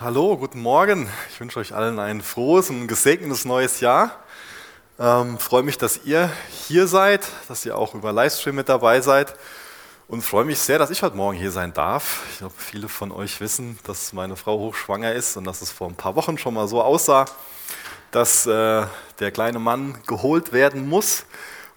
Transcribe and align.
Hallo, 0.00 0.36
guten 0.36 0.60
Morgen. 0.60 1.08
Ich 1.30 1.38
wünsche 1.38 1.60
euch 1.60 1.72
allen 1.72 2.00
ein 2.00 2.20
frohes 2.20 2.68
und 2.68 2.88
gesegnetes 2.88 3.44
neues 3.44 3.78
Jahr. 3.78 4.10
Ähm, 4.98 5.38
freue 5.38 5.62
mich, 5.62 5.78
dass 5.78 6.04
ihr 6.04 6.32
hier 6.50 6.88
seid, 6.88 7.28
dass 7.46 7.64
ihr 7.64 7.78
auch 7.78 7.94
über 7.94 8.12
Livestream 8.12 8.56
mit 8.56 8.68
dabei 8.68 9.00
seid 9.02 9.36
und 10.08 10.22
freue 10.22 10.44
mich 10.44 10.58
sehr, 10.58 10.80
dass 10.80 10.90
ich 10.90 11.04
heute 11.04 11.14
Morgen 11.16 11.38
hier 11.38 11.52
sein 11.52 11.72
darf. 11.72 12.24
Ich 12.32 12.38
glaube, 12.38 12.54
viele 12.58 12.88
von 12.88 13.12
euch 13.12 13.40
wissen, 13.40 13.78
dass 13.84 14.12
meine 14.12 14.34
Frau 14.34 14.58
hochschwanger 14.58 15.12
ist 15.12 15.36
und 15.36 15.44
dass 15.44 15.62
es 15.62 15.70
vor 15.70 15.86
ein 15.86 15.94
paar 15.94 16.16
Wochen 16.16 16.38
schon 16.38 16.54
mal 16.54 16.66
so 16.66 16.82
aussah, 16.82 17.26
dass 18.10 18.48
äh, 18.48 18.86
der 19.20 19.30
kleine 19.30 19.60
Mann 19.60 19.96
geholt 20.08 20.52
werden 20.52 20.88
muss. 20.88 21.24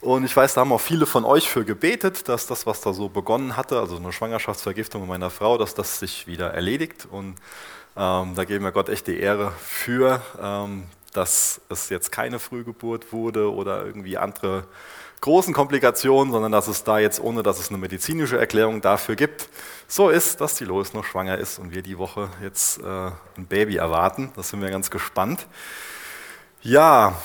Und 0.01 0.25
ich 0.25 0.35
weiß, 0.35 0.55
da 0.55 0.61
haben 0.61 0.71
auch 0.71 0.81
viele 0.81 1.05
von 1.05 1.23
euch 1.23 1.49
für 1.49 1.65
gebetet, 1.65 2.27
dass 2.27 2.47
das, 2.47 2.65
was 2.65 2.81
da 2.81 2.93
so 2.93 3.09
begonnen 3.09 3.57
hatte, 3.57 3.79
also 3.79 3.97
eine 3.97 4.11
Schwangerschaftsvergiftung 4.11 5.07
meiner 5.07 5.29
Frau, 5.29 5.59
dass 5.59 5.75
das 5.75 5.99
sich 5.99 6.25
wieder 6.25 6.53
erledigt. 6.53 7.07
Und 7.09 7.35
ähm, 7.97 8.35
da 8.35 8.43
geben 8.45 8.63
wir 8.63 8.71
Gott 8.71 8.89
echt 8.89 9.07
die 9.07 9.19
Ehre 9.19 9.51
für, 9.59 10.21
ähm, 10.39 10.83
dass 11.13 11.61
es 11.69 11.89
jetzt 11.89 12.11
keine 12.11 12.37
Frühgeburt 12.37 13.11
wurde 13.11 13.51
oder 13.51 13.85
irgendwie 13.85 14.17
andere 14.17 14.65
großen 15.21 15.53
Komplikationen, 15.53 16.31
sondern 16.31 16.51
dass 16.51 16.67
es 16.67 16.83
da 16.83 16.99
jetzt, 16.99 17.19
ohne 17.19 17.41
dass 17.41 17.59
es 17.59 17.69
eine 17.69 17.79
medizinische 17.79 18.37
Erklärung 18.37 18.81
dafür 18.81 19.15
gibt, 19.15 19.49
so 19.87 20.09
ist, 20.09 20.41
dass 20.41 20.55
die 20.55 20.65
Lois 20.65 20.93
noch 20.93 21.05
schwanger 21.05 21.39
ist 21.39 21.57
und 21.57 21.73
wir 21.73 21.81
die 21.81 21.97
Woche 21.97 22.29
jetzt 22.43 22.79
äh, 22.81 23.11
ein 23.35 23.47
Baby 23.47 23.77
erwarten. 23.77 24.31
Da 24.35 24.43
sind 24.43 24.61
wir 24.61 24.69
ganz 24.69 24.91
gespannt. 24.91 25.47
Ja, 26.61 27.19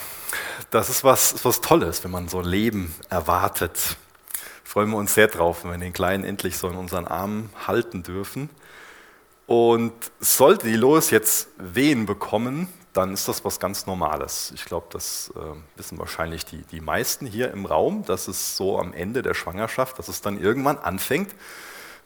das 0.70 0.88
ist 0.88 1.04
was, 1.04 1.32
ist 1.32 1.44
was 1.44 1.60
Tolles, 1.60 2.02
wenn 2.02 2.10
man 2.10 2.28
so 2.28 2.38
ein 2.38 2.46
Leben 2.46 2.94
erwartet. 3.10 3.96
Freuen 4.64 4.88
wir 4.88 4.96
uns 4.96 5.12
sehr 5.12 5.26
drauf, 5.26 5.64
wenn 5.64 5.72
wir 5.72 5.78
den 5.78 5.92
Kleinen 5.92 6.24
endlich 6.24 6.56
so 6.56 6.68
in 6.68 6.76
unseren 6.76 7.06
Armen 7.06 7.50
halten 7.66 8.02
dürfen. 8.02 8.48
Und 9.52 9.92
sollte 10.18 10.66
die 10.66 10.76
Lois 10.76 11.10
jetzt 11.10 11.48
Wehen 11.58 12.06
bekommen, 12.06 12.68
dann 12.94 13.12
ist 13.12 13.28
das 13.28 13.44
was 13.44 13.60
ganz 13.60 13.84
Normales. 13.84 14.50
Ich 14.54 14.64
glaube, 14.64 14.86
das 14.88 15.30
äh, 15.36 15.40
wissen 15.76 15.98
wahrscheinlich 15.98 16.46
die, 16.46 16.62
die 16.72 16.80
meisten 16.80 17.26
hier 17.26 17.50
im 17.50 17.66
Raum, 17.66 18.02
dass 18.06 18.28
es 18.28 18.56
so 18.56 18.78
am 18.78 18.94
Ende 18.94 19.20
der 19.20 19.34
Schwangerschaft, 19.34 19.98
dass 19.98 20.08
es 20.08 20.22
dann 20.22 20.40
irgendwann 20.40 20.78
anfängt, 20.78 21.34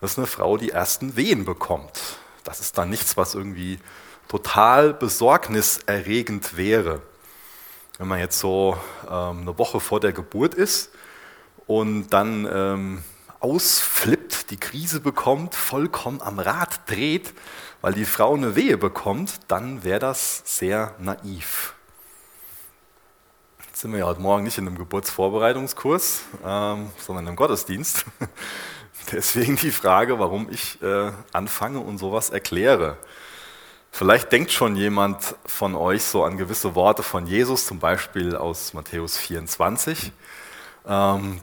dass 0.01 0.19
eine 0.19 0.27
Frau 0.27 0.57
die 0.57 0.71
ersten 0.71 1.15
Wehen 1.15 1.45
bekommt. 1.45 2.19
Das 2.43 2.59
ist 2.59 2.79
dann 2.79 2.91
nichts, 2.91 3.17
was 3.17 3.37
irgendwie 3.37 3.79
total 4.27 4.93
besorgniserregend 4.93 6.57
wäre. 6.57 7.01
Wenn 7.99 8.09
man 8.09 8.19
jetzt 8.19 8.41
so 8.41 8.77
ähm, 9.09 9.43
eine 9.43 9.57
Woche 9.57 9.79
vor 9.79 10.01
der 10.01 10.13
Geburt 10.13 10.55
ist 10.55 10.91
und 11.69 12.09
dann 12.09 12.49
ähm, 12.53 13.05
ausflippt, 13.41 14.51
die 14.51 14.57
Krise 14.57 15.01
bekommt, 15.01 15.55
vollkommen 15.55 16.21
am 16.23 16.39
Rad 16.39 16.81
dreht, 16.87 17.35
weil 17.81 17.93
die 17.93 18.05
Frau 18.05 18.35
eine 18.35 18.57
Wehe 18.57 18.79
bekommt, 18.79 19.41
dann 19.49 19.85
wäre 19.85 20.01
das 20.01 20.43
sehr 20.45 20.95
naiv. 20.99 21.75
Jetzt 23.67 23.83
sind 23.83 23.93
wir 23.93 23.99
ja 23.99 24.07
heute 24.07 24.21
Morgen 24.21 24.45
nicht 24.45 24.59
in 24.59 24.67
einem 24.67 24.79
Geburtsvorbereitungskurs, 24.79 26.23
ähm, 26.45 26.91
sondern 26.99 27.27
im 27.27 27.37
Gottesdienst. 27.37 28.07
Deswegen 29.13 29.57
die 29.57 29.71
Frage, 29.71 30.19
warum 30.19 30.49
ich 30.51 30.81
äh, 30.83 31.13
anfange 31.33 31.81
und 31.81 31.99
sowas 31.99 32.31
erkläre. 32.31 32.97
Vielleicht 33.93 34.33
denkt 34.33 34.51
schon 34.51 34.77
jemand 34.77 35.37
von 35.47 35.75
euch 35.75 36.05
so 36.05 36.25
an 36.25 36.37
gewisse 36.37 36.75
Worte 36.75 37.03
von 37.03 37.27
Jesus, 37.27 37.67
zum 37.67 37.79
Beispiel 37.79 38.37
aus 38.37 38.75
Matthäus 38.75 39.17
24. 39.17 40.07
Ähm, 40.07 40.13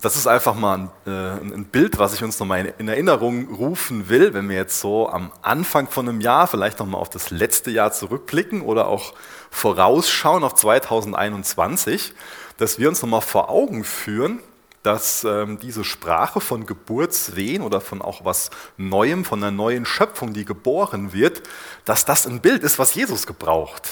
das 0.02 0.16
ist 0.16 0.26
einfach 0.26 0.56
mal 0.56 0.90
äh, 1.06 1.10
ein, 1.10 1.66
Bild, 1.66 2.00
was 2.00 2.14
ich 2.14 2.24
uns 2.24 2.40
nochmal 2.40 2.74
in 2.78 2.88
Erinnerung 2.88 3.54
rufen 3.54 4.08
will, 4.08 4.34
wenn 4.34 4.48
wir 4.48 4.56
jetzt 4.56 4.80
so 4.80 5.10
am 5.10 5.34
Anfang 5.42 5.90
von 5.90 6.08
einem 6.08 6.22
Jahr 6.22 6.48
vielleicht 6.48 6.80
nochmal 6.80 7.02
auf 7.02 7.10
das 7.10 7.30
letzte 7.30 7.70
Jahr 7.70 7.92
zurückblicken 7.92 8.62
oder 8.62 8.88
auch 8.88 9.14
vorausschauen 9.52 10.46
auf 10.46 10.56
2021, 10.56 12.14
dass 12.56 12.80
wir 12.80 12.88
uns 12.88 13.02
nochmal 13.02 13.20
vor 13.20 13.50
Augen 13.50 13.84
führen, 13.84 14.40
dass 14.82 15.26
ähm, 15.26 15.60
diese 15.60 15.84
Sprache 15.84 16.40
von 16.40 16.66
Geburtswehen 16.66 17.64
oder 17.64 17.82
von 17.82 18.02
auch 18.02 18.24
was 18.24 18.50
Neuem, 18.78 19.26
von 19.26 19.44
einer 19.44 19.52
neuen 19.52 19.86
Schöpfung, 19.86 20.32
die 20.32 20.46
geboren 20.46 21.12
wird, 21.12 21.44
dass 21.84 22.06
das 22.06 22.28
ein 22.28 22.40
Bild 22.40 22.64
ist, 22.64 22.80
was 22.80 22.96
Jesus 22.96 23.28
gebraucht. 23.28 23.90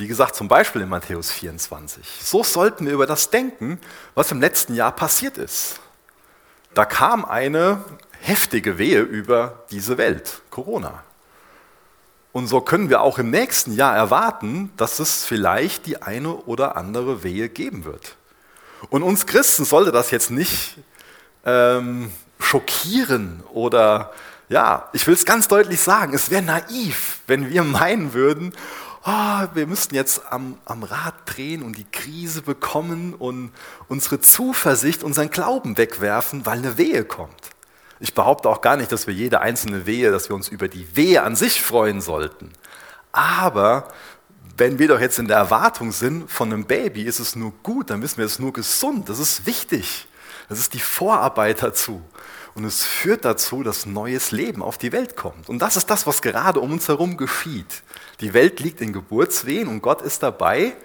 Wie 0.00 0.08
gesagt, 0.08 0.34
zum 0.34 0.48
Beispiel 0.48 0.80
in 0.80 0.88
Matthäus 0.88 1.30
24. 1.30 2.20
So 2.22 2.42
sollten 2.42 2.86
wir 2.86 2.94
über 2.94 3.04
das 3.04 3.28
denken, 3.28 3.78
was 4.14 4.32
im 4.32 4.40
letzten 4.40 4.74
Jahr 4.74 4.92
passiert 4.92 5.36
ist. 5.36 5.78
Da 6.72 6.86
kam 6.86 7.26
eine 7.26 7.84
heftige 8.18 8.78
Wehe 8.78 9.02
über 9.02 9.62
diese 9.70 9.98
Welt, 9.98 10.40
Corona. 10.48 11.02
Und 12.32 12.46
so 12.46 12.62
können 12.62 12.88
wir 12.88 13.02
auch 13.02 13.18
im 13.18 13.28
nächsten 13.28 13.74
Jahr 13.74 13.94
erwarten, 13.94 14.72
dass 14.78 15.00
es 15.00 15.26
vielleicht 15.26 15.84
die 15.84 16.00
eine 16.00 16.34
oder 16.34 16.78
andere 16.78 17.22
Wehe 17.22 17.50
geben 17.50 17.84
wird. 17.84 18.16
Und 18.88 19.02
uns 19.02 19.26
Christen 19.26 19.66
sollte 19.66 19.92
das 19.92 20.10
jetzt 20.10 20.30
nicht 20.30 20.78
ähm, 21.44 22.10
schockieren 22.38 23.42
oder, 23.52 24.14
ja, 24.48 24.88
ich 24.94 25.06
will 25.06 25.12
es 25.12 25.26
ganz 25.26 25.46
deutlich 25.46 25.82
sagen, 25.82 26.14
es 26.14 26.30
wäre 26.30 26.40
naiv, 26.40 27.18
wenn 27.26 27.50
wir 27.50 27.64
meinen 27.64 28.14
würden, 28.14 28.54
oh, 29.04 29.46
wir 29.54 29.66
müssten 29.66 29.94
jetzt 29.94 30.22
am, 30.30 30.58
am 30.64 30.82
Rad 30.82 31.14
drehen 31.26 31.62
und 31.62 31.76
die 31.76 31.84
Krise 31.90 32.42
bekommen 32.42 33.14
und 33.14 33.52
unsere 33.88 34.20
Zuversicht, 34.20 35.02
unseren 35.02 35.30
Glauben 35.30 35.76
wegwerfen, 35.76 36.46
weil 36.46 36.58
eine 36.58 36.78
Wehe 36.78 37.04
kommt. 37.04 37.50
Ich 37.98 38.14
behaupte 38.14 38.48
auch 38.48 38.62
gar 38.62 38.76
nicht, 38.76 38.92
dass 38.92 39.06
wir 39.06 39.14
jede 39.14 39.40
einzelne 39.40 39.86
Wehe, 39.86 40.10
dass 40.10 40.28
wir 40.28 40.36
uns 40.36 40.48
über 40.48 40.68
die 40.68 40.96
Wehe 40.96 41.22
an 41.22 41.36
sich 41.36 41.60
freuen 41.60 42.00
sollten. 42.00 42.50
Aber 43.12 43.88
wenn 44.56 44.78
wir 44.78 44.88
doch 44.88 45.00
jetzt 45.00 45.18
in 45.18 45.28
der 45.28 45.38
Erwartung 45.38 45.92
sind 45.92 46.30
von 46.30 46.52
einem 46.52 46.64
Baby, 46.64 47.02
ist 47.02 47.18
es 47.18 47.36
nur 47.36 47.52
gut, 47.62 47.90
dann 47.90 48.02
wissen 48.02 48.18
wir, 48.18 48.26
es 48.26 48.38
nur 48.38 48.52
gesund, 48.52 49.08
das 49.08 49.18
ist 49.18 49.46
wichtig. 49.46 50.06
Das 50.50 50.58
ist 50.58 50.74
die 50.74 50.80
Vorarbeit 50.80 51.62
dazu. 51.62 52.02
Und 52.56 52.64
es 52.64 52.84
führt 52.84 53.24
dazu, 53.24 53.62
dass 53.62 53.86
neues 53.86 54.32
Leben 54.32 54.62
auf 54.64 54.78
die 54.78 54.90
Welt 54.90 55.16
kommt. 55.16 55.48
Und 55.48 55.60
das 55.60 55.76
ist 55.76 55.88
das, 55.90 56.08
was 56.08 56.22
gerade 56.22 56.58
um 56.58 56.72
uns 56.72 56.88
herum 56.88 57.16
geschieht. 57.16 57.84
Die 58.18 58.34
Welt 58.34 58.58
liegt 58.58 58.80
in 58.80 58.92
Geburtswehen 58.92 59.68
und 59.68 59.80
Gott 59.80 60.02
ist 60.02 60.24
dabei, 60.24 60.76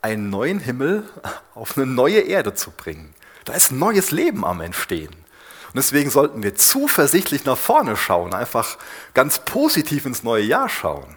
einen 0.00 0.30
neuen 0.30 0.60
Himmel 0.60 1.02
auf 1.56 1.76
eine 1.76 1.86
neue 1.86 2.20
Erde 2.20 2.54
zu 2.54 2.70
bringen. 2.70 3.12
Da 3.44 3.54
ist 3.54 3.72
neues 3.72 4.12
Leben 4.12 4.44
am 4.44 4.60
Entstehen. 4.60 5.12
Und 5.12 5.74
deswegen 5.74 6.10
sollten 6.10 6.44
wir 6.44 6.54
zuversichtlich 6.54 7.44
nach 7.44 7.58
vorne 7.58 7.96
schauen, 7.96 8.32
einfach 8.32 8.78
ganz 9.12 9.40
positiv 9.40 10.06
ins 10.06 10.22
neue 10.22 10.44
Jahr 10.44 10.68
schauen. 10.68 11.16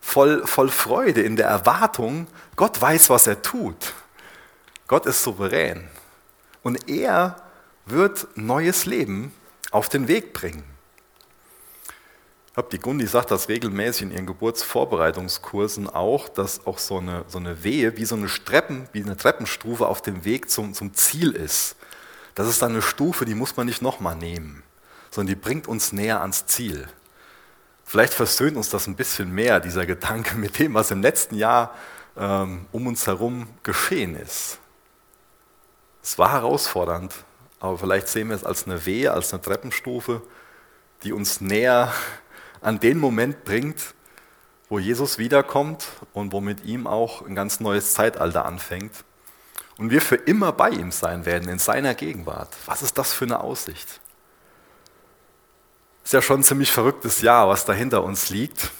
Voll, 0.00 0.46
voll 0.46 0.68
Freude 0.68 1.22
in 1.22 1.34
der 1.34 1.48
Erwartung, 1.48 2.28
Gott 2.54 2.80
weiß, 2.80 3.10
was 3.10 3.26
er 3.26 3.42
tut. 3.42 3.94
Gott 4.86 5.06
ist 5.06 5.24
souverän. 5.24 5.88
Und 6.66 6.88
er 6.88 7.36
wird 7.84 8.26
neues 8.34 8.86
Leben 8.86 9.32
auf 9.70 9.88
den 9.88 10.08
Weg 10.08 10.32
bringen 10.32 10.64
glaube, 12.56 12.70
die 12.70 12.78
Gundi 12.78 13.06
sagt 13.06 13.30
das 13.30 13.50
regelmäßig 13.50 14.02
in 14.04 14.10
ihren 14.12 14.24
Geburtsvorbereitungskursen 14.24 15.90
auch, 15.90 16.26
dass 16.30 16.66
auch 16.66 16.78
so 16.78 16.96
eine, 16.96 17.26
so 17.28 17.36
eine 17.36 17.62
Wehe 17.62 17.98
wie 17.98 18.06
so 18.06 18.16
eine, 18.16 18.28
Treppen, 18.28 18.88
wie 18.92 19.02
eine 19.02 19.14
Treppenstufe 19.14 19.86
auf 19.86 20.00
dem 20.00 20.24
Weg 20.24 20.48
zum, 20.48 20.72
zum 20.72 20.94
Ziel 20.94 21.32
ist. 21.32 21.76
Das 22.34 22.48
ist 22.48 22.62
dann 22.62 22.72
eine 22.72 22.80
Stufe, 22.80 23.26
die 23.26 23.34
muss 23.34 23.58
man 23.58 23.66
nicht 23.66 23.82
nochmal 23.82 24.16
nehmen, 24.16 24.62
sondern 25.10 25.34
die 25.34 25.40
bringt 25.40 25.68
uns 25.68 25.92
näher 25.92 26.22
ans 26.22 26.46
Ziel. 26.46 26.88
Vielleicht 27.84 28.14
versöhnt 28.14 28.56
uns 28.56 28.70
das 28.70 28.86
ein 28.86 28.96
bisschen 28.96 29.30
mehr, 29.30 29.60
dieser 29.60 29.84
Gedanke 29.84 30.34
mit 30.38 30.58
dem, 30.58 30.72
was 30.72 30.90
im 30.90 31.02
letzten 31.02 31.34
Jahr 31.34 31.74
ähm, 32.16 32.64
um 32.72 32.86
uns 32.86 33.06
herum 33.06 33.48
geschehen 33.64 34.16
ist. 34.16 34.60
Es 36.06 36.18
war 36.18 36.30
herausfordernd, 36.30 37.12
aber 37.58 37.78
vielleicht 37.78 38.06
sehen 38.06 38.28
wir 38.28 38.36
es 38.36 38.44
als 38.44 38.64
eine 38.64 38.86
Wehe, 38.86 39.12
als 39.12 39.32
eine 39.32 39.42
Treppenstufe, 39.42 40.22
die 41.02 41.12
uns 41.12 41.40
näher 41.40 41.92
an 42.60 42.78
den 42.78 42.98
Moment 42.98 43.44
bringt, 43.44 43.82
wo 44.68 44.78
Jesus 44.78 45.18
wiederkommt 45.18 45.84
und 46.12 46.30
wo 46.30 46.40
mit 46.40 46.64
ihm 46.64 46.86
auch 46.86 47.26
ein 47.26 47.34
ganz 47.34 47.58
neues 47.58 47.94
Zeitalter 47.94 48.44
anfängt. 48.44 48.92
Und 49.78 49.90
wir 49.90 50.00
für 50.00 50.14
immer 50.14 50.52
bei 50.52 50.70
ihm 50.70 50.92
sein 50.92 51.26
werden, 51.26 51.48
in 51.48 51.58
seiner 51.58 51.96
Gegenwart. 51.96 52.54
Was 52.66 52.82
ist 52.82 52.96
das 52.98 53.12
für 53.12 53.24
eine 53.24 53.40
Aussicht? 53.40 54.00
Ist 56.04 56.12
ja 56.12 56.22
schon 56.22 56.38
ein 56.38 56.44
ziemlich 56.44 56.70
verrücktes 56.70 57.20
Jahr, 57.20 57.48
was 57.48 57.64
da 57.64 57.72
hinter 57.72 58.04
uns 58.04 58.30
liegt. 58.30 58.70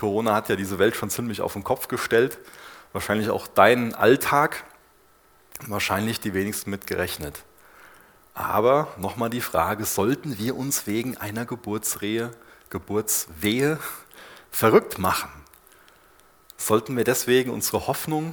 Corona 0.00 0.34
hat 0.34 0.48
ja 0.48 0.56
diese 0.56 0.78
Welt 0.78 0.96
schon 0.96 1.10
ziemlich 1.10 1.42
auf 1.42 1.52
den 1.52 1.64
Kopf 1.64 1.88
gestellt. 1.88 2.38
Wahrscheinlich 2.94 3.28
auch 3.28 3.46
deinen 3.46 3.94
Alltag. 3.94 4.64
Wahrscheinlich 5.66 6.20
die 6.20 6.34
wenigsten 6.34 6.70
mit 6.70 6.86
gerechnet. 6.86 7.44
Aber 8.34 8.88
nochmal 8.96 9.30
die 9.30 9.40
Frage, 9.40 9.84
sollten 9.84 10.38
wir 10.38 10.56
uns 10.56 10.86
wegen 10.86 11.16
einer 11.16 11.44
Geburtsrehe 11.44 12.30
Geburtswehe 12.70 13.78
verrückt 14.50 14.98
machen? 14.98 15.30
Sollten 16.56 16.96
wir 16.96 17.04
deswegen 17.04 17.50
unsere 17.50 17.86
Hoffnung, 17.86 18.32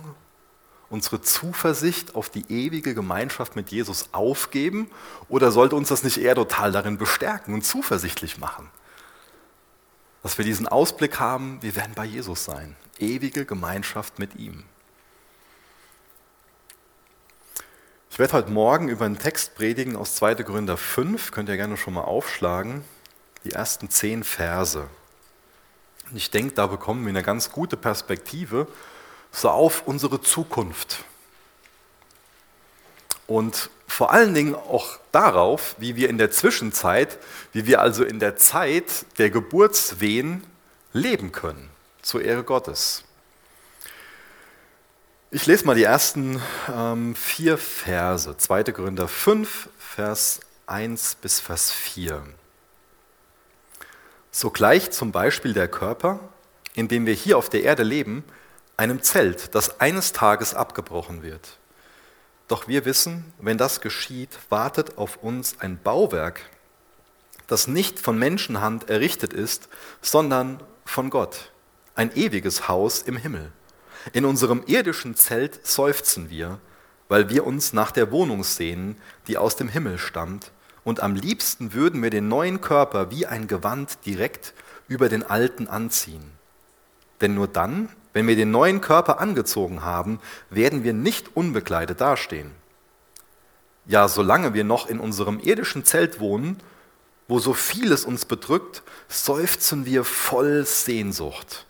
unsere 0.90 1.22
Zuversicht 1.22 2.16
auf 2.16 2.30
die 2.30 2.46
ewige 2.50 2.94
Gemeinschaft 2.94 3.56
mit 3.56 3.70
Jesus 3.70 4.10
aufgeben 4.14 4.90
oder 5.28 5.52
sollte 5.52 5.76
uns 5.76 5.90
das 5.90 6.04
nicht 6.04 6.20
eher 6.20 6.36
total 6.36 6.72
darin 6.72 6.98
bestärken 6.98 7.54
und 7.54 7.66
zuversichtlich 7.66 8.38
machen? 8.38 8.70
dass 10.24 10.38
wir 10.38 10.46
diesen 10.46 10.68
Ausblick 10.68 11.20
haben, 11.20 11.62
wir 11.62 11.76
werden 11.76 11.94
bei 11.96 12.06
Jesus 12.06 12.46
sein. 12.46 12.76
Ewige 12.98 13.46
Gemeinschaft 13.46 14.20
mit 14.20 14.36
ihm. 14.36 14.64
Ich 18.12 18.18
werde 18.18 18.34
heute 18.34 18.50
Morgen 18.50 18.90
über 18.90 19.06
einen 19.06 19.20
Text 19.20 19.56
predigen 19.56 19.96
aus 19.96 20.16
2. 20.16 20.36
Gründer 20.36 20.78
5, 20.78 21.32
könnt 21.32 21.48
ihr 21.48 21.58
gerne 21.58 21.78
schon 21.78 21.94
mal 21.94 22.04
aufschlagen, 22.04 22.84
die 23.46 23.52
ersten 23.52 23.90
zehn 23.90 24.24
Verse. 24.24 24.90
Und 26.10 26.18
ich 26.18 26.32
denke, 26.32 26.56
da 26.56 26.68
bekommen 26.68 27.06
wir 27.06 27.12
eine 27.12 27.24
ganz 27.24 27.52
gute 27.52 27.78
Perspektive 27.78 28.68
so 29.32 29.50
auf 29.50 29.84
unsere 29.86 30.22
Zukunft. 30.22 31.06
Und 33.28 33.70
vor 33.88 34.12
allen 34.12 34.34
Dingen 34.34 34.56
auch 34.56 34.98
darauf, 35.12 35.76
wie 35.78 35.96
wir 35.96 36.10
in 36.10 36.18
der 36.18 36.32
Zwischenzeit, 36.32 37.20
wie 37.54 37.68
wir 37.68 37.80
also 37.80 38.04
in 38.04 38.20
der 38.20 38.36
Zeit 38.36 39.06
der 39.20 39.30
Geburtswehen 39.30 40.44
leben 40.94 41.32
können, 41.32 41.70
zur 42.02 42.24
Ehre 42.24 42.44
Gottes. 42.44 43.04
Ich 45.32 45.46
lese 45.46 45.68
mal 45.68 45.76
die 45.76 45.84
ersten 45.84 46.42
ähm, 46.76 47.14
vier 47.14 47.60
Verse, 47.60 48.36
2. 48.36 48.64
Gründer 48.64 49.08
5, 49.08 49.70
Vers 49.78 50.40
1 50.66 51.18
bis 51.22 51.40
Vers 51.40 51.72
4. 51.72 52.24
So 54.32 54.50
gleicht 54.50 54.92
zum 54.92 55.12
Beispiel 55.12 55.54
der 55.54 55.68
Körper, 55.68 56.20
in 56.74 56.88
dem 56.88 57.06
wir 57.06 57.14
hier 57.14 57.38
auf 57.38 57.48
der 57.48 57.62
Erde 57.62 57.84
leben, 57.84 58.24
einem 58.76 59.04
Zelt, 59.04 59.54
das 59.54 59.80
eines 59.80 60.14
Tages 60.14 60.56
abgebrochen 60.56 61.22
wird. 61.22 61.60
Doch 62.48 62.68
wir 62.68 62.86
wissen, 62.86 63.32
wenn 63.38 63.60
das 63.60 63.82
geschieht, 63.82 64.36
wartet 64.50 64.98
auf 64.98 65.18
uns 65.18 65.60
ein 65.60 65.80
Bauwerk, 65.80 66.42
das 67.46 67.68
nicht 67.68 68.00
von 68.00 68.18
Menschenhand 68.18 68.90
errichtet 68.90 69.34
ist, 69.34 69.70
sondern 70.02 70.64
von 70.86 71.12
Gott, 71.12 71.52
ein 71.94 72.16
ewiges 72.16 72.68
Haus 72.68 73.04
im 73.04 73.16
Himmel. 73.16 73.52
In 74.14 74.26
unserem 74.26 74.64
irdischen 74.66 75.16
Zelt 75.16 75.66
seufzen 75.66 76.30
wir, 76.30 76.60
weil 77.08 77.30
wir 77.30 77.46
uns 77.46 77.74
nach 77.74 77.92
der 77.92 78.12
Wohnung 78.12 78.44
sehnen, 78.44 78.96
die 79.28 79.38
aus 79.38 79.56
dem 79.56 79.68
Himmel 79.68 79.98
stammt 79.98 80.52
und 80.84 81.02
am 81.02 81.16
liebsten 81.16 81.74
würden 81.74 82.02
wir 82.02 82.10
den 82.10 82.28
neuen 82.28 82.62
Körper 82.62 83.12
wie 83.12 83.26
ein 83.26 83.48
Gewand 83.48 84.06
direkt 84.06 84.54
über 84.88 85.10
den 85.10 85.24
alten 85.24 85.68
anziehen. 85.68 86.32
Denn 87.22 87.36
nur 87.36 87.48
dann, 87.48 87.90
wenn 88.14 88.28
wir 88.28 88.36
den 88.36 88.52
neuen 88.52 88.82
Körper 88.82 89.20
angezogen 89.20 89.84
haben, 89.84 90.20
werden 90.50 90.84
wir 90.84 90.94
nicht 90.94 91.36
unbekleidet 91.36 92.02
dastehen. 92.02 92.52
Ja, 93.86 94.08
solange 94.08 94.54
wir 94.54 94.64
noch 94.64 94.88
in 94.88 95.00
unserem 95.00 95.40
irdischen 95.40 95.84
Zelt 95.84 96.20
wohnen, 96.20 96.58
wo 97.28 97.40
so 97.40 97.54
vieles 97.54 98.06
uns 98.06 98.26
bedrückt, 98.26 98.82
seufzen 99.08 99.86
wir 99.86 100.04
voll 100.04 100.66
Sehnsucht. 100.66 101.66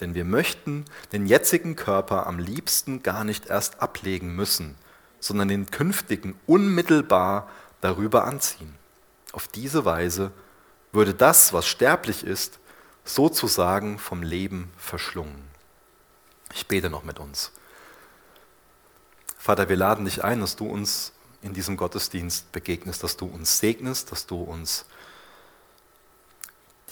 Denn 0.00 0.14
wir 0.14 0.24
möchten 0.24 0.84
den 1.12 1.26
jetzigen 1.26 1.76
Körper 1.76 2.26
am 2.26 2.38
liebsten 2.38 3.02
gar 3.02 3.24
nicht 3.24 3.46
erst 3.46 3.80
ablegen 3.80 4.34
müssen, 4.34 4.74
sondern 5.20 5.48
den 5.48 5.70
künftigen 5.70 6.38
unmittelbar 6.46 7.48
darüber 7.80 8.24
anziehen. 8.24 8.74
Auf 9.32 9.48
diese 9.48 9.84
Weise 9.84 10.32
würde 10.92 11.14
das, 11.14 11.52
was 11.52 11.66
sterblich 11.66 12.24
ist, 12.24 12.58
sozusagen 13.04 13.98
vom 13.98 14.22
Leben 14.22 14.70
verschlungen. 14.76 15.44
Ich 16.52 16.66
bete 16.66 16.90
noch 16.90 17.04
mit 17.04 17.18
uns. 17.18 17.52
Vater, 19.38 19.68
wir 19.68 19.76
laden 19.76 20.04
dich 20.04 20.24
ein, 20.24 20.40
dass 20.40 20.56
du 20.56 20.66
uns 20.66 21.12
in 21.42 21.52
diesem 21.52 21.76
Gottesdienst 21.76 22.50
begegnest, 22.52 23.02
dass 23.04 23.16
du 23.16 23.26
uns 23.26 23.58
segnest, 23.58 24.10
dass 24.10 24.26
du 24.26 24.42
uns 24.42 24.86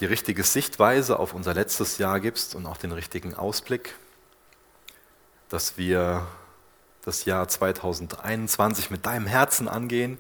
die 0.00 0.06
richtige 0.06 0.43
Sichtweise 0.43 1.19
auf 1.19 1.35
unser 1.35 1.55
letztes 1.55 1.99
Jahr 1.99 2.20
gibst 2.20 2.55
und 2.55 2.67
auch 2.67 2.76
den 2.76 2.93
richtigen 2.93 3.35
Ausblick, 3.35 3.94
dass 5.49 5.76
wir 5.76 6.26
das 7.02 7.25
Jahr 7.25 7.49
2021 7.49 8.91
mit 8.91 9.06
deinem 9.06 9.26
Herzen 9.26 9.69
angehen 9.69 10.19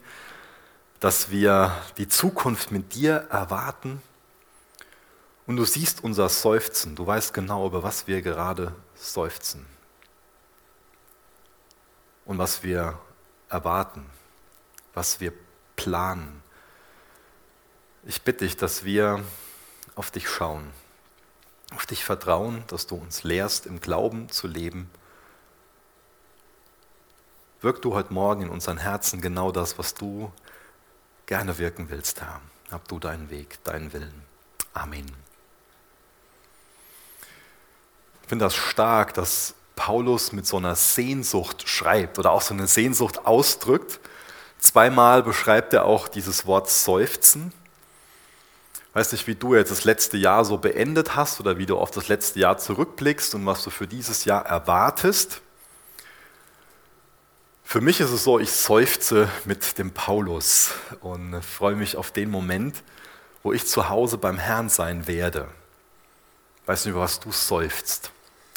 dass 1.04 1.30
wir 1.30 1.76
die 1.98 2.08
Zukunft 2.08 2.70
mit 2.70 2.94
dir 2.94 3.26
erwarten. 3.28 4.00
Und 5.46 5.56
du 5.56 5.66
siehst 5.66 6.02
unser 6.02 6.30
Seufzen, 6.30 6.96
du 6.96 7.06
weißt 7.06 7.34
genau, 7.34 7.66
über 7.66 7.82
was 7.82 8.06
wir 8.06 8.22
gerade 8.22 8.74
seufzen 8.94 9.66
und 12.24 12.38
was 12.38 12.62
wir 12.62 12.98
erwarten, 13.50 14.06
was 14.94 15.20
wir 15.20 15.34
planen. 15.76 16.42
Ich 18.04 18.22
bitte 18.22 18.46
dich, 18.46 18.56
dass 18.56 18.84
wir 18.84 19.22
auf 19.94 20.10
dich 20.10 20.28
schauen, 20.28 20.70
auf 21.74 21.86
dich 21.86 22.04
vertrauen, 22.04 22.64
dass 22.68 22.86
du 22.86 22.96
uns 22.96 23.22
lehrst, 23.22 23.66
im 23.66 23.80
Glauben 23.80 24.28
zu 24.30 24.46
leben. 24.46 24.90
Wirk 27.60 27.80
du 27.82 27.94
heute 27.94 28.12
Morgen 28.12 28.42
in 28.42 28.48
unseren 28.50 28.78
Herzen 28.78 29.20
genau 29.20 29.50
das, 29.50 29.78
was 29.78 29.94
du 29.94 30.32
gerne 31.26 31.58
wirken 31.58 31.88
willst, 31.88 32.20
Herr. 32.20 32.40
Hab 32.70 32.88
du 32.88 32.98
deinen 32.98 33.30
Weg, 33.30 33.62
deinen 33.64 33.92
Willen. 33.92 34.22
Amen. 34.72 35.06
Ich 38.22 38.28
finde 38.28 38.46
das 38.46 38.54
stark, 38.54 39.14
dass 39.14 39.54
Paulus 39.76 40.32
mit 40.32 40.46
so 40.46 40.56
einer 40.56 40.74
Sehnsucht 40.76 41.68
schreibt 41.68 42.18
oder 42.18 42.32
auch 42.32 42.42
so 42.42 42.54
eine 42.54 42.66
Sehnsucht 42.66 43.26
ausdrückt. 43.26 44.00
Zweimal 44.58 45.22
beschreibt 45.22 45.72
er 45.72 45.84
auch 45.84 46.08
dieses 46.08 46.46
Wort 46.46 46.70
Seufzen. 46.70 47.52
Weiß 48.94 49.10
nicht, 49.10 49.26
wie 49.26 49.34
du 49.34 49.56
jetzt 49.56 49.72
das 49.72 49.84
letzte 49.84 50.16
Jahr 50.16 50.44
so 50.44 50.56
beendet 50.56 51.16
hast 51.16 51.40
oder 51.40 51.58
wie 51.58 51.66
du 51.66 51.76
auf 51.76 51.90
das 51.90 52.06
letzte 52.06 52.38
Jahr 52.38 52.58
zurückblickst 52.58 53.34
und 53.34 53.44
was 53.44 53.64
du 53.64 53.70
für 53.70 53.88
dieses 53.88 54.24
Jahr 54.24 54.46
erwartest. 54.46 55.42
Für 57.64 57.80
mich 57.80 57.98
ist 57.98 58.10
es 58.10 58.22
so, 58.22 58.38
ich 58.38 58.52
seufze 58.52 59.28
mit 59.46 59.78
dem 59.78 59.90
Paulus 59.90 60.70
und 61.00 61.42
freue 61.42 61.74
mich 61.74 61.96
auf 61.96 62.12
den 62.12 62.30
Moment, 62.30 62.84
wo 63.42 63.52
ich 63.52 63.66
zu 63.66 63.88
Hause 63.88 64.16
beim 64.16 64.38
Herrn 64.38 64.68
sein 64.68 65.08
werde. 65.08 65.48
Weiß 66.66 66.84
nicht, 66.84 66.92
über 66.92 67.00
was 67.00 67.18
du 67.18 67.32
seufzt, 67.32 68.12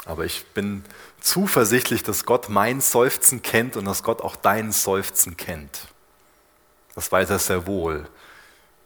aber 0.06 0.24
ich 0.24 0.46
bin 0.54 0.86
zuversichtlich, 1.20 2.04
dass 2.04 2.26
Gott 2.26 2.48
mein 2.48 2.80
Seufzen 2.80 3.42
kennt 3.42 3.76
und 3.76 3.86
dass 3.86 4.04
Gott 4.04 4.22
auch 4.22 4.36
dein 4.36 4.72
Seufzen 4.72 5.36
kennt. 5.36 5.88
Das 6.94 7.12
weiß 7.12 7.32
er 7.32 7.40
sehr 7.40 7.66
wohl, 7.66 8.08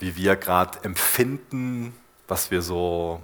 wie 0.02 0.16
wir 0.16 0.36
gerade 0.36 0.84
empfinden, 0.84 1.96
was 2.28 2.52
wir 2.52 2.62
so 2.62 3.22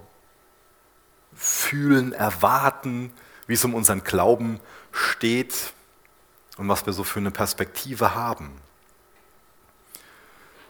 fühlen, 1.35 2.13
erwarten, 2.13 3.11
wie 3.47 3.53
es 3.53 3.65
um 3.65 3.73
unseren 3.73 4.03
Glauben 4.03 4.59
steht, 4.91 5.73
und 6.57 6.67
was 6.67 6.85
wir 6.85 6.93
so 6.93 7.03
für 7.03 7.19
eine 7.19 7.31
Perspektive 7.31 8.15
haben. 8.15 8.51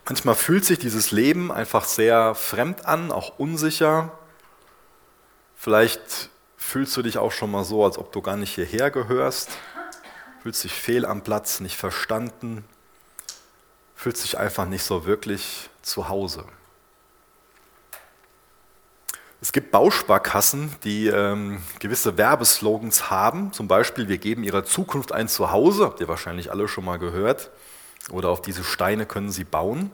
Manchmal 0.06 0.36
fühlt 0.36 0.64
sich 0.64 0.80
dieses 0.80 1.12
Leben 1.12 1.52
einfach 1.52 1.86
sehr 1.86 2.36
fremd 2.36 2.86
an, 2.86 3.12
auch 3.12 3.40
unsicher. 3.40 4.18
Vielleicht 5.56 6.30
fühlst 6.56 6.96
du 6.96 7.02
dich 7.02 7.18
auch 7.18 7.32
schon 7.32 7.52
mal 7.52 7.66
so, 7.66 7.84
als 7.84 7.98
ob 7.98 8.12
du 8.12 8.22
gar 8.22 8.38
nicht 8.38 8.56
hierher 8.56 8.92
gehörst, 8.92 9.50
fühlst 10.42 10.64
dich 10.64 10.74
fehl 10.74 11.06
am 11.06 11.24
Platz, 11.24 11.60
nicht 11.60 11.76
verstanden, 11.76 12.64
fühlst 13.96 14.24
dich 14.24 14.38
einfach 14.38 14.66
nicht 14.66 14.84
so 14.84 15.06
wirklich 15.06 15.70
zu 15.88 16.10
Hause. 16.10 16.44
Es 19.40 19.52
gibt 19.52 19.72
Bausparkassen, 19.72 20.76
die 20.84 21.08
ähm, 21.08 21.62
gewisse 21.80 22.18
Werbeslogans 22.18 23.12
haben. 23.12 23.54
Zum 23.54 23.68
Beispiel, 23.68 24.08
wir 24.08 24.18
geben 24.18 24.44
ihrer 24.44 24.66
Zukunft 24.66 25.12
ein 25.12 25.28
Zuhause, 25.28 25.86
habt 25.86 26.02
ihr 26.02 26.08
wahrscheinlich 26.08 26.52
alle 26.52 26.68
schon 26.68 26.86
mal 26.86 26.98
gehört. 26.98 27.52
Oder 28.12 28.30
auf 28.30 28.42
diese 28.42 28.64
Steine 28.64 29.06
können 29.06 29.32
sie 29.32 29.44
bauen. 29.44 29.92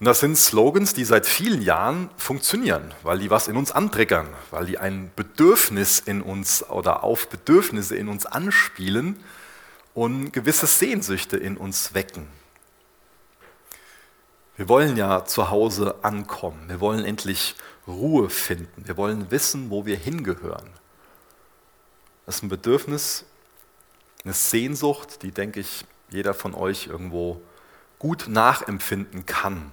Und 0.00 0.06
das 0.06 0.20
sind 0.20 0.36
Slogans, 0.36 0.94
die 0.94 1.04
seit 1.04 1.26
vielen 1.26 1.62
Jahren 1.62 2.10
funktionieren, 2.16 2.94
weil 3.02 3.18
die 3.18 3.30
was 3.30 3.48
in 3.48 3.56
uns 3.56 3.70
antriggern, 3.70 4.28
weil 4.50 4.66
die 4.66 4.78
ein 4.78 5.10
Bedürfnis 5.14 6.00
in 6.00 6.22
uns 6.22 6.68
oder 6.68 7.04
auf 7.04 7.28
Bedürfnisse 7.28 7.96
in 7.96 8.08
uns 8.08 8.26
anspielen 8.26 9.22
und 9.94 10.32
gewisse 10.32 10.66
Sehnsüchte 10.66 11.36
in 11.36 11.56
uns 11.56 11.94
wecken. 11.94 12.39
Wir 14.60 14.68
wollen 14.68 14.94
ja 14.98 15.24
zu 15.24 15.48
Hause 15.48 15.94
ankommen. 16.02 16.68
Wir 16.68 16.80
wollen 16.80 17.02
endlich 17.06 17.54
Ruhe 17.86 18.28
finden. 18.28 18.86
Wir 18.86 18.98
wollen 18.98 19.30
wissen, 19.30 19.70
wo 19.70 19.86
wir 19.86 19.96
hingehören. 19.96 20.68
Das 22.26 22.36
ist 22.36 22.42
ein 22.42 22.50
Bedürfnis, 22.50 23.24
eine 24.22 24.34
Sehnsucht, 24.34 25.22
die, 25.22 25.32
denke 25.32 25.60
ich, 25.60 25.86
jeder 26.10 26.34
von 26.34 26.54
euch 26.54 26.88
irgendwo 26.88 27.40
gut 27.98 28.28
nachempfinden 28.28 29.24
kann. 29.24 29.72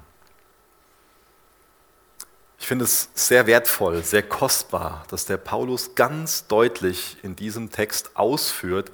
Ich 2.57 2.65
finde 2.65 2.85
es 2.85 3.09
sehr 3.13 3.45
wertvoll, 3.45 4.05
sehr 4.05 4.23
kostbar, 4.23 5.03
dass 5.09 5.25
der 5.25 5.35
Paulus 5.35 5.95
ganz 5.95 6.47
deutlich 6.47 7.17
in 7.23 7.35
diesem 7.35 7.73
Text 7.73 8.15
ausführt, 8.15 8.93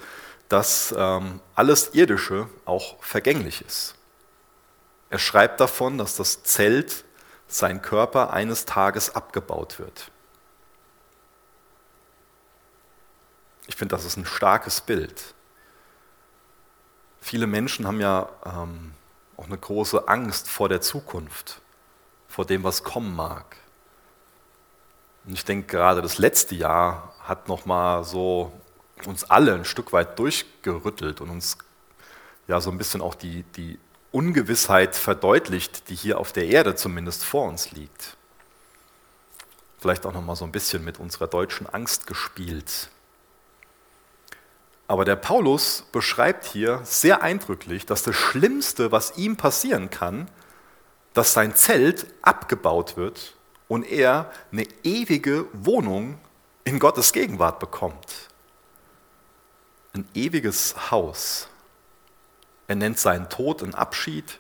dass 0.50 0.92
ähm, 0.98 1.40
alles 1.54 1.94
Irdische 1.94 2.50
auch 2.66 2.96
vergänglich 3.04 3.62
ist. 3.62 3.94
Er 5.14 5.20
schreibt 5.20 5.60
davon, 5.60 6.00
dass 6.00 6.16
das 6.16 6.42
Zelt 6.42 7.06
sein 7.48 7.84
Körper 7.84 8.34
eines 8.34 8.66
Tages 8.66 9.16
abgebaut 9.16 9.78
wird. 9.78 10.10
Ich 13.68 13.76
finde, 13.76 13.96
das 13.96 14.06
ist 14.06 14.18
ein 14.18 14.26
starkes 14.26 14.82
Bild. 14.82 15.36
Viele 17.22 17.46
Menschen 17.46 17.86
haben 17.86 18.02
ja 18.02 18.28
ähm, 18.44 18.96
auch 19.38 19.46
eine 19.46 19.58
große 19.60 20.08
Angst 20.08 20.50
vor 20.50 20.68
der 20.68 20.82
Zukunft, 20.82 21.62
vor 22.28 22.48
dem, 22.48 22.64
was 22.64 22.84
kommen 22.84 23.16
mag. 23.16 23.58
Und 25.26 25.34
ich 25.36 25.46
denke, 25.46 25.68
gerade 25.68 26.02
das 26.02 26.18
letzte 26.18 26.56
Jahr 26.56 27.14
hat 27.20 27.48
nochmal 27.48 28.04
so 28.04 28.52
uns 29.06 29.26
alle 29.26 29.54
ein 29.54 29.66
Stück 29.66 29.94
weit 29.94 30.18
durchgerüttelt 30.18 31.22
und 31.22 31.30
uns 31.30 31.60
ja 32.48 32.60
so 32.60 32.72
ein 32.72 32.80
bisschen 32.80 33.02
auch 33.02 33.14
die, 33.14 33.44
die 33.56 33.78
Ungewissheit 34.14 34.96
verdeutlicht, 34.96 35.90
die 35.90 35.96
hier 35.96 36.20
auf 36.20 36.32
der 36.32 36.48
Erde 36.48 36.76
zumindest 36.76 37.26
vor 37.26 37.48
uns 37.48 37.72
liegt. 37.72 38.16
Vielleicht 39.80 40.06
auch 40.06 40.14
nochmal 40.14 40.36
so 40.36 40.46
ein 40.46 40.52
bisschen 40.52 40.86
mit 40.86 41.00
unserer 41.00 41.28
deutschen 41.28 41.68
Angst 41.68 42.08
gespielt. 42.08 42.90
Aber 44.88 45.04
der 45.04 45.16
Paulus 45.16 45.86
beschreibt 45.92 46.46
hier 46.46 46.82
sehr 46.84 47.24
eindrücklich, 47.24 47.86
dass 47.88 48.04
das 48.04 48.16
Schlimmste, 48.16 48.92
was 48.92 49.18
ihm 49.18 49.36
passieren 49.36 49.90
kann, 49.90 50.30
dass 51.14 51.34
sein 51.34 51.56
Zelt 51.56 52.06
abgebaut 52.22 52.96
wird 52.96 53.36
und 53.68 53.84
er 53.84 54.32
eine 54.52 54.68
ewige 54.84 55.48
Wohnung 55.54 56.20
in 56.64 56.80
Gottes 56.80 57.14
Gegenwart 57.14 57.60
bekommt. 57.60 58.30
Ein 59.94 60.08
ewiges 60.14 60.92
Haus. 60.92 61.48
Er 62.68 62.76
nennt 62.76 63.00
seinen 63.00 63.30
Tod 63.30 63.62
einen 63.62 63.76
Abschied, 63.76 64.40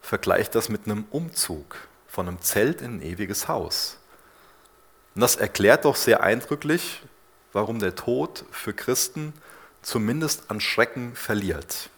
vergleicht 0.00 0.54
das 0.54 0.68
mit 0.68 0.86
einem 0.86 1.04
Umzug 1.10 1.76
von 2.06 2.26
einem 2.26 2.40
Zelt 2.40 2.80
in 2.80 2.96
ein 2.96 3.02
ewiges 3.02 3.48
Haus. 3.48 3.98
Und 5.14 5.20
das 5.20 5.36
erklärt 5.36 5.84
doch 5.84 5.96
sehr 5.96 6.22
eindrücklich, 6.22 7.02
warum 7.52 7.78
der 7.78 7.94
Tod 7.94 8.44
für 8.50 8.72
Christen 8.72 9.32
zumindest 9.82 10.50
an 10.50 10.60
Schrecken 10.60 11.14
verliert. 11.14 11.90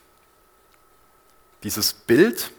Dieses 1.63 1.93
Bild 1.93 2.51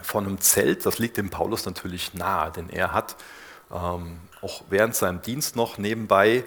von 0.00 0.26
einem 0.26 0.40
Zelt, 0.40 0.86
das 0.86 0.98
liegt 0.98 1.16
dem 1.16 1.30
Paulus 1.30 1.66
natürlich 1.66 2.14
nahe, 2.14 2.52
denn 2.52 2.70
er 2.70 2.92
hat 2.92 3.16
ähm, 3.72 4.20
auch 4.40 4.64
während 4.70 4.94
seinem 4.94 5.22
Dienst 5.22 5.56
noch 5.56 5.78
nebenbei 5.78 6.44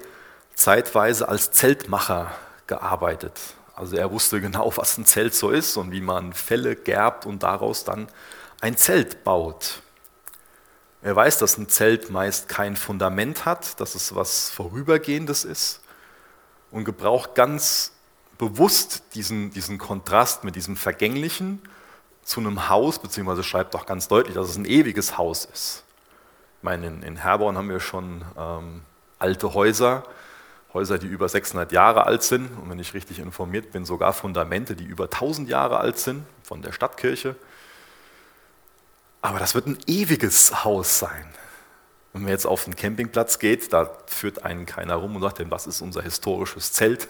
zeitweise 0.55 1.27
als 1.27 1.51
Zeltmacher 1.51 2.31
gearbeitet. 2.67 3.39
Also 3.79 3.95
er 3.95 4.11
wusste 4.11 4.41
genau, 4.41 4.73
was 4.75 4.97
ein 4.97 5.05
Zelt 5.05 5.33
so 5.33 5.51
ist 5.51 5.77
und 5.77 5.93
wie 5.93 6.01
man 6.01 6.33
Felle 6.33 6.75
gerbt 6.75 7.25
und 7.25 7.43
daraus 7.43 7.85
dann 7.85 8.09
ein 8.59 8.75
Zelt 8.75 9.23
baut. 9.23 9.81
Er 11.01 11.15
weiß, 11.15 11.37
dass 11.37 11.57
ein 11.57 11.69
Zelt 11.69 12.09
meist 12.09 12.49
kein 12.49 12.75
Fundament 12.75 13.45
hat, 13.45 13.79
dass 13.79 13.95
es 13.95 14.13
was 14.13 14.49
Vorübergehendes 14.49 15.45
ist 15.45 15.79
und 16.71 16.83
gebraucht 16.83 17.35
ganz 17.35 17.93
bewusst 18.37 19.03
diesen, 19.13 19.51
diesen 19.51 19.77
Kontrast 19.77 20.43
mit 20.43 20.57
diesem 20.57 20.75
Vergänglichen 20.75 21.61
zu 22.21 22.41
einem 22.41 22.67
Haus, 22.67 22.99
beziehungsweise 22.99 23.43
schreibt 23.43 23.77
auch 23.77 23.85
ganz 23.85 24.09
deutlich, 24.09 24.35
dass 24.35 24.49
es 24.49 24.57
ein 24.57 24.65
ewiges 24.65 25.17
Haus 25.17 25.45
ist. 25.45 25.85
Ich 26.57 26.63
meine, 26.63 26.87
in, 26.87 27.01
in 27.01 27.15
Herborn 27.15 27.57
haben 27.57 27.69
wir 27.69 27.79
schon 27.79 28.25
ähm, 28.37 28.81
alte 29.19 29.53
Häuser, 29.53 30.03
Häuser, 30.73 30.99
die 30.99 31.07
über 31.07 31.27
600 31.27 31.71
Jahre 31.71 32.05
alt 32.05 32.21
sind 32.23 32.45
und 32.57 32.69
wenn 32.69 32.79
ich 32.79 32.93
richtig 32.93 33.19
informiert 33.19 33.71
bin, 33.71 33.85
sogar 33.85 34.13
Fundamente, 34.13 34.75
die 34.75 34.83
über 34.83 35.05
1000 35.05 35.49
Jahre 35.49 35.79
alt 35.79 35.97
sind, 35.97 36.25
von 36.43 36.61
der 36.61 36.71
Stadtkirche. 36.71 37.35
Aber 39.21 39.39
das 39.39 39.55
wird 39.55 39.65
ein 39.65 39.79
ewiges 39.87 40.63
Haus 40.63 40.99
sein. 40.99 41.25
Wenn 42.13 42.23
man 42.23 42.31
jetzt 42.31 42.45
auf 42.45 42.63
den 42.65 42.75
Campingplatz 42.75 43.39
geht, 43.39 43.73
da 43.73 43.89
führt 44.07 44.43
einen 44.43 44.65
keiner 44.65 44.95
rum 44.95 45.15
und 45.15 45.21
sagt, 45.21 45.39
denn 45.39 45.51
was 45.51 45.67
ist 45.67 45.81
unser 45.81 46.01
historisches 46.01 46.71
Zelt? 46.71 47.07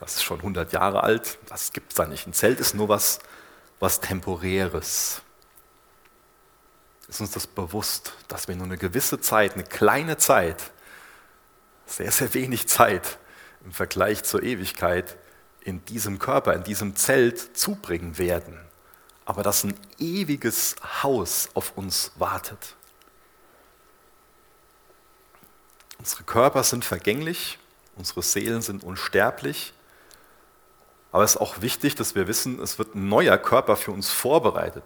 Das 0.00 0.16
ist 0.16 0.22
schon 0.22 0.38
100 0.38 0.72
Jahre 0.72 1.02
alt, 1.02 1.38
das 1.48 1.72
gibt 1.72 1.92
es 1.92 1.96
da 1.96 2.06
nicht. 2.06 2.26
Ein 2.26 2.32
Zelt 2.32 2.60
ist 2.60 2.74
nur 2.74 2.88
was, 2.88 3.18
was 3.80 4.00
Temporäres. 4.00 5.22
Ist 7.08 7.20
uns 7.20 7.30
das 7.30 7.46
bewusst, 7.46 8.12
dass 8.28 8.48
wir 8.48 8.56
nur 8.56 8.66
eine 8.66 8.76
gewisse 8.76 9.20
Zeit, 9.20 9.54
eine 9.54 9.64
kleine 9.64 10.18
Zeit, 10.18 10.72
sehr, 11.88 12.12
sehr 12.12 12.34
wenig 12.34 12.68
Zeit 12.68 13.18
im 13.64 13.72
Vergleich 13.72 14.22
zur 14.24 14.42
Ewigkeit 14.42 15.16
in 15.62 15.84
diesem 15.86 16.18
Körper, 16.18 16.54
in 16.54 16.64
diesem 16.64 16.96
Zelt 16.96 17.56
zubringen 17.56 18.18
werden, 18.18 18.58
aber 19.24 19.42
dass 19.42 19.64
ein 19.64 19.74
ewiges 19.98 20.76
Haus 21.02 21.48
auf 21.54 21.76
uns 21.76 22.12
wartet. 22.16 22.76
Unsere 25.98 26.22
Körper 26.22 26.62
sind 26.62 26.84
vergänglich, 26.84 27.58
unsere 27.96 28.22
Seelen 28.22 28.62
sind 28.62 28.84
unsterblich, 28.84 29.72
aber 31.10 31.24
es 31.24 31.32
ist 31.32 31.40
auch 31.40 31.60
wichtig, 31.62 31.94
dass 31.94 32.14
wir 32.14 32.28
wissen, 32.28 32.60
es 32.60 32.78
wird 32.78 32.94
ein 32.94 33.08
neuer 33.08 33.38
Körper 33.38 33.76
für 33.76 33.90
uns 33.90 34.10
vorbereitet. 34.10 34.84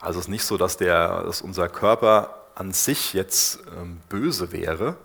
Also 0.00 0.18
es 0.18 0.26
ist 0.26 0.30
nicht 0.30 0.44
so, 0.44 0.56
dass, 0.56 0.76
der, 0.76 1.22
dass 1.22 1.40
unser 1.40 1.68
Körper 1.68 2.46
an 2.54 2.72
sich 2.72 3.14
jetzt 3.14 3.60
ähm, 3.76 4.00
böse 4.08 4.52
wäre. 4.52 4.96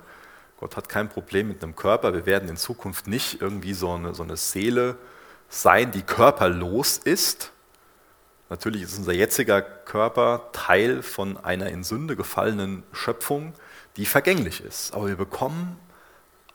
Gott 0.64 0.78
hat 0.78 0.88
kein 0.88 1.10
Problem 1.10 1.50
mit 1.50 1.62
einem 1.62 1.76
Körper. 1.76 2.14
Wir 2.14 2.26
werden 2.26 2.48
in 2.48 2.56
Zukunft 2.56 3.06
nicht 3.06 3.42
irgendwie 3.42 3.74
so 3.74 3.92
eine, 3.92 4.16
so 4.16 4.24
eine 4.24 4.38
Seele 4.38 4.96
sein, 5.50 5.92
die 5.92 6.04
körperlos 6.04 6.98
ist. 7.00 7.52
Natürlich 8.48 8.84
ist 8.84 8.98
unser 8.98 9.12
jetziger 9.12 9.62
Körper 9.62 10.52
Teil 10.54 11.04
von 11.04 11.36
einer 11.36 11.68
in 11.68 11.84
Sünde 11.84 12.16
gefallenen 12.16 12.84
Schöpfung, 12.94 13.52
die 13.98 14.06
vergänglich 14.06 14.64
ist. 14.64 14.94
Aber 14.94 15.10
wir 15.10 15.18
bekommen 15.18 15.78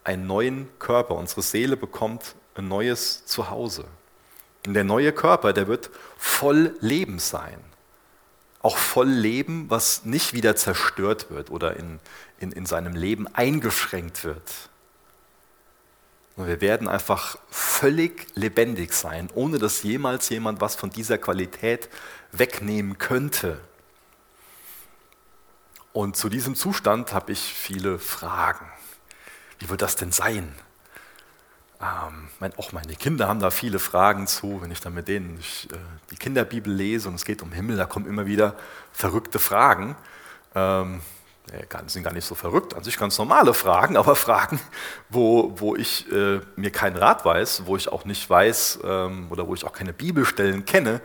einen 0.04 0.26
neuen 0.26 0.70
Körper. 0.78 1.14
Unsere 1.14 1.42
Seele 1.42 1.76
bekommt 1.76 2.34
ein 2.54 2.66
neues 2.66 3.26
Zuhause. 3.26 3.84
Und 4.66 4.72
der 4.72 4.84
neue 4.84 5.12
Körper, 5.12 5.52
der 5.52 5.68
wird 5.68 5.90
voll 6.16 6.74
Leben 6.80 7.18
sein. 7.18 7.60
Auch 8.62 8.78
voll 8.78 9.08
Leben, 9.08 9.68
was 9.68 10.06
nicht 10.06 10.32
wieder 10.32 10.56
zerstört 10.56 11.30
wird 11.30 11.50
oder 11.50 11.76
in, 11.76 12.00
in, 12.40 12.52
in 12.52 12.66
seinem 12.66 12.94
Leben 12.94 13.26
eingeschränkt 13.34 14.24
wird. 14.24 14.70
Und 16.36 16.46
wir 16.46 16.60
werden 16.60 16.86
einfach 16.86 17.36
völlig 17.50 18.28
lebendig 18.36 18.92
sein, 18.92 19.28
ohne 19.34 19.58
dass 19.58 19.82
jemals 19.82 20.28
jemand 20.28 20.60
was 20.60 20.76
von 20.76 20.90
dieser 20.90 21.18
Qualität 21.18 21.88
wegnehmen 22.30 22.98
könnte. 22.98 23.58
Und 25.92 26.16
zu 26.16 26.28
diesem 26.28 26.54
Zustand 26.54 27.12
habe 27.12 27.32
ich 27.32 27.40
viele 27.40 27.98
Fragen. 27.98 28.66
Wie 29.58 29.68
wird 29.68 29.82
das 29.82 29.96
denn 29.96 30.12
sein? 30.12 30.54
Ähm, 31.80 32.28
mein, 32.38 32.56
auch 32.56 32.70
meine 32.72 32.94
Kinder 32.94 33.26
haben 33.26 33.40
da 33.40 33.50
viele 33.50 33.80
Fragen 33.80 34.28
zu, 34.28 34.62
wenn 34.62 34.70
ich 34.70 34.80
dann 34.80 34.94
mit 34.94 35.08
denen 35.08 35.38
ich, 35.40 35.68
äh, 35.72 35.76
die 36.12 36.16
Kinderbibel 36.16 36.72
lese 36.72 37.08
und 37.08 37.16
es 37.16 37.24
geht 37.24 37.42
um 37.42 37.52
Himmel, 37.52 37.76
da 37.76 37.86
kommen 37.86 38.06
immer 38.06 38.26
wieder 38.26 38.54
verrückte 38.92 39.40
Fragen. 39.40 39.96
Ähm, 40.54 41.00
sind 41.86 42.02
gar 42.02 42.12
nicht 42.12 42.24
so 42.24 42.34
verrückt, 42.34 42.74
an 42.74 42.84
sich 42.84 42.98
ganz 42.98 43.18
normale 43.18 43.54
Fragen, 43.54 43.96
aber 43.96 44.16
Fragen, 44.28 44.60
wo, 45.08 45.52
wo 45.56 45.76
ich 45.76 46.10
äh, 46.12 46.40
mir 46.56 46.70
keinen 46.70 46.96
Rat 46.96 47.24
weiß, 47.24 47.62
wo 47.66 47.76
ich 47.76 47.88
auch 47.88 48.04
nicht 48.04 48.28
weiß 48.28 48.80
ähm, 48.84 49.26
oder 49.30 49.46
wo 49.46 49.54
ich 49.54 49.64
auch 49.64 49.72
keine 49.72 49.92
Bibelstellen 49.92 50.64
kenne, 50.64 51.00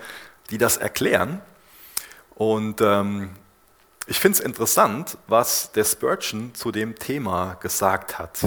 die 0.49 0.57
das 0.57 0.77
erklären. 0.77 1.41
Und 2.35 2.81
ähm, 2.81 3.31
ich 4.07 4.19
finde 4.19 4.39
es 4.39 4.43
interessant, 4.43 5.17
was 5.27 5.71
der 5.71 5.85
Spurgeon 5.85 6.53
zu 6.53 6.71
dem 6.71 6.95
Thema 6.95 7.55
gesagt 7.61 8.19
hat 8.19 8.39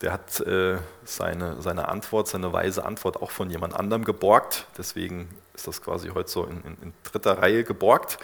der 0.00 0.12
hat 0.12 0.40
äh, 0.40 0.78
seine, 1.04 1.60
seine 1.60 1.88
Antwort, 1.88 2.28
seine 2.28 2.52
weise 2.52 2.84
Antwort 2.84 3.20
auch 3.20 3.30
von 3.30 3.50
jemand 3.50 3.74
anderem 3.74 4.04
geborgt. 4.04 4.66
Deswegen 4.78 5.28
ist 5.54 5.66
das 5.66 5.82
quasi 5.82 6.08
heute 6.08 6.30
so 6.30 6.44
in, 6.44 6.62
in, 6.62 6.76
in 6.82 6.92
dritter 7.04 7.38
Reihe 7.38 7.64
geborgt. 7.64 8.18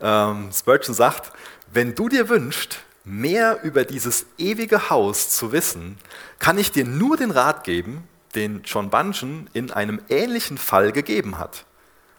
Ähm, 0.00 0.50
Spurgeon 0.52 0.94
sagt, 0.94 1.32
wenn 1.72 1.94
du 1.94 2.08
dir 2.08 2.28
wünschst, 2.28 2.80
mehr 3.04 3.62
über 3.62 3.84
dieses 3.84 4.26
ewige 4.36 4.90
Haus 4.90 5.30
zu 5.30 5.52
wissen, 5.52 5.98
kann 6.38 6.58
ich 6.58 6.72
dir 6.72 6.84
nur 6.84 7.16
den 7.16 7.30
Rat 7.30 7.64
geben, 7.64 8.06
den 8.34 8.62
John 8.64 8.90
Bunyan 8.90 9.48
in 9.54 9.70
einem 9.70 10.00
ähnlichen 10.08 10.58
Fall 10.58 10.92
gegeben 10.92 11.38
hat. 11.38 11.64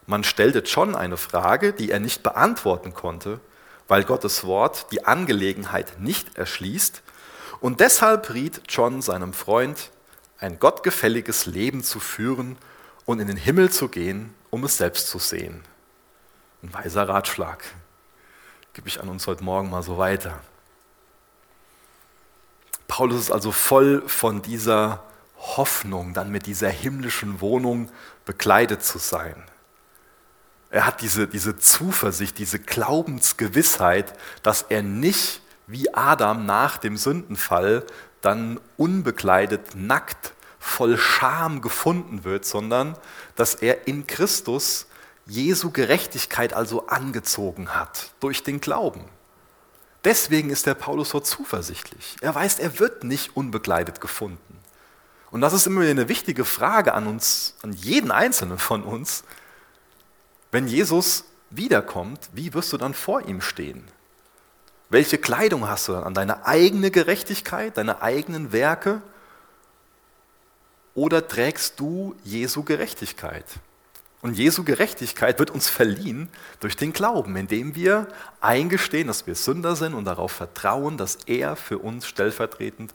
Man 0.08 0.24
stellte 0.24 0.60
John 0.60 0.96
eine 0.96 1.18
Frage, 1.18 1.72
die 1.74 1.92
er 1.92 2.00
nicht 2.00 2.24
beantworten 2.24 2.94
konnte, 2.94 3.39
weil 3.88 4.04
Gottes 4.04 4.44
Wort 4.44 4.88
die 4.92 5.06
Angelegenheit 5.06 6.00
nicht 6.00 6.38
erschließt 6.38 7.04
und 7.60 7.80
deshalb 7.80 8.34
riet 8.34 8.62
John 8.68 9.01
seinem 9.01 9.34
Freund, 9.34 9.92
ein 10.39 10.58
gottgefälliges 10.58 11.46
Leben 11.46 11.84
zu 11.84 12.00
führen 12.00 12.58
und 13.06 13.20
in 13.20 13.28
den 13.28 13.38
Himmel 13.38 13.70
zu 13.70 13.89
gehen, 13.89 14.34
um 14.50 14.63
es 14.63 14.77
selbst 14.77 15.08
zu 15.08 15.20
sehen. 15.20 15.63
Ein 16.63 16.74
weiser 16.74 17.08
Ratschlag. 17.08 17.63
Gebe 18.74 18.88
ich 18.88 19.01
an 19.01 19.10
uns 19.10 19.27
heute 19.27 19.44
Morgen 19.44 19.70
mal 19.70 19.84
so 19.84 19.98
weiter. 19.98 20.39
Paulus 22.88 23.22
ist 23.22 23.32
also 23.32 23.51
voll 23.51 24.03
von 24.08 24.41
dieser 24.41 25.03
Hoffnung, 25.38 26.13
dann 26.13 26.32
mit 26.32 26.46
dieser 26.46 26.70
himmlischen 26.70 27.39
Wohnung 27.39 27.89
bekleidet 28.25 28.84
zu 28.84 28.98
sein. 28.98 29.44
Er 30.70 30.86
hat 30.86 31.01
diese, 31.01 31.27
diese 31.27 31.58
Zuversicht, 31.58 32.38
diese 32.38 32.60
Glaubensgewissheit, 32.60 34.13
dass 34.44 34.63
er 34.63 34.84
nicht 34.84 35.41
wie 35.65 35.94
Adam 35.94 36.46
nach 36.46 36.77
dem 36.77 36.98
Sündenfall 36.98 37.86
dann 38.22 38.60
unbekleidet, 38.77 39.75
nackt, 39.75 40.34
voll 40.60 40.98
Scham 40.98 41.62
gefunden 41.62 42.24
wird, 42.24 42.46
sondern 42.46 42.98
dass 43.36 43.56
er 43.56 43.88
in 43.88 44.08
Christus 44.08 44.88
Jesu 45.25 45.72
Gerechtigkeit 45.72 46.54
also 46.54 46.88
angezogen 46.88 47.75
hat 47.75 48.12
durch 48.20 48.44
den 48.44 48.60
Glauben. 48.60 49.06
Deswegen 50.04 50.50
ist 50.50 50.66
der 50.66 50.75
Paulus 50.75 51.10
so 51.10 51.20
zuversichtlich. 51.20 52.18
Er 52.22 52.34
weiß, 52.34 52.60
er 52.60 52.80
wird 52.80 53.04
nicht 53.04 53.36
unbekleidet 53.36 54.01
gefunden. 54.01 54.60
Und 55.32 55.42
das 55.42 55.54
ist 55.54 55.68
immer 55.68 55.82
eine 55.82 56.10
wichtige 56.10 56.46
Frage 56.46 56.94
an 56.94 57.06
uns, 57.06 57.56
an 57.62 57.74
jeden 57.74 58.12
Einzelnen 58.12 58.58
von 58.58 58.84
uns. 58.84 59.24
Wenn 60.51 60.68
Jesus 60.68 61.25
wiederkommt, 61.50 62.30
wie 62.34 62.54
wirst 62.54 62.74
du 62.74 62.78
dann 62.78 62.94
vor 62.94 63.22
ihm 63.22 63.42
stehen? 63.42 63.88
Welche 64.89 65.20
Kleidung 65.20 65.68
hast 65.68 65.88
du 65.88 65.92
dann 65.92 66.04
an? 66.04 66.13
Deine 66.16 66.48
eigene 66.48 66.89
Gerechtigkeit, 66.89 67.78
deine 67.78 68.01
eigenen 68.01 68.51
Werke? 68.51 69.01
Oder 71.00 71.25
trägst 71.25 71.79
du 71.79 72.13
Jesu 72.25 72.63
Gerechtigkeit? 72.63 73.46
Und 74.22 74.34
Jesu 74.34 74.65
Gerechtigkeit 74.65 75.39
wird 75.39 75.50
uns 75.50 75.70
verliehen 75.70 76.27
durch 76.60 76.75
den 76.75 76.91
Glauben, 76.91 77.38
indem 77.38 77.74
wir 77.74 78.10
eingestehen, 78.41 79.08
dass 79.08 79.25
wir 79.25 79.36
Sünder 79.36 79.77
sind 79.77 79.94
und 79.94 80.03
darauf 80.03 80.34
vertrauen, 80.34 80.98
dass 80.98 81.20
er 81.25 81.56
für 81.56 81.77
uns 81.77 82.06
stellvertretend 82.06 82.94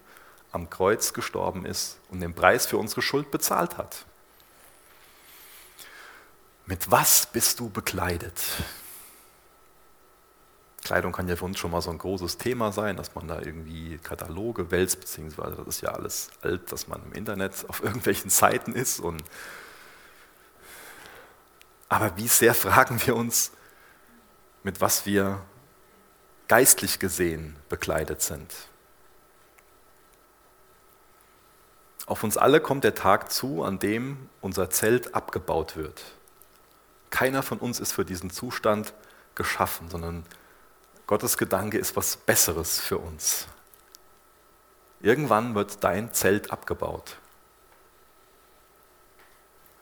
am 0.53 0.69
Kreuz 0.69 1.15
gestorben 1.15 1.65
ist 1.65 1.97
und 2.11 2.21
den 2.21 2.35
Preis 2.35 2.67
für 2.67 2.77
unsere 2.77 3.01
Schuld 3.01 3.31
bezahlt 3.31 3.79
hat. 3.79 4.05
Mit 6.67 6.91
was 6.91 7.25
bist 7.33 7.59
du 7.59 7.71
bekleidet? 7.71 8.39
Kleidung 10.85 11.13
kann 11.13 11.27
ja 11.29 11.35
für 11.35 11.47
uns 11.47 11.59
schon 11.59 11.71
mal 11.71 11.81
so 11.81 11.91
ein 11.91 11.97
großes 11.97 12.37
Thema 12.37 12.71
sein, 12.71 12.99
dass 12.99 13.15
man 13.15 13.27
da 13.27 13.41
irgendwie 13.41 13.99
Kataloge 14.03 14.71
wälzt, 14.71 15.01
beziehungsweise 15.01 15.57
das 15.57 15.67
ist 15.67 15.81
ja 15.81 15.93
alles 15.93 16.29
alt, 16.43 16.71
dass 16.71 16.89
man 16.89 17.03
im 17.07 17.13
Internet 17.13 17.65
auf 17.69 17.83
irgendwelchen 17.83 18.29
Seiten 18.29 18.75
ist. 18.75 19.01
Und 19.01 19.25
Aber 21.89 22.17
wie 22.19 22.29
sehr 22.29 22.55
fragen 22.55 23.01
wir 23.07 23.17
uns, 23.17 23.51
mit 24.63 24.83
was 24.83 25.07
wir 25.07 25.41
geistlich 26.49 26.99
gesehen 26.99 27.57
bekleidet 27.71 28.21
sind? 28.21 28.53
Auf 32.05 32.23
uns 32.23 32.37
alle 32.37 32.61
kommt 32.61 32.85
der 32.85 32.95
Tag 32.95 33.33
zu, 33.33 33.63
an 33.63 33.79
dem 33.79 34.29
unser 34.43 34.69
Zelt 34.69 35.15
abgebaut 35.15 35.77
wird. 35.77 36.03
Keiner 37.09 37.43
von 37.43 37.57
uns 37.57 37.81
ist 37.81 37.93
für 37.93 38.05
diesen 38.05 38.29
Zustand 38.29 38.93
geschaffen, 39.35 39.89
sondern 39.89 40.27
Gottes 41.07 41.37
Gedanke 41.37 41.79
ist 41.79 41.97
was 41.97 42.17
Besseres 42.17 42.81
für 42.81 42.99
uns. 42.99 43.47
Irgendwann 45.01 45.55
wird 45.55 45.85
dein 45.85 46.15
Zelt 46.15 46.51
abgebaut. 46.51 47.17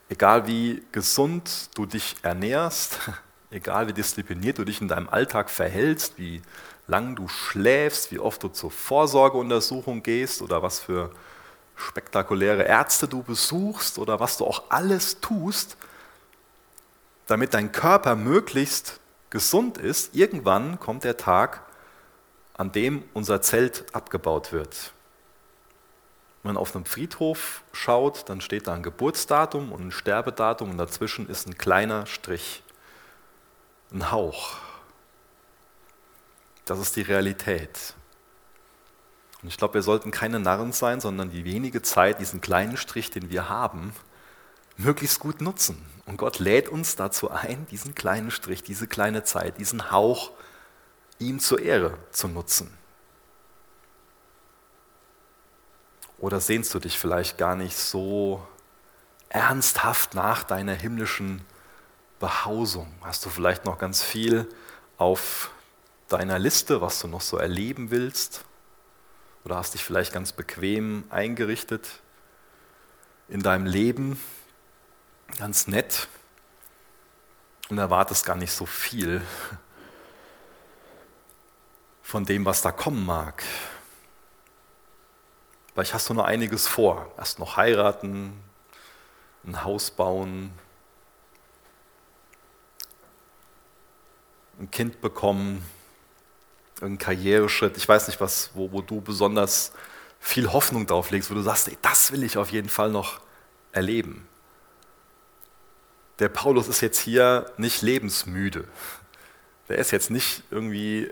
Egal 0.09 0.47
wie 0.49 0.83
gesund 0.91 1.71
du 1.75 1.87
dich 1.87 2.17
ernährst, 2.23 2.99
egal 3.51 3.87
wie 3.87 3.93
diszipliniert 3.93 4.59
du 4.59 4.65
dich 4.65 4.81
in 4.81 4.89
deinem 4.89 5.09
Alltag 5.09 5.49
verhältst, 5.49 6.19
wie 6.19 6.43
lang 6.89 7.15
du 7.15 7.29
schläfst, 7.29 8.11
wie 8.11 8.19
oft 8.19 8.43
du 8.43 8.49
zur 8.49 8.73
Vorsorgeuntersuchung 8.73 10.03
gehst 10.03 10.43
oder 10.43 10.63
was 10.63 10.81
für 10.81 11.13
spektakuläre 11.77 12.65
Ärzte 12.65 13.07
du 13.07 13.23
besuchst 13.23 13.99
oder 13.99 14.19
was 14.19 14.39
du 14.39 14.45
auch 14.45 14.65
alles 14.71 15.21
tust, 15.21 15.77
damit 17.27 17.55
dein 17.55 17.71
Körper 17.71 18.17
möglichst 18.17 18.99
gesund 19.33 19.79
ist, 19.79 20.15
irgendwann 20.15 20.79
kommt 20.79 21.05
der 21.05 21.17
Tag, 21.17 21.63
an 22.53 22.71
dem 22.71 23.03
unser 23.15 23.41
Zelt 23.41 23.87
abgebaut 23.95 24.53
wird. 24.53 24.93
Wenn 26.43 26.53
man 26.53 26.61
auf 26.61 26.77
einem 26.77 26.85
Friedhof 26.85 27.63
schaut, 27.73 28.29
dann 28.29 28.43
steht 28.43 28.67
da 28.67 28.75
ein 28.75 28.83
Geburtsdatum 28.83 29.73
und 29.73 29.87
ein 29.87 29.91
Sterbedatum 29.91 30.71
und 30.71 30.77
dazwischen 30.77 31.31
ist 31.31 31.49
ein 31.49 31.57
kleiner 31.57 32.05
Strich, 32.05 32.63
ein 33.91 34.11
Hauch. 34.11 34.57
Das 36.67 36.79
ist 36.79 36.97
die 36.97 37.03
Realität. 37.03 37.95
Und 39.43 39.49
ich 39.49 39.57
glaube, 39.57 39.75
wir 39.75 39.83
sollten 39.83 40.11
keine 40.11 40.41
Narren 40.41 40.73
sein, 40.73 41.01
sondern 41.01 41.31
die 41.31 41.47
wenige 41.47 41.81
Zeit, 41.81 42.21
diesen 42.21 42.43
kleinen 42.43 42.77
Strich, 42.77 43.11
den 43.11 43.31
wir 43.31 43.49
haben, 43.49 43.95
möglichst 44.77 45.21
gut 45.21 45.41
nutzen. 45.41 45.85
Und 46.07 46.17
Gott 46.17 46.39
lädt 46.39 46.69
uns 46.69 46.97
dazu 46.97 47.31
ein, 47.31 47.67
diesen 47.71 47.95
kleinen 47.95 48.31
Strich, 48.31 48.63
diese 48.63 48.87
kleine 48.87 49.25
Zeit, 49.25 49.59
diesen 49.59 49.91
Hauch 49.91 50.33
ihm 51.19 51.39
zur 51.39 51.61
Ehre 51.61 51.97
zu 52.11 52.29
nutzen. 52.29 52.77
Oder 56.19 56.41
sehnst 56.41 56.73
du 56.75 56.79
dich 56.79 56.99
vielleicht 56.99 57.39
gar 57.39 57.57
nicht 57.57 57.77
so 57.77 58.47
ernsthaft 59.29 60.15
nach 60.15 60.45
deiner 60.45 60.75
himmlischen 60.75 61.45
Behausung? 62.21 62.93
Hast 63.03 63.25
du 63.25 63.31
vielleicht 63.31 63.65
noch 63.65 63.79
ganz 63.79 64.03
viel 64.03 64.49
auf 64.99 65.51
deiner 66.09 66.39
Liste, 66.39 66.81
was 66.81 67.01
du 67.01 67.09
noch 67.09 67.23
so 67.23 67.39
erleben 67.39 67.91
willst? 67.91 68.45
Oder 69.45 69.57
hast 69.57 69.75
dich 69.75 69.83
vielleicht 69.83 70.13
ganz 70.13 70.33
bequem 70.33 71.05
eingerichtet 71.11 71.89
in 73.29 73.43
deinem 73.43 73.67
Leben 73.67 74.21
ganz 75.39 75.67
nett 75.67 76.09
und 77.69 77.79
erwartest 77.79 78.27
gar 78.27 78.37
nicht 78.37 78.53
so 78.53 78.67
viel 78.67 79.23
von 82.03 82.25
dem, 82.25 82.45
was 82.45 82.63
da 82.63 82.71
kommen 82.71 83.05
mag. 83.07 83.43
Vielleicht 85.73 85.95
hast 85.95 86.11
du 86.11 86.15
noch 86.15 86.25
einiges 86.25 86.69
vor. 86.69 87.11
Erst 87.17 87.39
noch 87.39 87.57
heiraten, 87.57 88.39
ein 89.45 89.65
Haus 89.65 89.91
bauen, 89.91 90.53
ein 94.59 94.71
Kind 94.71 95.01
bekommen, 95.01 95.65
einen 96.83 96.99
Karriereschritt. 96.99 97.77
Ich 97.79 97.89
weiß 97.89 98.09
nicht, 98.09 98.21
was, 98.21 98.51
wo, 98.55 98.71
wo 98.71 98.83
du 98.83 99.01
besonders 99.01 99.73
viel 100.21 100.53
Hoffnung 100.53 100.87
drauf 100.87 101.11
legst, 101.11 101.31
wo 101.31 101.35
du 101.35 101.43
sagst, 101.43 101.69
ey, 101.69 101.79
das 101.81 102.13
will 102.13 102.23
ich 102.23 102.37
auf 102.37 102.51
jeden 102.51 102.69
Fall 102.69 102.91
noch 102.91 103.21
erleben 103.73 104.29
der 106.23 106.29
Paulus 106.29 106.69
ist 106.69 106.81
jetzt 106.81 107.01
hier 107.01 107.51
nicht 107.57 107.83
lebensmüde. 107.83 108.65
Der 109.69 109.79
ist 109.79 109.91
jetzt 109.91 110.09
nicht 110.09 110.45
irgendwie 110.53 111.11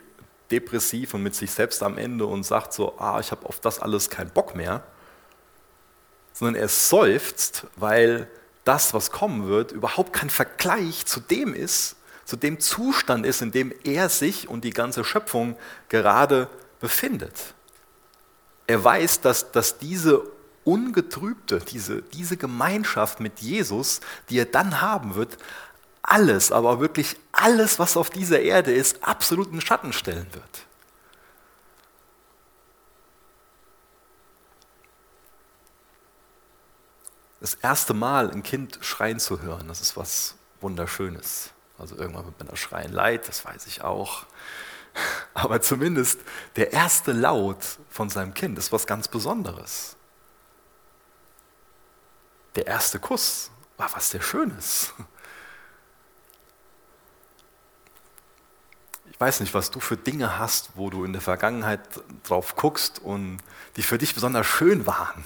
depressiv 0.53 1.15
und 1.15 1.25
mit 1.25 1.35
sich 1.35 1.51
selbst 1.51 1.83
am 1.83 1.99
Ende 1.99 2.27
und 2.27 2.45
sagt 2.45 2.73
so, 2.73 2.97
ah, 2.99 3.19
ich 3.19 3.33
habe 3.33 3.45
auf 3.47 3.59
das 3.59 3.81
alles 3.81 4.09
keinen 4.09 4.31
Bock 4.31 4.55
mehr, 4.55 4.85
sondern 6.33 6.55
er 6.55 6.69
seufzt, 6.69 7.67
weil 7.75 8.29
das, 8.65 8.95
was 8.95 9.11
kommen 9.11 9.49
wird, 9.49 9.73
überhaupt 9.73 10.13
kein 10.13 10.31
Vergleich 10.31 11.07
zu 11.07 11.19
dem 11.19 11.55
ist, 11.55 11.97
zu 12.25 12.37
dem 12.37 12.61
Zustand 12.61 13.27
ist, 13.27 13.43
in 13.43 13.51
dem 13.51 13.75
er 13.83 14.09
sich 14.09 14.49
und 14.49 14.63
die 14.63 14.71
ganze 14.71 15.03
Schöpfung 15.03 15.57
gerade 15.89 16.49
befindet. 16.79 17.35
Er 18.69 18.85
weiß, 18.85 19.23
dass, 19.23 19.51
dass 19.51 19.79
diese 19.79 20.23
ungetrübte, 20.65 21.61
diese, 21.61 22.03
diese 22.03 22.37
Gemeinschaft 22.37 23.21
mit 23.21 23.41
Jesus, 23.41 24.01
die 24.29 24.39
er 24.39 24.45
dann 24.45 24.81
haben 24.81 25.15
wird, 25.15 25.39
alles, 26.03 26.53
aber 26.53 26.81
wirklich 26.81 27.17
alles, 27.33 27.79
was 27.79 27.97
auf 27.97 28.11
dieser 28.11 28.41
Erde 28.41 28.73
ist, 28.73 29.03
absolut 29.05 29.53
in 29.53 29.61
Schatten 29.61 29.93
stellen 29.93 30.27
wird. 30.33 30.67
Das 37.41 37.55
erste 37.55 37.95
Mal 37.95 38.31
ein 38.31 38.43
Kind 38.43 38.79
schreien 38.83 39.19
zu 39.19 39.41
hören, 39.41 39.69
das 39.69 39.81
ist 39.81 39.97
was 39.97 40.35
Wunderschönes. 40.61 41.51
Also 41.79 41.97
irgendwann 41.97 42.27
wird 42.27 42.39
man 42.39 42.49
da 42.49 42.57
schreien 42.57 42.93
leid, 42.93 43.27
das 43.29 43.47
weiß 43.47 43.67
ich 43.67 43.81
auch. 43.83 44.27
Aber 45.35 45.63
zumindest 45.63 46.21
der 46.57 46.75
erste 46.75 47.13
Laut 47.13 47.65
von 47.89 48.11
seinem 48.11 48.35
Kind 48.35 48.59
ist 48.59 48.73
was 48.73 48.87
ganz 48.87 49.09
Besonderes 49.09 49.97
der 52.55 52.67
erste 52.67 52.99
Kuss 52.99 53.51
war 53.77 53.93
was 53.95 54.11
sehr 54.11 54.23
Schönes. 54.23 54.93
Ich 59.11 59.21
weiß 59.21 59.41
nicht, 59.41 59.53
was 59.55 59.71
du 59.71 59.81
für 59.81 59.97
Dinge 59.97 60.39
hast, 60.39 60.71
wo 60.75 60.89
du 60.89 61.05
in 61.05 61.13
der 61.13 61.23
Vergangenheit 61.23 61.81
drauf 62.23 62.57
guckst 62.57 62.99
und 63.01 63.39
die 63.77 63.83
für 63.83 63.99
dich 63.99 64.15
besonders 64.15 64.47
schön 64.47 64.87
waren. 64.87 65.25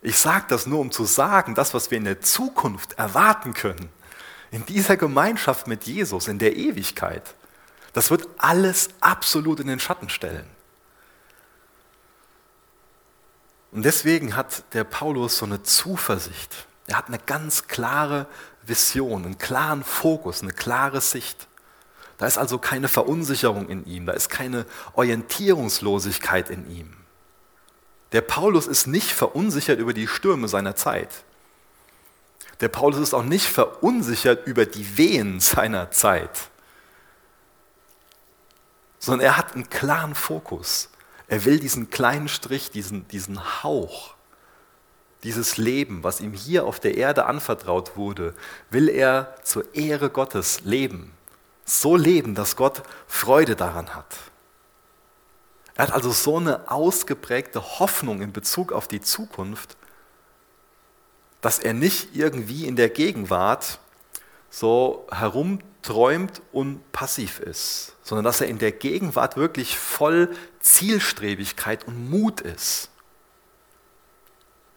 Ich 0.00 0.18
sage 0.18 0.44
das 0.48 0.66
nur, 0.66 0.80
um 0.80 0.92
zu 0.92 1.04
sagen, 1.04 1.54
das, 1.54 1.74
was 1.74 1.90
wir 1.90 1.98
in 1.98 2.04
der 2.04 2.20
Zukunft 2.20 2.92
erwarten 2.94 3.54
können, 3.54 3.88
in 4.50 4.64
dieser 4.66 4.96
Gemeinschaft 4.96 5.66
mit 5.66 5.84
Jesus, 5.84 6.28
in 6.28 6.38
der 6.38 6.56
Ewigkeit, 6.56 7.34
das 7.94 8.10
wird 8.10 8.28
alles 8.38 8.90
absolut 9.00 9.60
in 9.60 9.66
den 9.66 9.80
Schatten 9.80 10.08
stellen. 10.08 10.53
Und 13.74 13.82
deswegen 13.82 14.36
hat 14.36 14.72
der 14.72 14.84
Paulus 14.84 15.38
so 15.38 15.46
eine 15.46 15.64
Zuversicht. 15.64 16.68
Er 16.86 16.96
hat 16.96 17.08
eine 17.08 17.18
ganz 17.18 17.66
klare 17.66 18.26
Vision, 18.62 19.24
einen 19.24 19.36
klaren 19.36 19.82
Fokus, 19.82 20.42
eine 20.42 20.52
klare 20.52 21.00
Sicht. 21.00 21.48
Da 22.16 22.26
ist 22.26 22.38
also 22.38 22.58
keine 22.58 22.86
Verunsicherung 22.86 23.68
in 23.68 23.84
ihm, 23.84 24.06
da 24.06 24.12
ist 24.12 24.30
keine 24.30 24.64
Orientierungslosigkeit 24.92 26.50
in 26.50 26.70
ihm. 26.70 26.94
Der 28.12 28.20
Paulus 28.20 28.68
ist 28.68 28.86
nicht 28.86 29.10
verunsichert 29.10 29.80
über 29.80 29.92
die 29.92 30.06
Stürme 30.06 30.46
seiner 30.46 30.76
Zeit. 30.76 31.10
Der 32.60 32.68
Paulus 32.68 33.00
ist 33.00 33.12
auch 33.12 33.24
nicht 33.24 33.46
verunsichert 33.46 34.46
über 34.46 34.66
die 34.66 34.96
Wehen 34.96 35.40
seiner 35.40 35.90
Zeit, 35.90 36.48
sondern 39.00 39.26
er 39.26 39.36
hat 39.36 39.54
einen 39.54 39.68
klaren 39.68 40.14
Fokus. 40.14 40.90
Er 41.28 41.44
will 41.44 41.58
diesen 41.58 41.90
kleinen 41.90 42.28
Strich, 42.28 42.70
diesen, 42.70 43.08
diesen 43.08 43.62
Hauch, 43.62 44.14
dieses 45.22 45.56
Leben, 45.56 46.02
was 46.02 46.20
ihm 46.20 46.34
hier 46.34 46.66
auf 46.66 46.80
der 46.80 46.96
Erde 46.96 47.24
anvertraut 47.26 47.96
wurde, 47.96 48.34
will 48.70 48.88
er 48.88 49.34
zur 49.42 49.74
Ehre 49.74 50.10
Gottes 50.10 50.60
leben. 50.64 51.12
So 51.64 51.96
leben, 51.96 52.34
dass 52.34 52.56
Gott 52.56 52.82
Freude 53.06 53.56
daran 53.56 53.94
hat. 53.94 54.14
Er 55.76 55.86
hat 55.86 55.94
also 55.94 56.12
so 56.12 56.36
eine 56.36 56.70
ausgeprägte 56.70 57.78
Hoffnung 57.78 58.20
in 58.20 58.32
Bezug 58.32 58.70
auf 58.70 58.86
die 58.86 59.00
Zukunft, 59.00 59.76
dass 61.40 61.58
er 61.58 61.72
nicht 61.72 62.14
irgendwie 62.14 62.66
in 62.66 62.76
der 62.76 62.90
Gegenwart 62.90 63.78
so 64.54 65.06
herumträumt 65.10 66.40
und 66.52 66.92
passiv 66.92 67.40
ist, 67.40 67.96
sondern 68.04 68.24
dass 68.24 68.40
er 68.40 68.46
in 68.46 68.58
der 68.58 68.70
Gegenwart 68.70 69.36
wirklich 69.36 69.76
voll 69.76 70.34
Zielstrebigkeit 70.60 71.88
und 71.88 72.08
Mut 72.08 72.40
ist. 72.40 72.88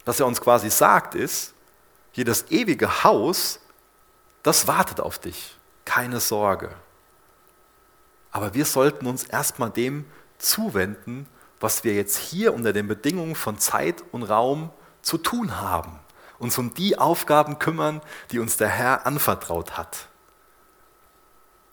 Was 0.03 0.19
er 0.19 0.25
uns 0.25 0.41
quasi 0.41 0.71
sagt 0.71 1.13
ist, 1.13 1.53
hier 2.11 2.25
das 2.25 2.49
ewige 2.49 3.03
Haus, 3.03 3.59
das 4.41 4.67
wartet 4.67 4.99
auf 4.99 5.19
dich, 5.19 5.55
keine 5.85 6.19
Sorge. 6.19 6.73
Aber 8.31 8.55
wir 8.55 8.65
sollten 8.65 9.05
uns 9.05 9.25
erstmal 9.25 9.69
dem 9.69 10.05
zuwenden, 10.39 11.27
was 11.59 11.83
wir 11.83 11.93
jetzt 11.93 12.17
hier 12.17 12.53
unter 12.53 12.73
den 12.73 12.87
Bedingungen 12.87 13.35
von 13.35 13.59
Zeit 13.59 14.03
und 14.11 14.23
Raum 14.23 14.71
zu 15.03 15.19
tun 15.19 15.59
haben 15.61 15.99
uns 16.39 16.57
um 16.57 16.73
die 16.73 16.97
Aufgaben 16.97 17.59
kümmern, 17.59 18.01
die 18.31 18.39
uns 18.39 18.57
der 18.57 18.69
Herr 18.69 19.05
anvertraut 19.05 19.77
hat. 19.77 20.07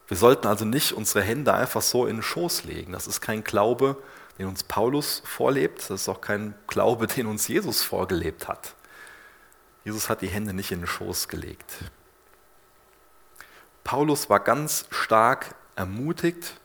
Wir 0.07 0.17
sollten 0.17 0.47
also 0.47 0.65
nicht 0.65 0.93
unsere 0.93 1.23
Hände 1.23 1.53
einfach 1.53 1.81
so 1.81 2.05
in 2.05 2.17
den 2.17 2.23
Schoß 2.23 2.63
legen. 2.63 2.93
Das 2.93 3.07
ist 3.07 3.21
kein 3.21 3.43
Glaube, 3.43 3.97
den 4.37 4.47
uns 4.47 4.63
Paulus 4.63 5.21
vorlebt. 5.25 5.79
Das 5.89 6.01
ist 6.01 6.09
auch 6.09 6.21
kein 6.21 6.53
Glaube, 6.67 7.07
den 7.07 7.25
uns 7.25 7.47
Jesus 7.47 7.81
vorgelebt 7.81 8.47
hat. 8.47 8.75
Jesus 9.83 10.09
hat 10.09 10.21
die 10.21 10.27
Hände 10.27 10.53
nicht 10.53 10.71
in 10.71 10.81
den 10.81 10.87
Schoß 10.87 11.27
gelegt. 11.27 11.77
Paulus 13.83 14.29
war 14.29 14.39
ganz 14.39 14.85
stark 14.89 15.55
ermutigt 15.75 16.59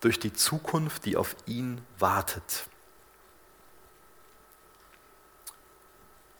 durch 0.00 0.20
die 0.20 0.32
Zukunft, 0.32 1.04
die 1.04 1.16
auf 1.16 1.34
ihn 1.46 1.80
wartet. 1.98 2.68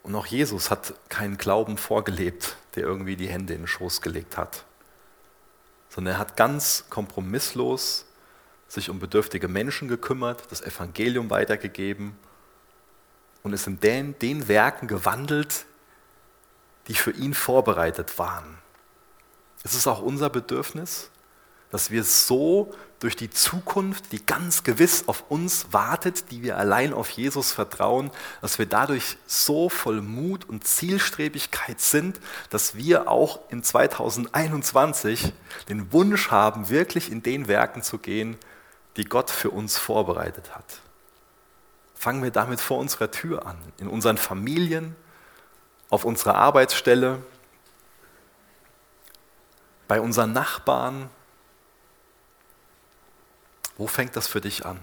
Und 0.08 0.14
auch 0.14 0.24
Jesus 0.24 0.70
hat 0.70 0.94
keinen 1.10 1.36
Glauben 1.36 1.76
vorgelebt, 1.76 2.56
der 2.76 2.84
irgendwie 2.84 3.14
die 3.14 3.28
Hände 3.28 3.52
in 3.52 3.60
den 3.60 3.66
Schoß 3.66 4.00
gelegt 4.00 4.38
hat, 4.38 4.64
sondern 5.90 6.14
er 6.14 6.18
hat 6.18 6.34
ganz 6.34 6.86
kompromisslos 6.88 8.06
sich 8.68 8.88
um 8.88 9.00
bedürftige 9.00 9.48
Menschen 9.48 9.86
gekümmert, 9.86 10.44
das 10.50 10.62
Evangelium 10.62 11.28
weitergegeben 11.28 12.16
und 13.42 13.52
ist 13.52 13.66
in 13.66 13.80
den, 13.80 14.18
den 14.18 14.48
Werken 14.48 14.88
gewandelt, 14.88 15.66
die 16.86 16.94
für 16.94 17.10
ihn 17.10 17.34
vorbereitet 17.34 18.18
waren. 18.18 18.56
Es 19.62 19.74
ist 19.74 19.86
auch 19.86 20.00
unser 20.00 20.30
Bedürfnis, 20.30 21.10
dass 21.70 21.90
wir 21.90 22.04
so 22.04 22.72
durch 23.00 23.14
die 23.14 23.30
Zukunft, 23.30 24.10
die 24.10 24.24
ganz 24.24 24.64
gewiss 24.64 25.06
auf 25.06 25.24
uns 25.28 25.72
wartet, 25.72 26.30
die 26.30 26.42
wir 26.42 26.56
allein 26.56 26.92
auf 26.92 27.10
Jesus 27.10 27.52
vertrauen, 27.52 28.10
dass 28.40 28.58
wir 28.58 28.66
dadurch 28.66 29.16
so 29.26 29.68
voll 29.68 30.00
Mut 30.00 30.48
und 30.48 30.66
Zielstrebigkeit 30.66 31.80
sind, 31.80 32.18
dass 32.50 32.74
wir 32.74 33.08
auch 33.08 33.40
in 33.50 33.62
2021 33.62 35.32
den 35.68 35.92
Wunsch 35.92 36.30
haben, 36.30 36.70
wirklich 36.70 37.12
in 37.12 37.22
den 37.22 37.46
Werken 37.46 37.82
zu 37.82 37.98
gehen, 37.98 38.36
die 38.96 39.04
Gott 39.04 39.30
für 39.30 39.50
uns 39.50 39.78
vorbereitet 39.78 40.56
hat. 40.56 40.80
Fangen 41.94 42.22
wir 42.22 42.32
damit 42.32 42.60
vor 42.60 42.78
unserer 42.78 43.10
Tür 43.10 43.46
an, 43.46 43.56
in 43.78 43.86
unseren 43.86 44.18
Familien, 44.18 44.96
auf 45.88 46.04
unserer 46.04 46.34
Arbeitsstelle, 46.34 47.22
bei 49.86 50.00
unseren 50.00 50.32
Nachbarn, 50.32 51.10
wo 53.78 53.86
fängt 53.86 54.16
das 54.16 54.26
für 54.26 54.40
dich 54.40 54.66
an? 54.66 54.78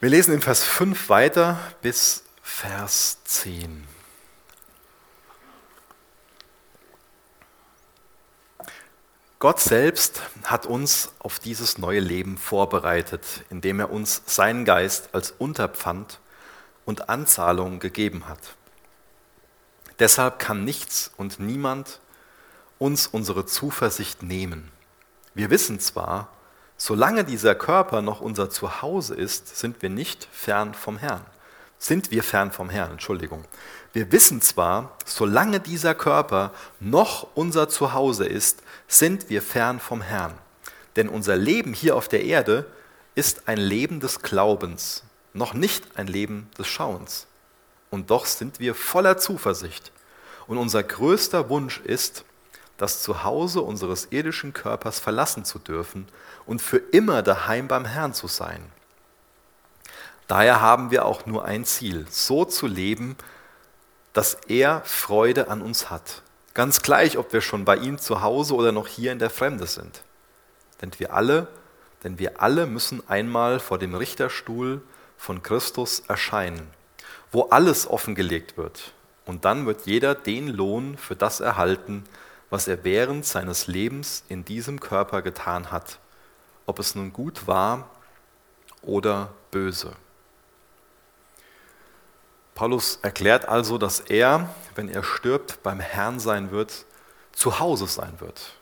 Wir 0.00 0.10
lesen 0.10 0.34
in 0.34 0.42
Vers 0.42 0.64
5 0.64 1.08
weiter 1.08 1.58
bis 1.80 2.24
Vers 2.42 3.18
10. 3.24 3.86
Gott 9.38 9.60
selbst 9.60 10.22
hat 10.44 10.64
uns 10.64 11.12
auf 11.18 11.38
dieses 11.38 11.76
neue 11.76 12.00
Leben 12.00 12.38
vorbereitet, 12.38 13.44
indem 13.50 13.80
er 13.80 13.90
uns 13.90 14.22
seinen 14.26 14.64
Geist 14.64 15.14
als 15.14 15.30
Unterpfand 15.30 16.20
und 16.86 17.10
Anzahlung 17.10 17.78
gegeben 17.78 18.28
hat. 18.28 18.40
Deshalb 19.98 20.38
kann 20.38 20.64
nichts 20.64 21.10
und 21.16 21.38
niemand 21.38 22.00
uns 22.78 23.06
unsere 23.06 23.44
Zuversicht 23.44 24.22
nehmen. 24.22 24.72
Wir 25.36 25.50
wissen 25.50 25.80
zwar, 25.80 26.30
solange 26.78 27.22
dieser 27.22 27.54
Körper 27.54 28.00
noch 28.00 28.22
unser 28.22 28.48
Zuhause 28.48 29.14
ist, 29.14 29.54
sind 29.54 29.82
wir 29.82 29.90
nicht 29.90 30.26
fern 30.32 30.72
vom 30.72 30.96
Herrn. 30.96 31.20
Sind 31.78 32.10
wir 32.10 32.22
fern 32.22 32.52
vom 32.52 32.70
Herrn, 32.70 32.92
Entschuldigung. 32.92 33.44
Wir 33.92 34.10
wissen 34.12 34.40
zwar, 34.40 34.96
solange 35.04 35.60
dieser 35.60 35.94
Körper 35.94 36.54
noch 36.80 37.28
unser 37.34 37.68
Zuhause 37.68 38.24
ist, 38.24 38.62
sind 38.88 39.28
wir 39.28 39.42
fern 39.42 39.78
vom 39.78 40.00
Herrn. 40.00 40.32
Denn 40.96 41.10
unser 41.10 41.36
Leben 41.36 41.74
hier 41.74 41.96
auf 41.96 42.08
der 42.08 42.24
Erde 42.24 42.64
ist 43.14 43.46
ein 43.46 43.58
Leben 43.58 44.00
des 44.00 44.22
Glaubens, 44.22 45.02
noch 45.34 45.52
nicht 45.52 45.98
ein 45.98 46.06
Leben 46.06 46.48
des 46.58 46.66
Schauens. 46.66 47.26
Und 47.90 48.10
doch 48.10 48.24
sind 48.24 48.58
wir 48.58 48.74
voller 48.74 49.18
Zuversicht. 49.18 49.92
Und 50.46 50.56
unser 50.56 50.82
größter 50.82 51.50
Wunsch 51.50 51.78
ist, 51.80 52.24
das 52.76 53.02
Zuhause 53.02 53.62
unseres 53.62 54.08
irdischen 54.10 54.52
Körpers 54.52 54.98
verlassen 54.98 55.44
zu 55.44 55.58
dürfen 55.58 56.06
und 56.44 56.60
für 56.60 56.78
immer 56.78 57.22
daheim 57.22 57.68
beim 57.68 57.84
Herrn 57.84 58.14
zu 58.14 58.28
sein. 58.28 58.70
Daher 60.26 60.60
haben 60.60 60.90
wir 60.90 61.04
auch 61.04 61.26
nur 61.26 61.44
ein 61.44 61.64
Ziel, 61.64 62.06
so 62.10 62.44
zu 62.44 62.66
leben, 62.66 63.16
dass 64.12 64.34
er 64.48 64.82
Freude 64.84 65.48
an 65.48 65.62
uns 65.62 65.90
hat. 65.90 66.22
Ganz 66.54 66.82
gleich, 66.82 67.18
ob 67.18 67.32
wir 67.32 67.42
schon 67.42 67.64
bei 67.64 67.76
ihm 67.76 67.98
zu 67.98 68.22
Hause 68.22 68.54
oder 68.54 68.72
noch 68.72 68.88
hier 68.88 69.12
in 69.12 69.18
der 69.18 69.30
Fremde 69.30 69.66
sind. 69.66 70.02
Denn 70.80 70.90
wir 70.98 71.14
alle, 71.14 71.48
denn 72.02 72.18
wir 72.18 72.40
alle 72.42 72.66
müssen 72.66 73.02
einmal 73.08 73.60
vor 73.60 73.78
dem 73.78 73.94
Richterstuhl 73.94 74.82
von 75.16 75.42
Christus 75.42 76.00
erscheinen, 76.08 76.66
wo 77.30 77.42
alles 77.50 77.88
offengelegt 77.88 78.56
wird. 78.56 78.92
Und 79.26 79.44
dann 79.44 79.66
wird 79.66 79.86
jeder 79.86 80.14
den 80.14 80.48
Lohn 80.48 80.96
für 80.96 81.16
das 81.16 81.40
erhalten, 81.40 82.04
was 82.50 82.68
er 82.68 82.84
während 82.84 83.24
seines 83.24 83.66
Lebens 83.66 84.24
in 84.28 84.44
diesem 84.44 84.80
Körper 84.80 85.22
getan 85.22 85.70
hat, 85.70 85.98
ob 86.64 86.78
es 86.78 86.94
nun 86.94 87.12
gut 87.12 87.46
war 87.46 87.90
oder 88.82 89.32
böse. 89.50 89.92
Paulus 92.54 92.98
erklärt 93.02 93.48
also, 93.48 93.78
dass 93.78 94.00
er, 94.00 94.48
wenn 94.74 94.88
er 94.88 95.02
stirbt, 95.02 95.62
beim 95.62 95.80
Herrn 95.80 96.18
sein 96.18 96.50
wird, 96.50 96.86
zu 97.32 97.58
Hause 97.58 97.86
sein 97.86 98.18
wird. 98.20 98.52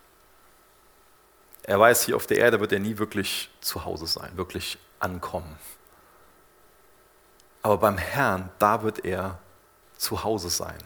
Er 1.63 1.79
weiß, 1.79 2.05
hier 2.05 2.17
auf 2.17 2.27
der 2.27 2.39
Erde 2.39 2.61
wird 2.61 2.73
er 2.73 2.81
nie 2.81 2.99
wirklich 2.99 3.51
zu 3.61 3.85
Hause 3.85 4.07
sein, 4.07 4.37
wirklich 4.37 4.79
ankommen. 4.99 5.59
Aber 7.63 7.79
beim 7.79 7.97
Herrn, 7.97 8.51
da 8.59 8.83
wird 8.83 9.05
er 9.05 9.39
zu 9.97 10.25
Hause 10.25 10.51
sein 10.51 10.83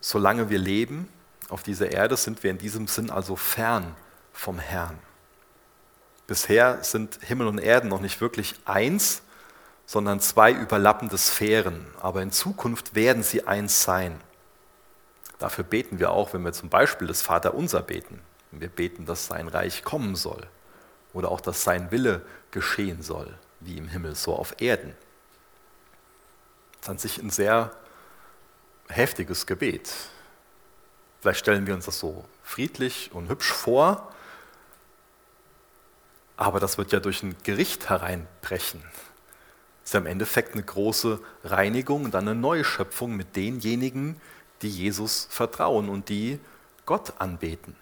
solange 0.00 0.50
wir 0.50 0.58
leben 0.58 1.08
auf 1.48 1.62
dieser 1.62 1.90
Erde, 1.90 2.16
sind 2.16 2.42
wir 2.42 2.50
in 2.50 2.58
diesem 2.58 2.86
Sinn 2.86 3.10
also 3.10 3.36
fern 3.36 3.94
vom 4.32 4.58
Herrn. 4.58 4.98
Bisher 6.26 6.84
sind 6.84 7.18
Himmel 7.22 7.46
und 7.46 7.58
Erden 7.58 7.88
noch 7.88 8.00
nicht 8.00 8.20
wirklich 8.20 8.54
eins, 8.66 9.22
sondern 9.86 10.20
zwei 10.20 10.52
überlappende 10.52 11.16
Sphären. 11.16 11.86
Aber 12.00 12.20
in 12.20 12.30
Zukunft 12.30 12.94
werden 12.94 13.22
sie 13.22 13.46
eins 13.46 13.82
sein. 13.82 14.20
Dafür 15.38 15.64
beten 15.64 15.98
wir 15.98 16.10
auch, 16.10 16.34
wenn 16.34 16.44
wir 16.44 16.52
zum 16.52 16.68
Beispiel 16.68 17.08
das 17.08 17.22
Vaterunser 17.22 17.80
beten. 17.80 18.20
Wir 18.50 18.68
beten, 18.68 19.06
dass 19.06 19.26
sein 19.26 19.48
Reich 19.48 19.84
kommen 19.84 20.16
soll 20.16 20.46
oder 21.12 21.30
auch, 21.30 21.40
dass 21.40 21.64
sein 21.64 21.90
Wille 21.90 22.22
geschehen 22.50 23.02
soll, 23.02 23.32
wie 23.60 23.78
im 23.78 23.88
Himmel, 23.88 24.14
so 24.14 24.34
auf 24.34 24.60
Erden. 24.60 24.94
ist 26.80 26.88
an 26.88 26.98
sich 26.98 27.18
ein 27.18 27.30
sehr 27.30 27.72
heftiges 28.88 29.46
Gebet. 29.46 29.92
Vielleicht 31.20 31.40
stellen 31.40 31.66
wir 31.66 31.74
uns 31.74 31.86
das 31.86 31.98
so 31.98 32.24
friedlich 32.42 33.10
und 33.12 33.28
hübsch 33.28 33.52
vor, 33.52 34.12
aber 36.36 36.60
das 36.60 36.78
wird 36.78 36.92
ja 36.92 37.00
durch 37.00 37.22
ein 37.22 37.36
Gericht 37.42 37.90
hereinbrechen. 37.90 38.80
Das 38.82 39.90
ist 39.90 39.94
ja 39.94 40.00
im 40.00 40.06
Endeffekt 40.06 40.54
eine 40.54 40.62
große 40.62 41.20
Reinigung 41.44 42.04
und 42.04 42.14
dann 42.14 42.28
eine 42.28 42.38
Neuschöpfung 42.38 43.16
mit 43.16 43.34
denjenigen, 43.34 44.20
die 44.62 44.68
Jesus 44.68 45.26
vertrauen 45.30 45.88
und 45.88 46.08
die 46.08 46.38
Gott 46.86 47.14
anbeten. 47.18 47.74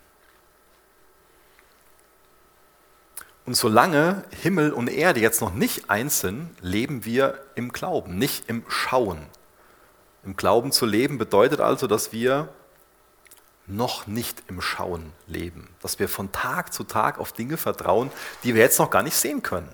Und 3.45 3.55
solange 3.55 4.25
Himmel 4.31 4.73
und 4.73 4.89
Erde 4.89 5.21
jetzt 5.21 5.41
noch 5.41 5.55
nicht 5.55 5.89
eins 5.89 6.21
sind, 6.21 6.51
leben 6.61 7.05
wir 7.05 7.45
im 7.55 7.73
Glauben, 7.73 8.19
nicht 8.19 8.49
im 8.49 8.65
Schauen. 8.69 9.25
Im 10.27 10.37
Glauben 10.37 10.73
zu 10.73 10.87
leben 10.87 11.19
bedeutet 11.19 11.61
also, 11.61 11.87
dass 11.87 12.13
wir 12.13 12.49
noch 13.69 14.09
nicht 14.09 14.43
im 14.49 14.61
Schauen 14.61 15.13
leben, 15.29 15.69
dass 15.81 16.01
wir 16.01 16.09
von 16.09 16.33
Tag 16.33 16.73
zu 16.73 16.83
Tag 16.83 17.19
auf 17.19 17.33
Dinge 17.33 17.57
vertrauen, 17.57 18.11
die 18.43 18.55
wir 18.55 18.63
jetzt 18.63 18.79
noch 18.81 18.91
gar 18.91 19.05
nicht 19.05 19.17
sehen 19.17 19.43
können. 19.43 19.71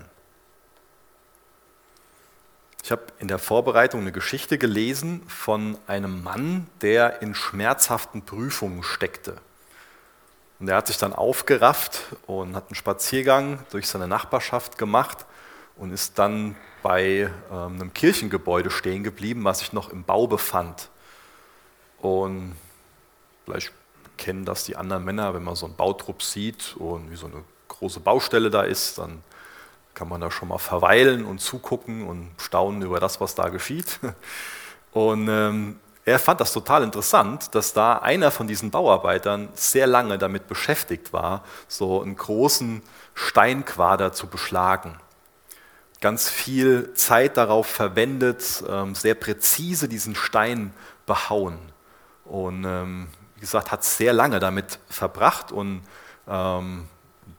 Ich 2.83 2.91
habe 2.91 3.03
in 3.17 3.27
der 3.27 3.39
Vorbereitung 3.39 4.01
eine 4.01 4.11
Geschichte 4.11 4.57
gelesen 4.57 5.23
von 5.27 5.77
einem 5.87 6.21
Mann, 6.21 6.67
der 6.81 7.21
in 7.21 7.33
schmerzhaften 7.33 8.23
Prüfungen 8.23 8.83
steckte. 8.83 9.37
Und 10.59 10.67
er 10.67 10.77
hat 10.77 10.87
sich 10.87 10.97
dann 10.97 11.13
aufgerafft 11.13 12.01
und 12.27 12.55
hat 12.55 12.67
einen 12.67 12.75
Spaziergang 12.75 13.59
durch 13.71 13.87
seine 13.87 14.07
Nachbarschaft 14.07 14.77
gemacht 14.77 15.25
und 15.77 15.91
ist 15.91 16.19
dann 16.19 16.55
bei 16.83 17.31
ähm, 17.51 17.73
einem 17.73 17.93
Kirchengebäude 17.93 18.69
stehen 18.69 19.03
geblieben, 19.03 19.43
was 19.43 19.59
sich 19.59 19.73
noch 19.73 19.89
im 19.89 20.03
Bau 20.03 20.27
befand. 20.27 20.89
Und 21.99 22.55
vielleicht 23.45 23.71
kennen 24.17 24.45
das 24.45 24.65
die 24.65 24.75
anderen 24.75 25.03
Männer, 25.03 25.33
wenn 25.33 25.43
man 25.43 25.55
so 25.55 25.65
einen 25.65 25.75
Bautrupp 25.75 26.21
sieht 26.21 26.75
und 26.77 27.09
wie 27.09 27.15
so 27.15 27.25
eine 27.25 27.43
große 27.69 27.99
Baustelle 27.99 28.51
da 28.51 28.61
ist, 28.61 28.99
dann 28.99 29.23
kann 29.93 30.09
man 30.09 30.21
da 30.21 30.29
schon 30.29 30.49
mal 30.49 30.57
verweilen 30.57 31.25
und 31.25 31.39
zugucken 31.39 32.05
und 32.07 32.31
staunen 32.37 32.81
über 32.81 32.99
das, 32.99 33.21
was 33.21 33.35
da 33.35 33.49
geschieht. 33.49 33.99
Und 34.91 35.27
ähm, 35.27 35.79
er 36.05 36.19
fand 36.19 36.39
das 36.39 36.53
total 36.53 36.83
interessant, 36.83 37.55
dass 37.55 37.73
da 37.73 37.97
einer 37.97 38.29
von 38.29 38.45
diesen 38.45 38.69
Bauarbeitern 38.69 39.49
sehr 39.55 39.87
lange 39.87 40.19
damit 40.19 40.47
beschäftigt 40.47 41.13
war, 41.13 41.43
so 41.67 42.03
einen 42.03 42.15
großen 42.15 42.83
Steinquader 43.15 44.13
zu 44.13 44.27
beschlagen. 44.27 44.99
Ganz 46.03 46.27
viel 46.27 46.93
Zeit 46.95 47.37
darauf 47.37 47.65
verwendet, 47.65 48.61
ähm, 48.67 48.93
sehr 48.93 49.15
präzise 49.15 49.87
diesen 49.87 50.15
Stein 50.15 50.73
behauen. 51.05 51.57
Und 52.25 52.65
ähm, 52.65 53.07
wie 53.35 53.39
gesagt, 53.39 53.71
hat 53.71 53.85
sehr 53.85 54.11
lange 54.11 54.41
damit 54.41 54.79
verbracht 54.89 55.53
und 55.53 55.81
ähm, 56.27 56.89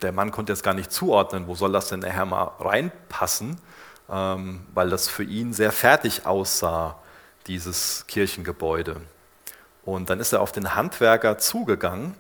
der 0.01 0.13
Mann 0.13 0.31
konnte 0.31 0.51
jetzt 0.51 0.63
gar 0.63 0.73
nicht 0.73 0.91
zuordnen, 0.91 1.47
wo 1.47 1.55
soll 1.55 1.73
das 1.73 1.89
denn 1.89 2.01
nachher 2.01 2.25
mal 2.25 2.53
reinpassen, 2.59 3.59
weil 4.07 4.91
das 4.91 5.09
für 5.09 5.25
ihn 5.25 5.53
sehr 5.53 5.73
fertig 5.73 6.27
aussah 6.27 6.99
dieses 7.47 8.07
Kirchengebäude. 8.07 8.97
Und 9.85 10.09
dann 10.09 10.21
ist 10.21 10.33
er 10.33 10.41
auf 10.41 10.53
den 10.53 10.75
Handwerker 10.75 11.37
zugegangen 11.37 12.15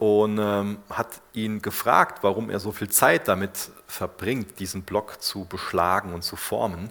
und 0.00 0.38
ähm, 0.38 0.78
hat 0.88 1.20
ihn 1.34 1.60
gefragt, 1.60 2.22
warum 2.22 2.48
er 2.48 2.58
so 2.58 2.72
viel 2.72 2.88
Zeit 2.88 3.28
damit 3.28 3.70
verbringt, 3.86 4.58
diesen 4.58 4.80
Block 4.82 5.20
zu 5.20 5.44
beschlagen 5.44 6.14
und 6.14 6.22
zu 6.22 6.36
formen. 6.36 6.90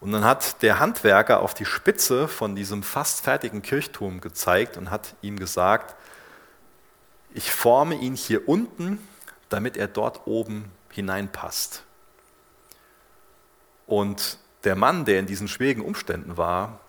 Und 0.00 0.10
dann 0.10 0.24
hat 0.24 0.60
der 0.62 0.80
Handwerker 0.80 1.40
auf 1.40 1.54
die 1.54 1.64
Spitze 1.64 2.26
von 2.26 2.56
diesem 2.56 2.82
fast 2.82 3.20
fertigen 3.20 3.62
Kirchturm 3.62 4.20
gezeigt 4.20 4.76
und 4.76 4.90
hat 4.90 5.14
ihm 5.22 5.38
gesagt, 5.38 5.94
ich 7.32 7.52
forme 7.52 7.94
ihn 7.94 8.16
hier 8.16 8.48
unten, 8.48 8.98
damit 9.48 9.76
er 9.76 9.86
dort 9.86 10.26
oben 10.26 10.72
hineinpasst. 10.90 11.84
Und 13.86 14.38
der 14.64 14.74
Mann, 14.74 15.04
der 15.04 15.20
in 15.20 15.26
diesen 15.26 15.46
schwierigen 15.46 15.82
Umständen 15.82 16.36
war, 16.36 16.80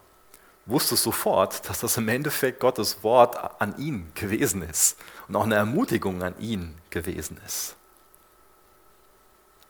wusste 0.65 0.95
sofort, 0.95 1.69
dass 1.69 1.81
das 1.81 1.95
im 1.95 2.07
Endeffekt 2.07 2.59
Gottes 2.59 3.03
Wort 3.03 3.61
an 3.61 3.77
ihn 3.77 4.11
gewesen 4.15 4.63
ist 4.63 4.97
und 5.27 5.35
auch 5.35 5.43
eine 5.43 5.55
Ermutigung 5.55 6.23
an 6.23 6.37
ihn 6.39 6.77
gewesen 6.89 7.39
ist. 7.45 7.75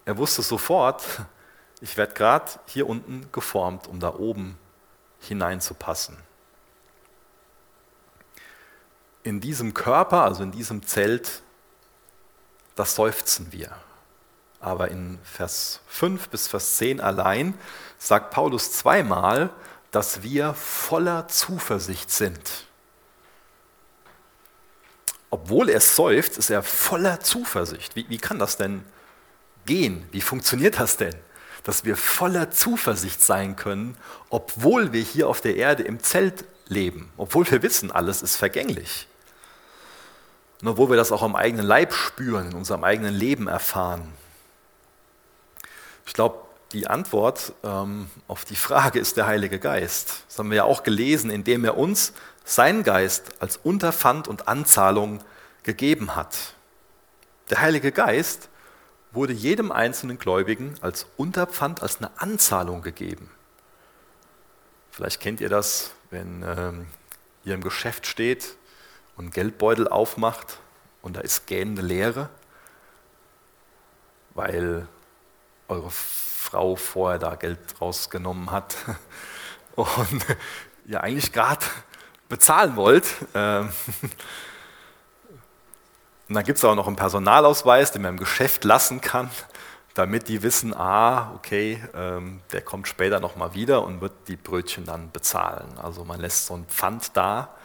Er 0.05 0.17
wusste 0.17 0.41
sofort, 0.41 1.03
ich 1.81 1.97
werde 1.97 2.13
gerade 2.13 2.51
hier 2.65 2.87
unten 2.87 3.29
geformt, 3.31 3.87
um 3.87 3.99
da 3.99 4.13
oben 4.13 4.57
hineinzupassen. 5.19 6.17
In 9.23 9.41
diesem 9.41 9.73
Körper, 9.73 10.23
also 10.23 10.43
in 10.43 10.51
diesem 10.51 10.85
Zelt, 10.85 11.41
das 12.75 12.95
seufzen 12.95 13.51
wir. 13.51 13.75
Aber 14.59 14.89
in 14.89 15.19
Vers 15.23 15.81
5 15.87 16.29
bis 16.29 16.47
Vers 16.47 16.77
10 16.77 17.01
allein 17.01 17.53
sagt 17.97 18.31
Paulus 18.31 18.71
zweimal, 18.71 19.49
dass 19.91 20.23
wir 20.23 20.53
voller 20.53 21.27
Zuversicht 21.27 22.11
sind. 22.11 22.66
Obwohl 25.29 25.69
er 25.69 25.81
seufzt, 25.81 26.37
ist 26.37 26.49
er 26.49 26.63
voller 26.63 27.19
Zuversicht. 27.19 27.95
Wie, 27.95 28.09
wie 28.09 28.17
kann 28.17 28.39
das 28.39 28.57
denn 28.57 28.83
gehen? 29.65 30.07
Wie 30.11 30.21
funktioniert 30.21 30.79
das 30.79 30.97
denn? 30.97 31.15
Dass 31.63 31.83
wir 31.83 31.97
voller 31.97 32.49
Zuversicht 32.51 33.21
sein 33.21 33.55
können, 33.55 33.97
obwohl 34.29 34.93
wir 34.93 35.01
hier 35.01 35.27
auf 35.27 35.41
der 35.41 35.57
Erde 35.57 35.83
im 35.83 36.01
Zelt 36.01 36.45
leben, 36.67 37.11
obwohl 37.17 37.49
wir 37.49 37.61
wissen, 37.61 37.91
alles 37.91 38.21
ist 38.21 38.37
vergänglich. 38.37 39.07
Und 40.61 40.69
obwohl 40.69 40.89
wir 40.89 40.97
das 40.97 41.11
auch 41.11 41.23
am 41.23 41.35
eigenen 41.35 41.65
Leib 41.65 41.93
spüren, 41.93 42.51
in 42.51 42.55
unserem 42.55 42.83
eigenen 42.83 43.13
Leben 43.13 43.47
erfahren. 43.47 44.13
Ich 46.05 46.13
glaube, 46.13 46.39
die 46.71 46.87
Antwort 46.87 47.53
ähm, 47.63 48.09
auf 48.27 48.43
die 48.43 48.55
Frage 48.55 48.99
ist 48.99 49.17
der 49.17 49.27
Heilige 49.27 49.59
Geist. 49.59 50.23
Das 50.27 50.39
haben 50.39 50.49
wir 50.49 50.57
ja 50.57 50.63
auch 50.63 50.83
gelesen, 50.83 51.29
indem 51.29 51.63
er 51.63 51.77
uns 51.77 52.13
seinen 52.47 52.83
Geist 52.83 53.41
als 53.41 53.57
Unterpfand 53.57 54.29
und 54.29 54.47
Anzahlung 54.47 55.19
gegeben 55.63 56.15
hat. 56.15 56.55
Der 57.49 57.59
Heilige 57.59 57.91
Geist 57.91 58.47
wurde 59.11 59.33
jedem 59.33 59.71
einzelnen 59.71 60.17
Gläubigen 60.17 60.75
als 60.79 61.07
Unterpfand, 61.17 61.81
als 61.81 61.97
eine 61.97 62.09
Anzahlung 62.15 62.81
gegeben. 62.81 63.29
Vielleicht 64.91 65.19
kennt 65.19 65.41
ihr 65.41 65.49
das, 65.49 65.91
wenn 66.09 66.41
ähm, 66.43 66.87
ihr 67.43 67.53
im 67.53 67.61
Geschäft 67.61 68.07
steht 68.07 68.55
und 69.17 69.33
Geldbeutel 69.33 69.89
aufmacht 69.89 70.59
und 71.01 71.17
da 71.17 71.21
ist 71.21 71.47
gähnende 71.47 71.81
Leere, 71.81 72.29
weil 74.35 74.87
eure 75.67 75.91
Frau 75.91 76.77
vorher 76.77 77.19
da 77.19 77.35
Geld 77.35 77.59
rausgenommen 77.81 78.51
hat 78.51 78.75
und 79.75 80.25
ihr 80.85 81.03
eigentlich 81.03 81.33
gerade 81.33 81.65
bezahlen 82.29 82.75
wollt. 82.75 83.07
Ähm, 83.33 83.69
und 86.27 86.35
dann 86.35 86.43
gibt 86.43 86.57
es 86.57 86.65
auch 86.65 86.75
noch 86.75 86.87
einen 86.87 86.95
Personalausweis, 86.95 87.91
den 87.91 88.01
man 88.01 88.11
im 88.11 88.19
Geschäft 88.19 88.63
lassen 88.63 89.01
kann, 89.01 89.29
damit 89.93 90.27
die 90.27 90.43
wissen, 90.43 90.73
ah, 90.75 91.33
okay, 91.35 91.83
ähm, 91.95 92.41
der 92.51 92.61
kommt 92.61 92.87
später 92.87 93.19
nochmal 93.19 93.53
wieder 93.53 93.83
und 93.83 94.01
wird 94.01 94.13
die 94.27 94.35
Brötchen 94.35 94.85
dann 94.85 95.11
bezahlen. 95.11 95.77
Also 95.81 96.03
man 96.03 96.19
lässt 96.19 96.47
so 96.47 96.55
ein 96.55 96.65
Pfand 96.65 97.15
da, 97.15 97.55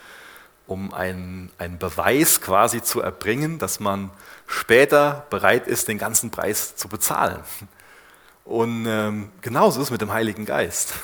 um 0.66 0.94
einen, 0.94 1.50
einen 1.58 1.78
Beweis 1.78 2.40
quasi 2.40 2.82
zu 2.82 3.00
erbringen, 3.00 3.58
dass 3.58 3.80
man 3.80 4.10
später 4.46 5.26
bereit 5.28 5.66
ist, 5.66 5.88
den 5.88 5.98
ganzen 5.98 6.30
Preis 6.30 6.76
zu 6.76 6.88
bezahlen. 6.88 7.40
Und 8.44 8.86
ähm, 8.86 9.30
genauso 9.40 9.80
ist 9.80 9.86
es 9.86 9.90
mit 9.90 10.00
dem 10.00 10.12
Heiligen 10.12 10.46
Geist. 10.46 10.94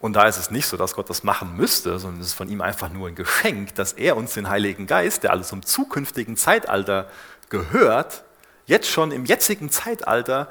Und 0.00 0.12
da 0.14 0.28
ist 0.28 0.38
es 0.38 0.50
nicht 0.50 0.66
so, 0.66 0.76
dass 0.76 0.94
Gott 0.94 1.10
das 1.10 1.24
machen 1.24 1.56
müsste, 1.56 1.98
sondern 1.98 2.20
es 2.20 2.28
ist 2.28 2.34
von 2.34 2.48
ihm 2.48 2.60
einfach 2.60 2.88
nur 2.88 3.08
ein 3.08 3.16
Geschenk, 3.16 3.74
dass 3.74 3.92
er 3.92 4.16
uns 4.16 4.34
den 4.34 4.48
Heiligen 4.48 4.86
Geist, 4.86 5.24
der 5.24 5.32
alles 5.32 5.48
zum 5.48 5.64
zukünftigen 5.64 6.36
Zeitalter 6.36 7.10
gehört, 7.48 8.24
jetzt 8.66 8.88
schon 8.88 9.10
im 9.10 9.24
jetzigen 9.24 9.70
Zeitalter 9.70 10.48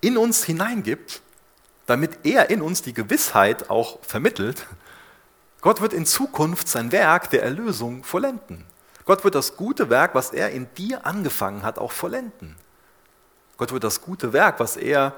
in 0.00 0.16
uns 0.16 0.42
hineingibt, 0.44 1.20
damit 1.86 2.18
er 2.24 2.50
in 2.50 2.60
uns 2.60 2.82
die 2.82 2.92
Gewissheit 2.92 3.70
auch 3.70 3.98
vermittelt, 4.02 4.66
Gott 5.60 5.80
wird 5.80 5.92
in 5.92 6.06
Zukunft 6.06 6.68
sein 6.68 6.92
Werk 6.92 7.30
der 7.30 7.42
Erlösung 7.42 8.04
vollenden. 8.04 8.64
Gott 9.04 9.24
wird 9.24 9.34
das 9.34 9.56
gute 9.56 9.90
Werk, 9.90 10.14
was 10.14 10.30
er 10.30 10.50
in 10.50 10.68
dir 10.74 11.06
angefangen 11.06 11.62
hat, 11.62 11.78
auch 11.78 11.92
vollenden. 11.92 12.56
Gott 13.56 13.72
wird 13.72 13.82
das 13.82 14.00
gute 14.00 14.32
Werk, 14.32 14.60
was 14.60 14.76
er 14.76 15.14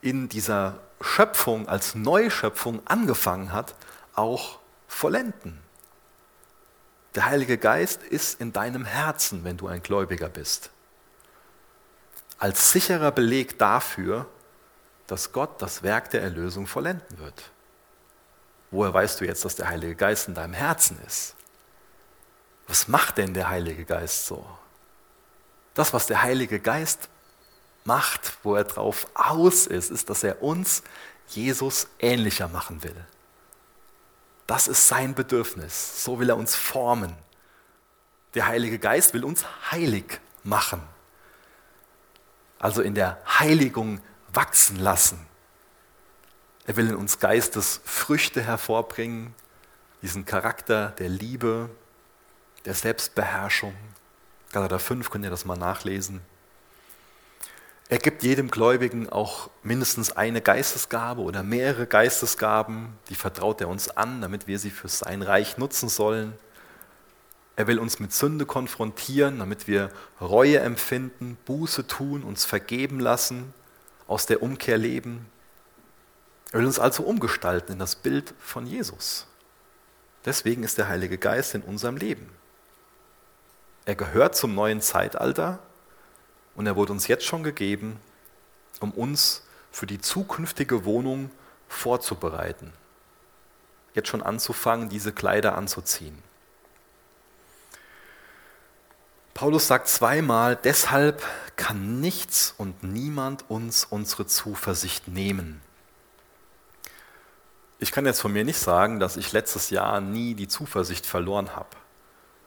in 0.00 0.28
dieser 0.28 0.78
Schöpfung 1.00 1.68
als 1.68 1.94
Neuschöpfung 1.94 2.86
angefangen 2.86 3.52
hat, 3.52 3.74
auch 4.14 4.58
vollenden. 4.86 5.60
Der 7.14 7.26
Heilige 7.26 7.58
Geist 7.58 8.02
ist 8.02 8.40
in 8.40 8.52
deinem 8.52 8.84
Herzen, 8.84 9.44
wenn 9.44 9.56
du 9.56 9.66
ein 9.66 9.82
Gläubiger 9.82 10.28
bist. 10.28 10.70
Als 12.38 12.70
sicherer 12.70 13.10
Beleg 13.10 13.58
dafür, 13.58 14.26
dass 15.06 15.32
Gott 15.32 15.60
das 15.60 15.82
Werk 15.82 16.10
der 16.10 16.22
Erlösung 16.22 16.66
vollenden 16.66 17.18
wird. 17.18 17.50
Woher 18.70 18.94
weißt 18.94 19.20
du 19.20 19.24
jetzt, 19.24 19.44
dass 19.44 19.56
der 19.56 19.68
Heilige 19.68 19.96
Geist 19.96 20.28
in 20.28 20.34
deinem 20.34 20.54
Herzen 20.54 21.00
ist? 21.06 21.34
Was 22.68 22.86
macht 22.86 23.18
denn 23.18 23.34
der 23.34 23.48
Heilige 23.48 23.84
Geist 23.84 24.26
so? 24.26 24.46
Das, 25.74 25.92
was 25.92 26.06
der 26.06 26.22
Heilige 26.22 26.60
Geist 26.60 27.08
macht, 27.84 28.38
wo 28.42 28.54
er 28.54 28.64
drauf 28.64 29.06
aus 29.14 29.66
ist, 29.66 29.90
ist, 29.90 30.10
dass 30.10 30.24
er 30.24 30.42
uns 30.42 30.82
Jesus 31.28 31.88
ähnlicher 31.98 32.48
machen 32.48 32.82
will. 32.82 32.96
Das 34.46 34.66
ist 34.68 34.88
sein 34.88 35.14
Bedürfnis. 35.14 36.04
So 36.04 36.18
will 36.18 36.28
er 36.28 36.36
uns 36.36 36.56
formen. 36.56 37.14
Der 38.34 38.46
Heilige 38.46 38.78
Geist 38.78 39.14
will 39.14 39.24
uns 39.24 39.44
heilig 39.70 40.20
machen. 40.42 40.82
Also 42.58 42.82
in 42.82 42.94
der 42.94 43.20
Heiligung 43.38 44.00
wachsen 44.32 44.76
lassen. 44.76 45.24
Er 46.66 46.76
will 46.76 46.88
in 46.88 46.96
uns 46.96 47.18
Geistes 47.18 47.80
Früchte 47.84 48.42
hervorbringen, 48.42 49.34
diesen 50.02 50.24
Charakter 50.24 50.90
der 50.98 51.08
Liebe, 51.08 51.70
der 52.64 52.74
Selbstbeherrschung. 52.74 53.74
Galater 54.52 54.78
5 54.78 55.10
könnt 55.10 55.24
ihr 55.24 55.30
das 55.30 55.44
mal 55.44 55.56
nachlesen. 55.56 56.20
Er 57.90 57.98
gibt 57.98 58.22
jedem 58.22 58.52
Gläubigen 58.52 59.08
auch 59.08 59.50
mindestens 59.64 60.12
eine 60.12 60.40
Geistesgabe 60.40 61.22
oder 61.22 61.42
mehrere 61.42 61.88
Geistesgaben, 61.88 62.96
die 63.08 63.16
vertraut 63.16 63.60
er 63.60 63.68
uns 63.68 63.88
an, 63.96 64.20
damit 64.20 64.46
wir 64.46 64.60
sie 64.60 64.70
für 64.70 64.86
sein 64.86 65.22
Reich 65.22 65.58
nutzen 65.58 65.88
sollen. 65.88 66.34
Er 67.56 67.66
will 67.66 67.80
uns 67.80 67.98
mit 67.98 68.12
Sünde 68.12 68.46
konfrontieren, 68.46 69.40
damit 69.40 69.66
wir 69.66 69.90
Reue 70.20 70.60
empfinden, 70.60 71.36
Buße 71.46 71.88
tun, 71.88 72.22
uns 72.22 72.44
vergeben 72.44 73.00
lassen, 73.00 73.52
aus 74.06 74.24
der 74.24 74.40
Umkehr 74.40 74.78
leben. 74.78 75.26
Er 76.52 76.60
will 76.60 76.66
uns 76.66 76.78
also 76.78 77.02
umgestalten 77.02 77.72
in 77.72 77.80
das 77.80 77.96
Bild 77.96 78.34
von 78.38 78.68
Jesus. 78.68 79.26
Deswegen 80.24 80.62
ist 80.62 80.78
der 80.78 80.86
Heilige 80.86 81.18
Geist 81.18 81.56
in 81.56 81.62
unserem 81.62 81.96
Leben. 81.96 82.30
Er 83.84 83.96
gehört 83.96 84.36
zum 84.36 84.54
neuen 84.54 84.80
Zeitalter 84.80 85.58
und 86.60 86.66
er 86.66 86.76
wurde 86.76 86.92
uns 86.92 87.08
jetzt 87.08 87.24
schon 87.24 87.42
gegeben, 87.42 87.98
um 88.80 88.90
uns 88.90 89.44
für 89.72 89.86
die 89.86 89.98
zukünftige 89.98 90.84
Wohnung 90.84 91.30
vorzubereiten. 91.68 92.74
Jetzt 93.94 94.08
schon 94.08 94.22
anzufangen, 94.22 94.90
diese 94.90 95.10
Kleider 95.10 95.56
anzuziehen. 95.56 96.22
Paulus 99.32 99.68
sagt 99.68 99.88
zweimal, 99.88 100.54
deshalb 100.54 101.26
kann 101.56 101.98
nichts 102.02 102.52
und 102.58 102.82
niemand 102.82 103.48
uns 103.48 103.86
unsere 103.86 104.26
Zuversicht 104.26 105.08
nehmen. 105.08 105.62
Ich 107.78 107.90
kann 107.90 108.04
jetzt 108.04 108.20
von 108.20 108.34
mir 108.34 108.44
nicht 108.44 108.58
sagen, 108.58 109.00
dass 109.00 109.16
ich 109.16 109.32
letztes 109.32 109.70
Jahr 109.70 110.02
nie 110.02 110.34
die 110.34 110.46
Zuversicht 110.46 111.06
verloren 111.06 111.56
habe, 111.56 111.70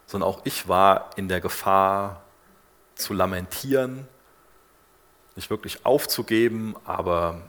sondern 0.06 0.30
auch 0.30 0.42
ich 0.44 0.68
war 0.68 1.10
in 1.16 1.26
der 1.26 1.40
Gefahr 1.40 2.23
zu 2.94 3.12
lamentieren, 3.12 4.06
nicht 5.36 5.50
wirklich 5.50 5.84
aufzugeben, 5.84 6.76
aber 6.84 7.42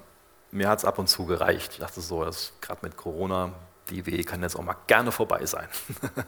mir 0.51 0.69
hat 0.69 0.79
es 0.79 0.85
ab 0.85 0.97
und 0.99 1.07
zu 1.07 1.25
gereicht. 1.25 1.73
Ich 1.73 1.79
dachte 1.79 2.01
so, 2.01 2.19
gerade 2.61 2.79
mit 2.81 2.97
Corona, 2.97 3.53
die 3.89 4.05
Weh 4.05 4.23
kann 4.23 4.41
jetzt 4.41 4.55
auch 4.55 4.63
mal 4.63 4.77
gerne 4.87 5.11
vorbei 5.11 5.45
sein. 5.45 5.67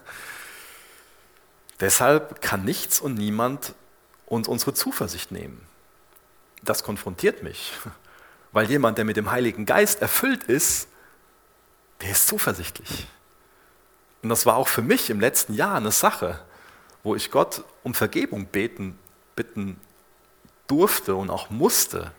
Deshalb 1.79 2.41
kann 2.41 2.65
nichts 2.65 2.99
und 2.99 3.15
niemand 3.15 3.73
uns 4.25 4.47
unsere 4.47 4.73
Zuversicht 4.73 5.31
nehmen. 5.31 5.65
Das 6.63 6.83
konfrontiert 6.83 7.43
mich, 7.43 7.73
weil 8.51 8.69
jemand, 8.69 8.97
der 8.97 9.05
mit 9.05 9.17
dem 9.17 9.31
Heiligen 9.31 9.65
Geist 9.65 10.01
erfüllt 10.01 10.43
ist, 10.43 10.87
der 12.01 12.11
ist 12.11 12.27
zuversichtlich. 12.27 13.07
Und 14.21 14.29
das 14.29 14.45
war 14.45 14.57
auch 14.57 14.67
für 14.67 14.81
mich 14.81 15.09
im 15.09 15.19
letzten 15.19 15.53
Jahr 15.53 15.75
eine 15.75 15.91
Sache, 15.91 16.39
wo 17.03 17.15
ich 17.15 17.31
Gott 17.31 17.63
um 17.83 17.93
Vergebung 17.93 18.47
beten, 18.47 18.97
bitten 19.37 19.79
durfte 20.67 21.15
und 21.15 21.29
auch 21.29 21.49
musste, 21.49 22.11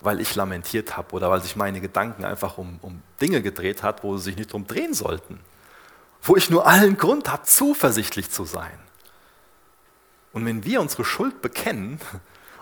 weil 0.00 0.20
ich 0.20 0.34
lamentiert 0.34 0.98
habe 0.98 1.14
oder 1.14 1.30
weil 1.30 1.40
sich 1.40 1.56
meine 1.56 1.80
Gedanken 1.80 2.26
einfach 2.26 2.58
um, 2.58 2.78
um 2.82 3.02
Dinge 3.22 3.40
gedreht 3.40 3.82
hat, 3.82 4.04
wo 4.04 4.18
sie 4.18 4.24
sich 4.24 4.36
nicht 4.36 4.52
drum 4.52 4.66
drehen 4.66 4.92
sollten 4.92 5.40
wo 6.22 6.36
ich 6.36 6.50
nur 6.50 6.66
allen 6.66 6.96
Grund 6.96 7.30
habe, 7.30 7.44
zuversichtlich 7.44 8.30
zu 8.30 8.44
sein. 8.44 8.78
Und 10.32 10.44
wenn 10.44 10.64
wir 10.64 10.80
unsere 10.80 11.04
Schuld 11.04 11.40
bekennen 11.40 12.00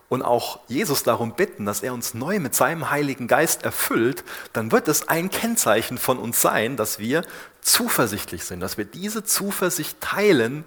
und 0.08 0.22
auch 0.22 0.60
Jesus 0.68 1.02
darum 1.02 1.34
bitten, 1.34 1.66
dass 1.66 1.82
er 1.82 1.92
uns 1.92 2.14
neu 2.14 2.38
mit 2.38 2.54
seinem 2.54 2.90
Heiligen 2.90 3.26
Geist 3.26 3.64
erfüllt, 3.64 4.24
dann 4.52 4.72
wird 4.72 4.88
es 4.88 5.08
ein 5.08 5.30
Kennzeichen 5.30 5.98
von 5.98 6.18
uns 6.18 6.40
sein, 6.40 6.76
dass 6.76 6.98
wir 6.98 7.22
zuversichtlich 7.60 8.44
sind, 8.44 8.60
dass 8.60 8.78
wir 8.78 8.84
diese 8.84 9.24
Zuversicht 9.24 10.00
teilen, 10.00 10.64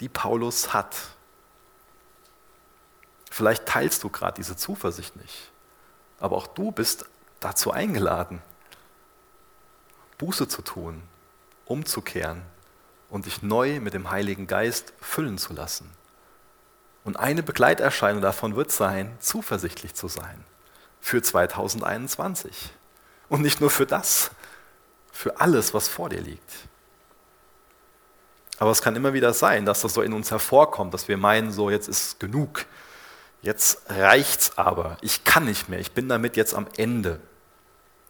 die 0.00 0.08
Paulus 0.08 0.72
hat. 0.72 0.96
Vielleicht 3.32 3.64
teilst 3.64 4.02
du 4.02 4.10
gerade 4.10 4.34
diese 4.34 4.58
Zuversicht 4.58 5.16
nicht, 5.16 5.50
aber 6.20 6.36
auch 6.36 6.46
du 6.46 6.70
bist 6.70 7.06
dazu 7.40 7.70
eingeladen, 7.70 8.42
Buße 10.18 10.48
zu 10.48 10.60
tun, 10.60 11.02
umzukehren 11.64 12.42
und 13.08 13.24
dich 13.24 13.40
neu 13.40 13.80
mit 13.80 13.94
dem 13.94 14.10
Heiligen 14.10 14.46
Geist 14.46 14.92
füllen 15.00 15.38
zu 15.38 15.54
lassen. 15.54 15.90
Und 17.04 17.16
eine 17.18 17.42
Begleiterscheinung 17.42 18.20
davon 18.20 18.54
wird 18.54 18.70
sein, 18.70 19.16
zuversichtlich 19.18 19.94
zu 19.94 20.08
sein 20.08 20.44
für 21.00 21.22
2021. 21.22 22.70
Und 23.30 23.40
nicht 23.40 23.62
nur 23.62 23.70
für 23.70 23.86
das, 23.86 24.30
für 25.10 25.40
alles, 25.40 25.72
was 25.72 25.88
vor 25.88 26.10
dir 26.10 26.20
liegt. 26.20 26.52
Aber 28.58 28.72
es 28.72 28.82
kann 28.82 28.94
immer 28.94 29.14
wieder 29.14 29.32
sein, 29.32 29.64
dass 29.64 29.80
das 29.80 29.94
so 29.94 30.02
in 30.02 30.12
uns 30.12 30.30
hervorkommt, 30.30 30.92
dass 30.92 31.08
wir 31.08 31.16
meinen, 31.16 31.50
so 31.50 31.70
jetzt 31.70 31.88
ist 31.88 32.20
genug, 32.20 32.66
jetzt 33.42 33.82
reicht's 33.90 34.56
aber, 34.56 34.96
ich 35.02 35.24
kann 35.24 35.44
nicht 35.44 35.68
mehr, 35.68 35.80
ich 35.80 35.92
bin 35.92 36.08
damit 36.08 36.36
jetzt 36.36 36.54
am 36.54 36.66
Ende. 36.76 37.20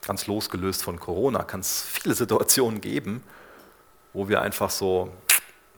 Ganz 0.07 0.27
losgelöst 0.27 0.83
von 0.83 1.01
Corona 1.01 1.43
kann 1.43 1.61
es 1.61 1.83
viele 1.83 2.15
Situationen 2.23 2.81
geben, 2.81 3.23
wo 4.13 4.29
wir 4.29 4.43
einfach 4.43 4.71
so 4.71 5.13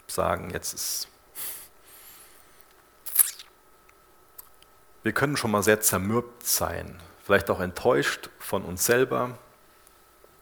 sagen, 0.07 0.51
jetzt 0.51 0.75
ist. 0.75 1.09
Wir 5.03 5.13
können 5.13 5.37
schon 5.37 5.51
mal 5.51 5.63
sehr 5.63 5.81
zermürbt 5.81 6.47
sein, 6.47 7.01
vielleicht 7.25 7.51
auch 7.51 7.61
enttäuscht 7.61 8.31
von 8.39 8.65
uns 8.65 8.87
selber, 8.87 9.37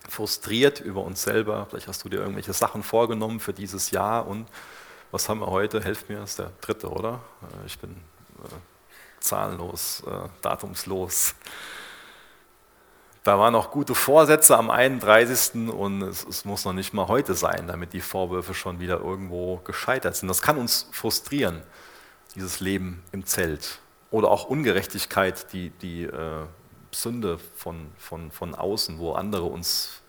frustriert 0.08 0.80
über 0.80 1.02
uns 1.02 1.22
selber. 1.22 1.66
Vielleicht 1.68 1.88
hast 1.88 2.04
du 2.04 2.08
dir 2.08 2.20
irgendwelche 2.20 2.52
Sachen 2.52 2.84
vorgenommen 2.84 3.40
für 3.40 3.52
dieses 3.52 3.90
Jahr 3.90 4.26
und 4.26 4.46
was 5.10 5.28
haben 5.28 5.40
wir 5.40 5.48
heute? 5.48 5.82
Helft 5.82 6.08
mir, 6.08 6.22
ist 6.22 6.38
der 6.38 6.52
dritte, 6.60 6.88
oder? 6.88 7.20
Äh, 7.42 7.66
ich 7.66 7.78
bin 7.78 7.90
äh, 7.90 8.71
zahlenlos, 9.22 10.02
äh, 10.06 10.28
datumslos. 10.42 11.34
Da 13.24 13.38
waren 13.38 13.52
noch 13.52 13.70
gute 13.70 13.94
Vorsätze 13.94 14.56
am 14.56 14.68
31. 14.68 15.70
und 15.70 16.02
es, 16.02 16.24
es, 16.24 16.44
muss 16.44 16.64
noch 16.64 16.72
nicht 16.72 16.92
mal 16.92 17.06
heute 17.06 17.34
sein, 17.34 17.68
damit 17.68 17.92
die 17.92 18.00
Vorwürfe 18.00 18.52
schon 18.52 18.80
wieder 18.80 18.98
irgendwo 18.98 19.58
gescheitert 19.58 20.16
sind. 20.16 20.28
Das 20.28 20.42
kann 20.42 20.58
uns 20.58 20.88
frustrieren, 20.90 21.62
dieses 22.34 22.58
Leben 22.58 23.02
im 23.12 23.24
Zelt. 23.24 23.78
Oder 24.10 24.28
auch 24.28 24.44
Ungerechtigkeit, 24.44 25.52
die, 25.52 25.70
die 25.70 26.02
äh, 26.02 26.44
Sünde 26.90 27.38
von, 27.56 27.92
von, 27.96 28.32
von 28.32 28.56
außen, 28.56 28.98
wo 28.98 29.12
andere 29.12 29.44
uns 29.44 30.02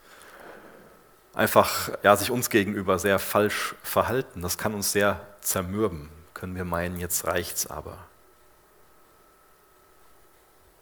einfach, 1.34 1.92
ja, 2.02 2.16
sich 2.16 2.32
uns 2.32 2.50
gegenüber 2.50 2.98
sehr 2.98 3.20
falsch 3.20 3.76
verhalten. 3.84 4.42
Das 4.42 4.58
kann 4.58 4.74
uns 4.74 4.92
sehr 4.92 5.22
zermürben. 5.42 6.10
Können 6.34 6.56
wir 6.56 6.66
meinen, 6.66 6.98
jetzt 6.98 7.28
reicht's 7.28 7.68
aber. 7.68 7.98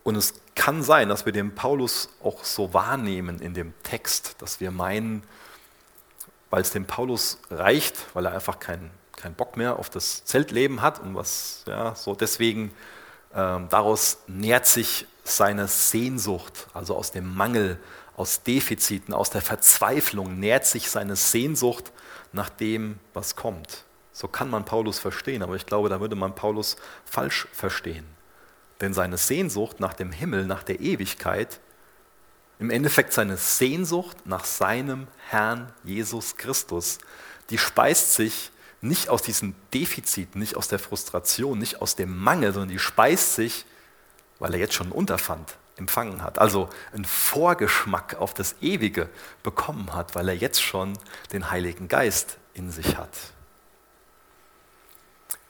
Und 0.04 0.16
es 0.16 0.34
kann 0.56 0.82
sein, 0.82 1.10
dass 1.10 1.26
wir 1.26 1.34
den 1.34 1.54
Paulus 1.54 2.10
auch 2.24 2.44
so 2.44 2.74
wahrnehmen 2.74 3.40
in 3.40 3.54
dem 3.54 3.74
Text, 3.84 4.36
dass 4.40 4.60
wir 4.60 4.72
meinen, 4.72 5.24
weil 6.50 6.62
es 6.62 6.72
dem 6.72 6.86
Paulus 6.86 7.38
reicht, 7.50 8.08
weil 8.14 8.26
er 8.26 8.34
einfach 8.34 8.60
keinen 8.60 8.92
kein 9.22 9.34
Bock 9.36 9.56
mehr 9.56 9.78
auf 9.78 9.90
das 9.90 10.26
Zeltleben 10.26 10.82
hat 10.82 11.00
und 11.00 11.16
was, 11.16 11.64
ja, 11.68 11.94
so 11.94 12.16
deswegen 12.16 12.72
ähm, 13.36 13.68
daraus 13.70 14.18
nährt 14.28 14.66
sich 14.66 15.06
seine 15.24 15.68
Sehnsucht, 15.68 16.68
also 16.74 16.96
aus 16.96 17.12
dem 17.12 17.34
Mangel, 17.36 17.78
aus 18.18 18.42
Defiziten, 18.44 19.14
aus 19.14 19.30
der 19.30 19.42
Verzweiflung 19.42 20.40
nährt 20.40 20.66
sich 20.66 20.90
seine 20.90 21.16
Sehnsucht 21.16 21.92
nach 22.34 22.50
dem, 22.50 23.00
was 23.14 23.36
kommt. 23.36 23.84
So 24.12 24.28
kann 24.28 24.50
man 24.50 24.66
Paulus 24.66 25.00
verstehen, 25.00 25.44
aber 25.44 25.56
ich 25.56 25.66
glaube, 25.66 25.90
da 25.90 26.00
würde 26.00 26.16
man 26.16 26.36
Paulus 26.36 26.76
falsch 27.06 27.48
verstehen. 27.54 28.06
Denn 28.82 28.94
seine 28.94 29.18
Sehnsucht 29.18 29.80
nach 29.80 29.94
dem 29.94 30.12
Himmel, 30.12 30.46
nach 30.46 30.64
der 30.64 30.82
Ewigkeit, 30.82 31.60
im 32.60 32.70
Endeffekt 32.70 33.14
seine 33.14 33.38
Sehnsucht 33.38 34.26
nach 34.26 34.46
seinem 34.46 35.08
Herrn 35.30 35.74
Jesus 35.84 36.38
Christus, 36.38 37.00
die 37.50 37.58
speist 37.58 38.14
sich 38.14 38.52
nicht 38.82 39.10
aus 39.10 39.22
diesem 39.22 39.56
Defizit, 39.74 40.36
nicht 40.36 40.56
aus 40.56 40.68
der 40.68 40.80
Frustration, 40.80 41.58
nicht 41.58 41.82
aus 41.82 41.96
dem 41.96 42.18
Mangel, 42.18 42.54
sondern 42.54 42.70
die 42.70 42.80
speist 42.80 43.36
sich, 43.36 43.66
weil 44.40 44.54
er 44.54 44.60
jetzt 44.60 44.74
schon 44.74 44.88
einen 44.88 44.96
Unterpfand 44.96 45.58
empfangen 45.76 46.24
hat, 46.24 46.40
also 46.40 46.70
einen 46.94 47.06
Vorgeschmack 47.06 48.16
auf 48.16 48.34
das 48.34 48.56
Ewige 48.62 49.10
bekommen 49.44 49.94
hat, 49.94 50.16
weil 50.16 50.30
er 50.30 50.36
jetzt 50.36 50.62
schon 50.62 50.98
den 51.34 51.50
Heiligen 51.50 51.88
Geist 51.88 52.38
in 52.54 52.72
sich 52.72 52.98
hat. 52.98 53.16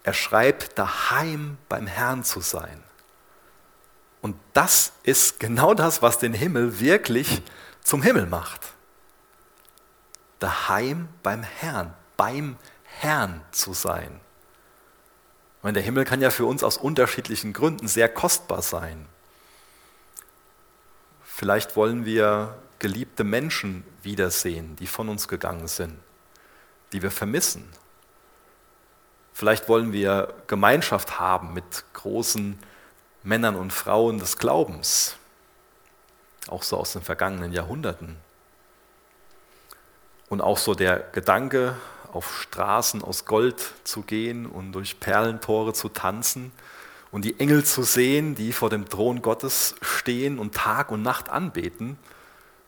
Er 0.03 0.13
schreibt, 0.13 0.77
daheim 0.79 1.57
beim 1.69 1.87
Herrn 1.87 2.23
zu 2.23 2.39
sein. 2.39 2.83
Und 4.21 4.35
das 4.53 4.93
ist 5.03 5.39
genau 5.39 5.73
das, 5.73 6.01
was 6.01 6.19
den 6.19 6.33
Himmel 6.33 6.79
wirklich 6.79 7.41
zum 7.83 8.01
Himmel 8.01 8.27
macht. 8.27 8.61
Daheim 10.39 11.09
beim 11.23 11.43
Herrn, 11.43 11.93
beim 12.17 12.57
Herrn 12.83 13.41
zu 13.51 13.73
sein. 13.73 14.19
Meine, 15.63 15.73
der 15.75 15.83
Himmel 15.83 16.05
kann 16.05 16.21
ja 16.21 16.31
für 16.31 16.45
uns 16.45 16.63
aus 16.63 16.77
unterschiedlichen 16.77 17.53
Gründen 17.53 17.87
sehr 17.87 18.09
kostbar 18.09 18.61
sein. 18.61 19.07
Vielleicht 21.23 21.75
wollen 21.75 22.05
wir 22.05 22.55
geliebte 22.79 23.23
Menschen 23.23 23.83
wiedersehen, 24.01 24.75
die 24.75 24.87
von 24.87 25.09
uns 25.09 25.27
gegangen 25.27 25.67
sind, 25.67 25.97
die 26.93 27.01
wir 27.01 27.11
vermissen. 27.11 27.67
Vielleicht 29.33 29.69
wollen 29.69 29.93
wir 29.93 30.33
Gemeinschaft 30.47 31.19
haben 31.19 31.53
mit 31.53 31.83
großen 31.93 32.59
Männern 33.23 33.55
und 33.55 33.71
Frauen 33.71 34.17
des 34.17 34.37
Glaubens, 34.37 35.15
auch 36.47 36.63
so 36.63 36.77
aus 36.77 36.93
den 36.93 37.01
vergangenen 37.01 37.51
Jahrhunderten. 37.51 38.17
Und 40.29 40.41
auch 40.41 40.57
so 40.57 40.73
der 40.73 40.99
Gedanke, 41.11 41.75
auf 42.11 42.41
Straßen 42.41 43.03
aus 43.03 43.25
Gold 43.25 43.73
zu 43.83 44.01
gehen 44.01 44.45
und 44.45 44.73
durch 44.73 44.99
Perlentore 44.99 45.73
zu 45.73 45.89
tanzen 45.89 46.51
und 47.11 47.25
die 47.25 47.39
Engel 47.39 47.63
zu 47.63 47.83
sehen, 47.83 48.35
die 48.35 48.53
vor 48.53 48.69
dem 48.69 48.87
Thron 48.87 49.21
Gottes 49.21 49.75
stehen 49.81 50.39
und 50.39 50.55
Tag 50.55 50.91
und 50.91 51.01
Nacht 51.01 51.29
anbeten, 51.29 51.97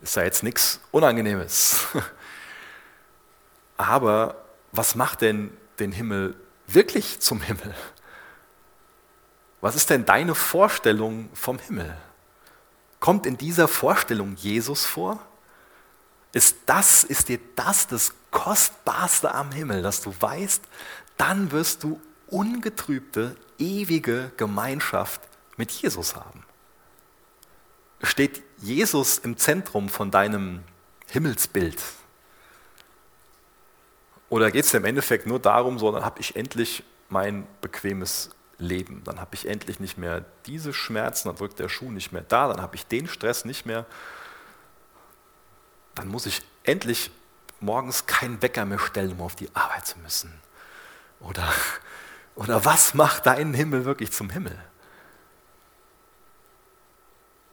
ist 0.01 0.15
ja 0.15 0.23
jetzt 0.23 0.43
nichts 0.43 0.81
Unangenehmes. 0.91 1.87
Aber 3.77 4.43
was 4.71 4.95
macht 4.95 5.21
denn 5.21 5.51
den 5.79 5.91
Himmel 5.91 6.35
wirklich 6.67 7.19
zum 7.19 7.41
Himmel? 7.41 7.73
Was 9.63 9.77
ist 9.77 9.89
denn 9.89 10.03
deine 10.03 10.35
Vorstellung 10.35 11.29
vom 11.33 11.57
Himmel? 11.57 11.95
Kommt 12.99 13.25
in 13.25 13.37
dieser 13.37 13.69
Vorstellung 13.69 14.35
Jesus 14.35 14.85
vor? 14.85 15.25
Ist 16.33 16.57
das, 16.65 17.05
ist 17.05 17.29
dir 17.29 17.39
das 17.55 17.87
das 17.87 18.13
Kostbarste 18.29 19.33
am 19.33 19.53
Himmel, 19.53 19.81
dass 19.81 20.01
du 20.01 20.13
weißt, 20.19 20.61
dann 21.15 21.53
wirst 21.53 21.81
du 21.81 22.01
ungetrübte, 22.27 23.37
ewige 23.57 24.33
Gemeinschaft 24.35 25.21
mit 25.55 25.71
Jesus 25.71 26.17
haben. 26.17 26.43
Steht 28.01 28.43
Jesus 28.57 29.17
im 29.17 29.37
Zentrum 29.37 29.87
von 29.87 30.11
deinem 30.11 30.63
Himmelsbild? 31.09 31.81
Oder 34.27 34.51
geht 34.51 34.65
es 34.65 34.73
im 34.73 34.83
Endeffekt 34.83 35.25
nur 35.25 35.39
darum, 35.39 35.79
so 35.79 35.89
dann 35.89 36.03
habe 36.03 36.19
ich 36.19 36.35
endlich 36.35 36.83
mein 37.07 37.47
bequemes 37.61 38.29
Leben, 38.57 39.01
dann 39.03 39.19
habe 39.19 39.35
ich 39.35 39.47
endlich 39.47 39.79
nicht 39.79 39.97
mehr 39.97 40.25
diese 40.45 40.73
Schmerzen, 40.73 41.27
dann 41.27 41.37
drückt 41.37 41.59
der 41.59 41.69
Schuh 41.69 41.91
nicht 41.91 42.11
mehr 42.11 42.23
da, 42.27 42.47
dann 42.47 42.61
habe 42.61 42.75
ich 42.75 42.85
den 42.85 43.07
Stress 43.07 43.45
nicht 43.45 43.65
mehr, 43.65 43.85
dann 45.95 46.07
muss 46.07 46.25
ich 46.25 46.41
endlich 46.63 47.11
morgens 47.59 48.05
keinen 48.05 48.41
Wecker 48.41 48.65
mehr 48.65 48.79
stellen, 48.79 49.13
um 49.13 49.21
auf 49.21 49.35
die 49.35 49.49
Arbeit 49.53 49.85
zu 49.85 49.99
müssen. 49.99 50.33
Oder, 51.19 51.47
oder 52.35 52.65
was 52.65 52.93
macht 52.93 53.25
deinen 53.25 53.53
Himmel 53.53 53.85
wirklich 53.85 54.11
zum 54.11 54.29
Himmel? 54.29 54.57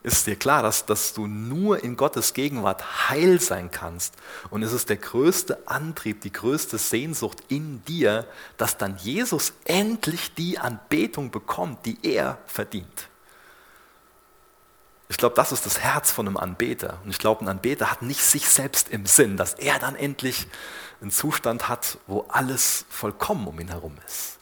Ist 0.02 0.26
dir 0.26 0.36
klar, 0.36 0.62
dass, 0.62 0.86
dass 0.86 1.12
du 1.12 1.26
nur 1.26 1.84
in 1.84 1.94
Gottes 1.94 2.32
Gegenwart 2.32 3.10
heil 3.10 3.38
sein 3.38 3.70
kannst? 3.70 4.14
Und 4.48 4.62
es 4.62 4.72
ist 4.72 4.88
der 4.88 4.96
größte 4.96 5.68
Antrieb, 5.68 6.22
die 6.22 6.32
größte 6.32 6.78
Sehnsucht 6.78 7.42
in 7.48 7.84
dir, 7.84 8.26
dass 8.56 8.78
dann 8.78 8.96
Jesus 8.96 9.52
endlich 9.66 10.32
die 10.32 10.58
Anbetung 10.58 11.30
bekommt, 11.30 11.84
die 11.84 11.98
er 12.02 12.38
verdient. 12.46 13.08
Ich 15.10 15.18
glaube, 15.18 15.34
das 15.34 15.52
ist 15.52 15.66
das 15.66 15.80
Herz 15.80 16.10
von 16.10 16.26
einem 16.26 16.38
Anbeter. 16.38 16.98
Und 17.04 17.10
ich 17.10 17.18
glaube, 17.18 17.44
ein 17.44 17.48
Anbeter 17.48 17.90
hat 17.90 18.00
nicht 18.00 18.22
sich 18.22 18.48
selbst 18.48 18.88
im 18.88 19.04
Sinn, 19.04 19.36
dass 19.36 19.54
er 19.54 19.78
dann 19.78 19.96
endlich 19.96 20.46
einen 21.02 21.10
Zustand 21.10 21.68
hat, 21.68 21.98
wo 22.06 22.26
alles 22.28 22.86
vollkommen 22.88 23.46
um 23.46 23.60
ihn 23.60 23.68
herum 23.68 23.98
ist. 24.06 24.39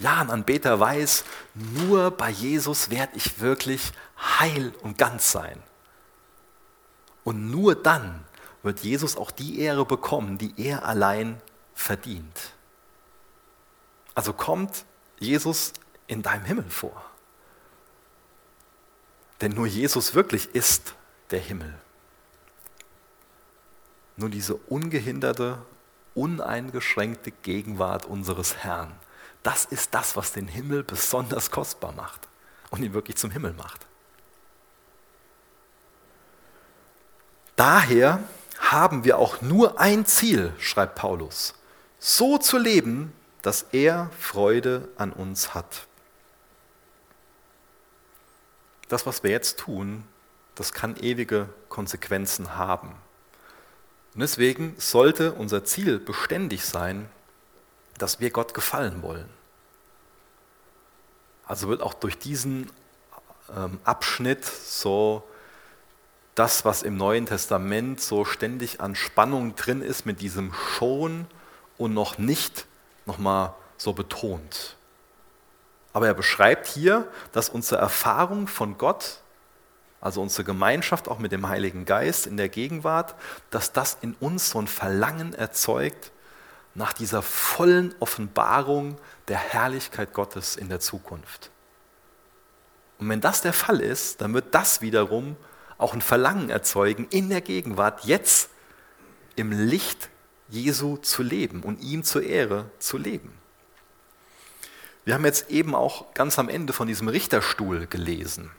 Ja, 0.00 0.20
ein 0.20 0.30
Anbeter 0.30 0.80
weiß, 0.80 1.24
nur 1.54 2.10
bei 2.10 2.30
Jesus 2.30 2.90
werde 2.90 3.16
ich 3.16 3.40
wirklich 3.40 3.92
heil 4.18 4.74
und 4.80 4.96
ganz 4.96 5.30
sein. 5.30 5.62
Und 7.22 7.50
nur 7.50 7.74
dann 7.74 8.24
wird 8.62 8.80
Jesus 8.80 9.16
auch 9.16 9.30
die 9.30 9.60
Ehre 9.60 9.84
bekommen, 9.84 10.38
die 10.38 10.54
er 10.56 10.86
allein 10.86 11.40
verdient. 11.74 12.52
Also 14.14 14.32
kommt 14.32 14.86
Jesus 15.18 15.74
in 16.06 16.22
deinem 16.22 16.46
Himmel 16.46 16.70
vor. 16.70 17.04
Denn 19.42 19.52
nur 19.52 19.66
Jesus 19.66 20.14
wirklich 20.14 20.54
ist 20.54 20.94
der 21.30 21.40
Himmel. 21.40 21.74
Nur 24.16 24.30
diese 24.30 24.54
ungehinderte, 24.54 25.58
uneingeschränkte 26.14 27.30
Gegenwart 27.30 28.06
unseres 28.06 28.56
Herrn, 28.56 28.92
das 29.42 29.64
ist 29.64 29.94
das, 29.94 30.16
was 30.16 30.32
den 30.32 30.48
Himmel 30.48 30.82
besonders 30.82 31.50
kostbar 31.50 31.92
macht 31.92 32.28
und 32.70 32.82
ihn 32.82 32.92
wirklich 32.92 33.16
zum 33.16 33.30
Himmel 33.30 33.52
macht. 33.54 33.86
Daher 37.56 38.22
haben 38.58 39.04
wir 39.04 39.18
auch 39.18 39.40
nur 39.40 39.80
ein 39.80 40.06
Ziel, 40.06 40.52
schreibt 40.58 40.94
Paulus, 40.94 41.54
so 41.98 42.38
zu 42.38 42.58
leben, 42.58 43.12
dass 43.42 43.66
er 43.72 44.10
Freude 44.18 44.88
an 44.96 45.12
uns 45.12 45.54
hat 45.54 45.86
das, 48.90 49.06
was 49.06 49.22
wir 49.22 49.30
jetzt 49.30 49.58
tun, 49.58 50.04
das 50.54 50.72
kann 50.72 50.96
ewige 50.96 51.48
Konsequenzen 51.68 52.56
haben. 52.56 52.94
Und 54.14 54.20
deswegen 54.20 54.74
sollte 54.78 55.32
unser 55.32 55.64
Ziel 55.64 55.98
beständig 55.98 56.64
sein, 56.64 57.08
dass 58.02 58.20
wir 58.20 58.30
Gott 58.30 58.54
gefallen 58.54 59.02
wollen. 59.02 59.28
Also 61.46 61.68
wird 61.68 61.82
auch 61.82 61.94
durch 61.94 62.18
diesen 62.18 62.70
ähm, 63.56 63.78
Abschnitt 63.84 64.44
so 64.44 65.22
das, 66.34 66.64
was 66.64 66.82
im 66.82 66.96
Neuen 66.96 67.26
Testament 67.26 68.00
so 68.00 68.24
ständig 68.24 68.80
an 68.80 68.94
Spannung 68.94 69.56
drin 69.56 69.82
ist, 69.82 70.06
mit 70.06 70.20
diesem 70.20 70.52
schon 70.54 71.26
und 71.76 71.92
noch 71.92 72.18
nicht 72.18 72.66
nochmal 73.04 73.54
so 73.76 73.92
betont. 73.92 74.76
Aber 75.92 76.06
er 76.06 76.14
beschreibt 76.14 76.66
hier, 76.68 77.08
dass 77.32 77.48
unsere 77.48 77.80
Erfahrung 77.80 78.46
von 78.46 78.78
Gott, 78.78 79.18
also 80.00 80.22
unsere 80.22 80.44
Gemeinschaft 80.44 81.08
auch 81.08 81.18
mit 81.18 81.32
dem 81.32 81.48
Heiligen 81.48 81.84
Geist 81.84 82.26
in 82.26 82.36
der 82.36 82.48
Gegenwart, 82.48 83.16
dass 83.50 83.72
das 83.72 83.98
in 84.00 84.14
uns 84.14 84.50
so 84.50 84.60
ein 84.60 84.68
Verlangen 84.68 85.34
erzeugt 85.34 86.12
nach 86.74 86.92
dieser 86.92 87.22
vollen 87.22 87.94
Offenbarung 88.00 88.96
der 89.28 89.38
Herrlichkeit 89.38 90.12
Gottes 90.12 90.56
in 90.56 90.68
der 90.68 90.80
Zukunft. 90.80 91.50
Und 92.98 93.08
wenn 93.08 93.20
das 93.20 93.40
der 93.40 93.52
Fall 93.52 93.80
ist, 93.80 94.20
dann 94.20 94.34
wird 94.34 94.54
das 94.54 94.82
wiederum 94.82 95.36
auch 95.78 95.94
ein 95.94 96.02
Verlangen 96.02 96.50
erzeugen, 96.50 97.06
in 97.10 97.30
der 97.30 97.40
Gegenwart 97.40 98.04
jetzt 98.04 98.50
im 99.36 99.52
Licht 99.52 100.10
Jesu 100.48 100.96
zu 100.98 101.22
leben 101.22 101.62
und 101.62 101.80
ihm 101.80 102.04
zur 102.04 102.22
Ehre 102.22 102.70
zu 102.78 102.98
leben. 102.98 103.32
Wir 105.04 105.14
haben 105.14 105.24
jetzt 105.24 105.50
eben 105.50 105.74
auch 105.74 106.12
ganz 106.12 106.38
am 106.38 106.48
Ende 106.48 106.72
von 106.72 106.86
diesem 106.86 107.08
Richterstuhl 107.08 107.86
gelesen. 107.86 108.50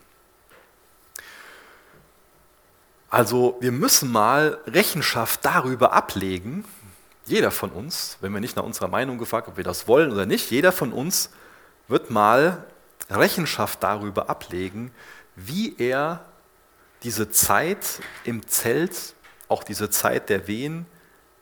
Also 3.08 3.58
wir 3.60 3.72
müssen 3.72 4.10
mal 4.10 4.58
Rechenschaft 4.66 5.44
darüber 5.44 5.92
ablegen, 5.92 6.64
jeder 7.26 7.50
von 7.50 7.70
uns, 7.70 8.18
wenn 8.20 8.32
wir 8.32 8.40
nicht 8.40 8.56
nach 8.56 8.64
unserer 8.64 8.88
Meinung 8.88 9.18
gefragt, 9.18 9.48
ob 9.48 9.56
wir 9.56 9.64
das 9.64 9.86
wollen 9.86 10.10
oder 10.10 10.26
nicht, 10.26 10.50
jeder 10.50 10.72
von 10.72 10.92
uns 10.92 11.30
wird 11.88 12.10
mal 12.10 12.64
Rechenschaft 13.10 13.82
darüber 13.82 14.28
ablegen, 14.28 14.92
wie 15.36 15.76
er 15.78 16.24
diese 17.02 17.30
Zeit 17.30 18.00
im 18.24 18.46
Zelt, 18.46 19.14
auch 19.48 19.64
diese 19.64 19.90
Zeit 19.90 20.28
der 20.28 20.46
Wehen, 20.46 20.86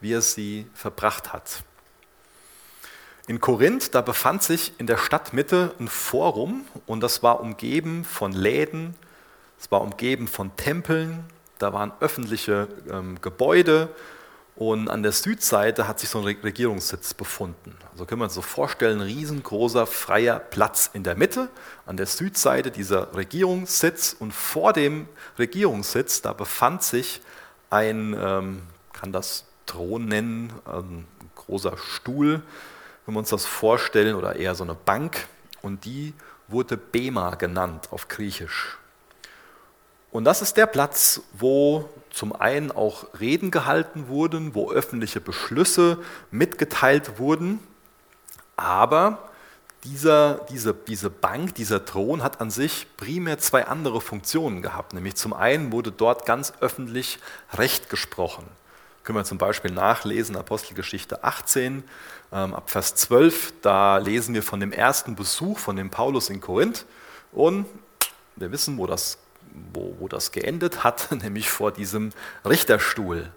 wie 0.01 0.13
er 0.13 0.23
sie 0.23 0.67
verbracht 0.75 1.33
hat. 1.33 1.63
In 3.27 3.41
Korinth, 3.41 3.95
da 3.95 4.01
befand 4.01 4.43
sich 4.43 4.73
in 4.79 4.87
der 4.87 4.97
Stadtmitte 4.97 5.75
ein 5.79 5.89
Forum 5.89 6.65
und 6.87 7.01
das 7.01 7.23
war 7.23 7.41
umgeben 7.41 8.05
von 8.05 8.33
Läden, 8.33 8.95
es 9.59 9.71
war 9.71 9.83
umgeben 9.83 10.27
von 10.27 10.57
Tempeln, 10.57 11.25
da 11.59 11.73
waren 11.73 11.93
öffentliche 12.01 12.69
ähm, 12.91 13.21
Gebäude 13.21 13.91
Und 14.61 14.91
an 14.91 15.03
der 15.03 15.13
Südseite 15.13 15.89
hat 15.89 16.01
sich 16.01 16.11
so 16.11 16.19
ein 16.19 16.25
Regierungssitz 16.25 17.15
befunden. 17.15 17.75
Also 17.93 18.05
können 18.05 18.21
wir 18.21 18.25
uns 18.25 18.35
so 18.35 18.43
vorstellen, 18.43 19.01
riesengroßer 19.01 19.87
freier 19.87 20.39
Platz 20.39 20.91
in 20.93 21.03
der 21.03 21.15
Mitte, 21.15 21.49
an 21.87 21.97
der 21.97 22.05
Südseite 22.05 22.71
dieser 22.71 23.17
Regierungssitz. 23.17 24.15
Und 24.19 24.35
vor 24.35 24.75
dem 24.75 25.09
Regierungssitz, 25.39 26.21
da 26.21 26.35
befand 26.35 26.83
sich 26.83 27.23
ein, 27.71 28.15
ähm, 28.21 28.61
kann 28.93 29.13
das 29.13 29.47
Thron 29.65 30.05
nennen, 30.05 30.53
ein 30.67 31.07
großer 31.37 31.79
Stuhl, 31.79 32.43
wenn 33.07 33.15
wir 33.15 33.21
uns 33.21 33.31
das 33.31 33.47
vorstellen, 33.47 34.15
oder 34.15 34.37
eher 34.37 34.55
so 34.55 34.65
eine 34.65 34.75
Bank. 34.75 35.27
Und 35.63 35.87
die 35.87 36.13
wurde 36.49 36.77
Bema 36.77 37.35
genannt 37.37 37.89
auf 37.93 38.09
Griechisch. 38.09 38.77
Und 40.13 40.25
das 40.25 40.43
ist 40.43 40.57
der 40.57 40.67
Platz, 40.67 41.21
wo 41.33 41.89
zum 42.11 42.35
einen 42.35 42.73
auch 42.73 43.07
Reden 43.21 43.51
gehalten 43.51 44.09
wurden, 44.09 44.55
wo 44.55 44.73
öffentliche 44.73 45.21
Beschlüsse 45.21 45.99
mitgeteilt 46.31 47.19
wurden, 47.19 47.61
aber 48.57 49.31
dieser, 49.85 50.47
diese, 50.51 50.75
diese 50.75 51.09
Bank, 51.09 51.55
dieser 51.55 51.85
Thron 51.85 52.23
hat 52.23 52.41
an 52.41 52.51
sich 52.51 52.87
primär 52.97 53.39
zwei 53.39 53.67
andere 53.67 54.01
Funktionen 54.01 54.61
gehabt. 54.61 54.93
Nämlich 54.93 55.15
zum 55.15 55.33
einen 55.33 55.73
wurde 55.73 55.91
dort 55.91 56.27
ganz 56.27 56.53
öffentlich 56.61 57.19
Recht 57.55 57.89
gesprochen. 57.89 58.45
Können 59.05 59.17
wir 59.17 59.25
zum 59.25 59.39
Beispiel 59.39 59.71
nachlesen, 59.71 60.37
Apostelgeschichte 60.37 61.25
18, 61.25 61.85
ähm, 62.33 62.55
ab 62.55 62.69
Vers 62.69 62.95
12, 62.97 63.55
da 63.63 63.97
lesen 63.97 64.35
wir 64.35 64.43
von 64.43 64.61
dem 64.61 64.73
ersten 64.73 65.17
Besuch 65.17 65.59
von 65.59 65.77
dem 65.77 65.89
Paulus 65.89 66.29
in 66.29 66.43
Korinth 66.43 66.85
und 67.33 67.65
wir 68.37 68.53
wissen, 68.53 68.77
wo 68.77 68.87
das 68.87 69.19
wo, 69.73 69.97
wo 69.99 70.09
das 70.09 70.33
geendet 70.33 70.85
hat, 70.85 71.11
nämlich 71.23 71.51
vor 71.51 71.73
diesem 71.73 72.11
Richterstuhl. 72.45 73.31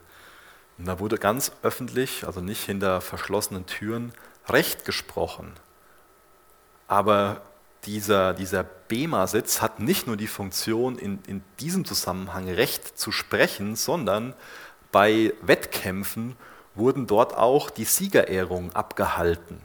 Und 0.78 0.88
da 0.88 0.99
wurde 0.99 1.18
ganz 1.18 1.51
öffentlich, 1.61 2.26
also 2.26 2.41
nicht 2.41 2.64
hinter 2.64 3.01
verschlossenen 3.01 3.66
Türen, 3.66 4.14
Recht 4.47 4.86
gesprochen. 4.86 5.53
Aber 6.88 7.41
dieser, 7.86 8.34
dieser 8.34 8.64
Bema-Sitz 8.64 9.61
hat 9.61 9.80
nicht 9.80 10.07
nur 10.07 10.18
die 10.18 10.28
Funktion, 10.28 10.97
in, 10.97 11.20
in 11.28 11.43
diesem 11.59 11.86
Zusammenhang 11.86 12.49
Recht 12.49 12.97
zu 12.97 13.11
sprechen, 13.11 13.76
sondern 13.76 14.34
bei 14.91 15.34
Wettkämpfen 15.41 16.36
wurden 16.76 17.07
dort 17.07 17.36
auch 17.36 17.70
die 17.70 17.86
Siegerehrungen 17.86 18.76
abgehalten. 18.76 19.61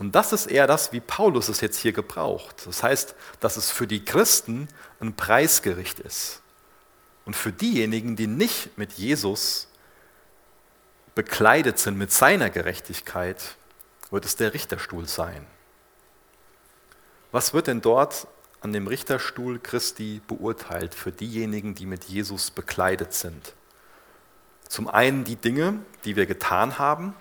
Und 0.00 0.12
das 0.12 0.32
ist 0.32 0.46
eher 0.46 0.66
das, 0.66 0.92
wie 0.92 1.00
Paulus 1.00 1.50
es 1.50 1.60
jetzt 1.60 1.76
hier 1.76 1.92
gebraucht. 1.92 2.66
Das 2.66 2.82
heißt, 2.82 3.14
dass 3.38 3.58
es 3.58 3.70
für 3.70 3.86
die 3.86 4.02
Christen 4.02 4.66
ein 4.98 5.14
Preisgericht 5.14 6.00
ist. 6.00 6.40
Und 7.26 7.36
für 7.36 7.52
diejenigen, 7.52 8.16
die 8.16 8.26
nicht 8.26 8.78
mit 8.78 8.94
Jesus 8.94 9.68
bekleidet 11.14 11.78
sind, 11.78 11.98
mit 11.98 12.12
seiner 12.12 12.48
Gerechtigkeit, 12.48 13.56
wird 14.10 14.24
es 14.24 14.36
der 14.36 14.54
Richterstuhl 14.54 15.06
sein. 15.06 15.46
Was 17.30 17.52
wird 17.52 17.66
denn 17.66 17.82
dort 17.82 18.26
an 18.62 18.72
dem 18.72 18.86
Richterstuhl 18.86 19.58
Christi 19.58 20.22
beurteilt 20.26 20.94
für 20.94 21.12
diejenigen, 21.12 21.74
die 21.74 21.84
mit 21.84 22.04
Jesus 22.04 22.50
bekleidet 22.50 23.12
sind? 23.12 23.52
Zum 24.66 24.88
einen 24.88 25.24
die 25.24 25.36
Dinge, 25.36 25.78
die 26.06 26.16
wir 26.16 26.24
getan 26.24 26.78
haben, 26.78 27.14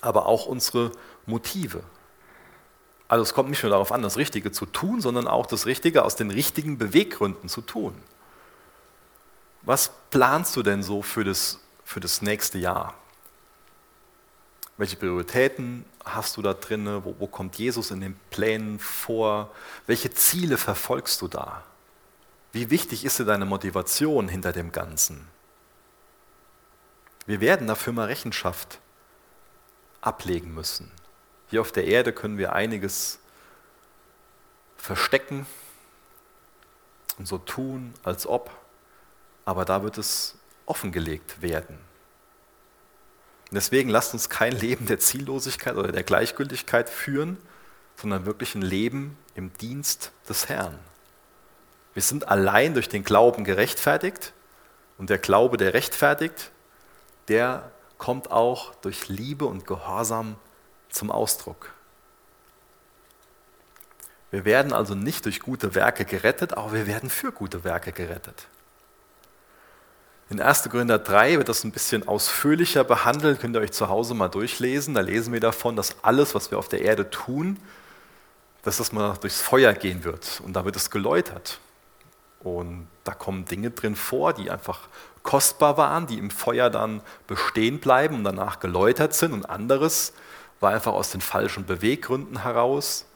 aber 0.00 0.26
auch 0.26 0.46
unsere 0.46 0.92
Motive. 1.26 1.82
Also 3.08 3.22
es 3.22 3.34
kommt 3.34 3.50
nicht 3.50 3.62
nur 3.62 3.70
darauf 3.70 3.90
an, 3.90 4.02
das 4.02 4.16
Richtige 4.16 4.52
zu 4.52 4.66
tun, 4.66 5.00
sondern 5.00 5.26
auch 5.26 5.46
das 5.46 5.66
Richtige 5.66 6.04
aus 6.04 6.14
den 6.16 6.30
richtigen 6.30 6.78
Beweggründen 6.78 7.48
zu 7.48 7.60
tun. 7.60 7.94
Was 9.62 9.90
planst 10.10 10.54
du 10.56 10.62
denn 10.62 10.82
so 10.82 11.02
für 11.02 11.24
das, 11.24 11.58
für 11.84 12.00
das 12.00 12.22
nächste 12.22 12.58
Jahr? 12.58 12.94
Welche 14.76 14.96
Prioritäten 14.96 15.84
hast 16.04 16.36
du 16.36 16.42
da 16.42 16.54
drin? 16.54 16.86
Wo, 17.04 17.16
wo 17.18 17.26
kommt 17.26 17.56
Jesus 17.56 17.90
in 17.90 18.00
den 18.00 18.18
Plänen 18.30 18.78
vor? 18.78 19.50
Welche 19.86 20.10
Ziele 20.10 20.56
verfolgst 20.56 21.20
du 21.20 21.28
da? 21.28 21.64
Wie 22.52 22.70
wichtig 22.70 23.04
ist 23.04 23.18
dir 23.18 23.24
deine 23.24 23.44
Motivation 23.44 24.28
hinter 24.28 24.52
dem 24.52 24.72
Ganzen? 24.72 25.26
Wir 27.26 27.40
werden 27.40 27.66
dafür 27.66 27.92
mal 27.92 28.06
Rechenschaft 28.06 28.80
ablegen 30.00 30.54
müssen. 30.54 30.90
Hier 31.50 31.60
auf 31.60 31.72
der 31.72 31.84
Erde 31.84 32.12
können 32.12 32.38
wir 32.38 32.52
einiges 32.52 33.18
verstecken 34.76 35.46
und 37.18 37.26
so 37.26 37.38
tun, 37.38 37.92
als 38.02 38.26
ob, 38.26 38.50
aber 39.44 39.64
da 39.64 39.82
wird 39.82 39.98
es 39.98 40.36
offengelegt 40.64 41.42
werden. 41.42 41.78
Deswegen 43.50 43.90
lasst 43.90 44.14
uns 44.14 44.28
kein 44.28 44.52
Leben 44.52 44.86
der 44.86 45.00
Ziellosigkeit 45.00 45.74
oder 45.74 45.90
der 45.90 46.04
Gleichgültigkeit 46.04 46.88
führen, 46.88 47.36
sondern 47.96 48.24
wirklich 48.24 48.54
ein 48.54 48.62
Leben 48.62 49.18
im 49.34 49.52
Dienst 49.54 50.12
des 50.28 50.48
Herrn. 50.48 50.78
Wir 51.94 52.02
sind 52.02 52.28
allein 52.28 52.74
durch 52.74 52.88
den 52.88 53.02
Glauben 53.02 53.42
gerechtfertigt 53.42 54.32
und 54.98 55.10
der 55.10 55.18
Glaube, 55.18 55.56
der 55.56 55.74
rechtfertigt, 55.74 56.52
der 57.26 57.72
kommt 57.98 58.30
auch 58.30 58.74
durch 58.76 59.08
Liebe 59.08 59.46
und 59.46 59.66
Gehorsam 59.66 60.36
zum 60.90 61.10
Ausdruck. 61.10 61.70
Wir 64.30 64.44
werden 64.44 64.72
also 64.72 64.94
nicht 64.94 65.24
durch 65.24 65.40
gute 65.40 65.74
Werke 65.74 66.04
gerettet, 66.04 66.54
aber 66.54 66.72
wir 66.72 66.86
werden 66.86 67.10
für 67.10 67.32
gute 67.32 67.64
Werke 67.64 67.92
gerettet. 67.92 68.46
In 70.30 70.40
1. 70.40 70.68
Korinther 70.70 71.00
3 71.00 71.38
wird 71.38 71.48
das 71.48 71.64
ein 71.64 71.72
bisschen 71.72 72.06
ausführlicher 72.06 72.84
behandelt, 72.84 73.40
könnt 73.40 73.56
ihr 73.56 73.60
euch 73.60 73.72
zu 73.72 73.88
Hause 73.88 74.14
mal 74.14 74.28
durchlesen. 74.28 74.94
Da 74.94 75.00
lesen 75.00 75.32
wir 75.32 75.40
davon, 75.40 75.74
dass 75.74 75.96
alles, 76.04 76.36
was 76.36 76.52
wir 76.52 76.58
auf 76.58 76.68
der 76.68 76.82
Erde 76.82 77.10
tun, 77.10 77.58
dass 78.62 78.76
das 78.76 78.92
mal 78.92 79.16
durchs 79.20 79.40
Feuer 79.40 79.72
gehen 79.72 80.04
wird. 80.04 80.40
Und 80.44 80.52
da 80.52 80.64
wird 80.64 80.76
es 80.76 80.90
geläutert. 80.90 81.58
Und 82.38 82.86
da 83.02 83.12
kommen 83.12 83.44
Dinge 83.44 83.70
drin 83.70 83.96
vor, 83.96 84.32
die 84.32 84.52
einfach 84.52 84.88
kostbar 85.24 85.76
waren, 85.76 86.06
die 86.06 86.18
im 86.18 86.30
Feuer 86.30 86.70
dann 86.70 87.02
bestehen 87.26 87.80
bleiben 87.80 88.14
und 88.14 88.24
danach 88.24 88.60
geläutert 88.60 89.14
sind. 89.14 89.32
Und 89.32 89.50
anderes 89.50 90.12
war 90.60 90.72
einfach 90.72 90.92
aus 90.92 91.10
den 91.10 91.22
falschen 91.22 91.64
Beweggründen 91.64 92.42
heraus 92.42 93.06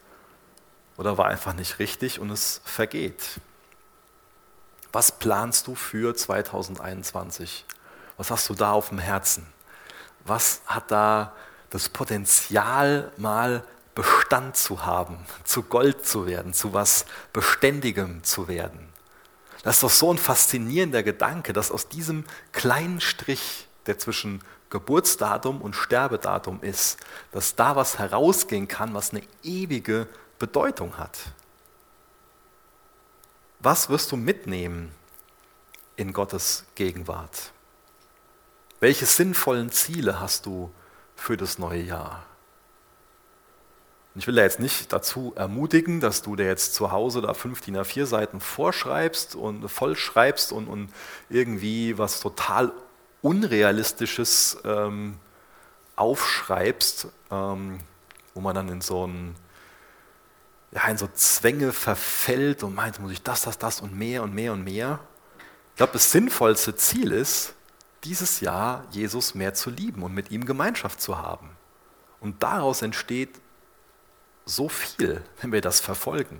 oder 0.97 1.17
war 1.17 1.27
einfach 1.27 1.53
nicht 1.53 1.79
richtig 1.79 2.19
und 2.19 2.31
es 2.31 2.61
vergeht. 2.65 3.39
Was 4.91 5.11
planst 5.11 5.67
du 5.67 5.75
für 5.75 6.15
2021? 6.15 7.65
Was 8.17 8.31
hast 8.31 8.49
du 8.49 8.53
da 8.55 8.71
auf 8.71 8.89
dem 8.89 8.99
Herzen? 8.99 9.45
Was 10.23 10.61
hat 10.65 10.89
da 10.89 11.33
das 11.69 11.89
Potenzial, 11.89 13.11
mal 13.17 13.63
Bestand 13.93 14.57
zu 14.57 14.85
haben, 14.85 15.17
zu 15.43 15.63
Gold 15.63 16.05
zu 16.05 16.25
werden, 16.25 16.53
zu 16.53 16.73
was 16.73 17.05
Beständigem 17.33 18.23
zu 18.23 18.47
werden? 18.47 18.89
Das 19.63 19.75
ist 19.75 19.83
doch 19.83 19.89
so 19.89 20.13
ein 20.13 20.17
faszinierender 20.17 21.03
Gedanke, 21.03 21.51
dass 21.51 21.71
aus 21.71 21.89
diesem 21.89 22.23
kleinen 22.51 23.01
Strich, 23.01 23.67
der 23.87 23.97
zwischen 23.97 24.41
Geburtsdatum 24.75 25.61
und 25.61 25.73
Sterbedatum 25.73 26.61
ist, 26.61 26.97
dass 27.31 27.55
da 27.55 27.77
was 27.77 27.97
herausgehen 27.97 28.67
kann, 28.67 28.93
was 28.93 29.11
eine 29.11 29.21
ewige 29.41 30.05
Bedeutung 30.37 30.97
hat. 30.97 31.17
Was 33.59 33.87
wirst 33.87 34.11
du 34.11 34.17
mitnehmen 34.17 34.91
in 35.95 36.11
Gottes 36.11 36.65
Gegenwart? 36.75 37.53
Welche 38.81 39.05
sinnvollen 39.05 39.71
Ziele 39.71 40.19
hast 40.19 40.45
du 40.45 40.69
für 41.15 41.37
das 41.37 41.57
neue 41.57 41.81
Jahr? 41.81 42.25
Ich 44.15 44.27
will 44.27 44.35
da 44.35 44.41
jetzt 44.43 44.59
nicht 44.59 44.91
dazu 44.91 45.31
ermutigen, 45.37 46.01
dass 46.01 46.21
du 46.21 46.35
dir 46.35 46.47
jetzt 46.47 46.73
zu 46.73 46.91
Hause 46.91 47.21
da 47.21 47.33
fünf 47.33 47.61
DIN 47.61 47.77
A4 47.77 48.05
Seiten 48.05 48.41
vorschreibst 48.41 49.35
und 49.35 49.69
vollschreibst 49.69 50.51
und, 50.51 50.67
und 50.67 50.89
irgendwie 51.29 51.97
was 51.97 52.19
total 52.19 52.73
Unrealistisches 53.25 54.59
ähm, 54.65 55.17
aufschreibst, 55.95 57.07
ähm, 57.31 57.79
wo 58.35 58.41
man 58.41 58.53
dann 58.53 58.69
in 58.69 58.81
so, 58.81 59.07
ein, 59.07 59.35
ja, 60.71 60.87
in 60.89 60.97
so 60.97 61.07
Zwänge 61.07 61.73
verfällt 61.73 62.61
und 62.61 62.75
meint, 62.75 62.99
muss 62.99 63.11
ich 63.11 63.23
das, 63.23 63.41
das, 63.41 63.57
das 63.57 63.81
und 63.81 63.97
mehr 63.97 64.21
und 64.21 64.35
mehr 64.35 64.53
und 64.53 64.63
mehr. 64.63 64.99
Ich 65.71 65.77
glaube, 65.77 65.93
das 65.93 66.11
sinnvollste 66.11 66.75
Ziel 66.75 67.11
ist, 67.11 67.55
dieses 68.03 68.41
Jahr 68.41 68.85
Jesus 68.91 69.33
mehr 69.33 69.55
zu 69.55 69.71
lieben 69.71 70.03
und 70.03 70.13
mit 70.13 70.29
ihm 70.29 70.45
Gemeinschaft 70.45 71.01
zu 71.01 71.17
haben. 71.17 71.49
Und 72.19 72.43
daraus 72.43 72.83
entsteht 72.83 73.41
so 74.45 74.69
viel, 74.69 75.23
wenn 75.41 75.51
wir 75.51 75.61
das 75.61 75.79
verfolgen, 75.79 76.39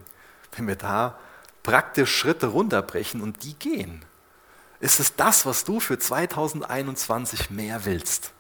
wenn 0.56 0.68
wir 0.68 0.76
da 0.76 1.18
praktisch 1.64 2.16
Schritte 2.16 2.46
runterbrechen 2.46 3.22
und 3.22 3.44
die 3.44 3.56
gehen. 3.56 4.06
Ist 4.86 5.00
es 5.00 5.16
das, 5.16 5.48
was 5.48 5.64
du 5.64 5.80
für 5.80 5.98
2021 5.98 7.50
mehr 7.50 7.86
willst? 7.86 8.34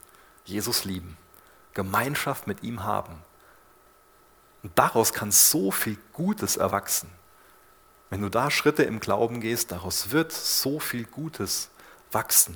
Jesus 0.43 0.85
lieben, 0.85 1.17
Gemeinschaft 1.73 2.45
mit 2.45 2.61
ihm 2.61 2.83
haben. 2.83 3.15
Und 4.61 4.77
daraus 4.77 5.11
kann 5.11 5.31
so 5.31 5.71
viel 5.71 5.97
Gutes 6.13 6.55
erwachsen. 6.55 7.09
Wenn 8.11 8.21
du 8.21 8.29
da 8.29 8.51
Schritte 8.51 8.83
im 8.83 8.99
Glauben 8.99 9.41
gehst, 9.41 9.71
daraus 9.71 10.11
wird 10.11 10.31
so 10.31 10.79
viel 10.79 11.05
Gutes 11.05 11.71
wachsen. 12.11 12.55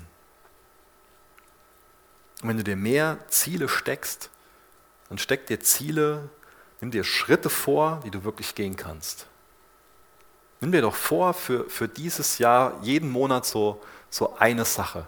Und 2.44 2.50
wenn 2.50 2.58
du 2.58 2.64
dir 2.64 2.76
mehr 2.76 3.18
Ziele 3.30 3.68
steckst, 3.68 4.30
dann 5.10 5.18
steck 5.18 5.48
dir 5.48 5.62
Ziele, 5.62 6.30
nimm 6.80 6.92
dir 6.92 7.04
Schritte 7.04 7.50
vor, 7.50 8.02
die 8.06 8.12
du 8.12 8.24
wirklich 8.24 8.54
gehen 8.54 8.76
kannst. 8.76 9.26
Nimm 10.62 10.72
dir 10.72 10.82
doch 10.82 10.96
vor, 10.96 11.34
für, 11.34 11.70
für 11.70 11.88
dieses 11.88 12.38
Jahr 12.38 12.78
jeden 12.82 13.10
Monat 13.10 13.46
so, 13.46 13.82
so 14.10 14.36
eine 14.38 14.66
Sache. 14.66 15.06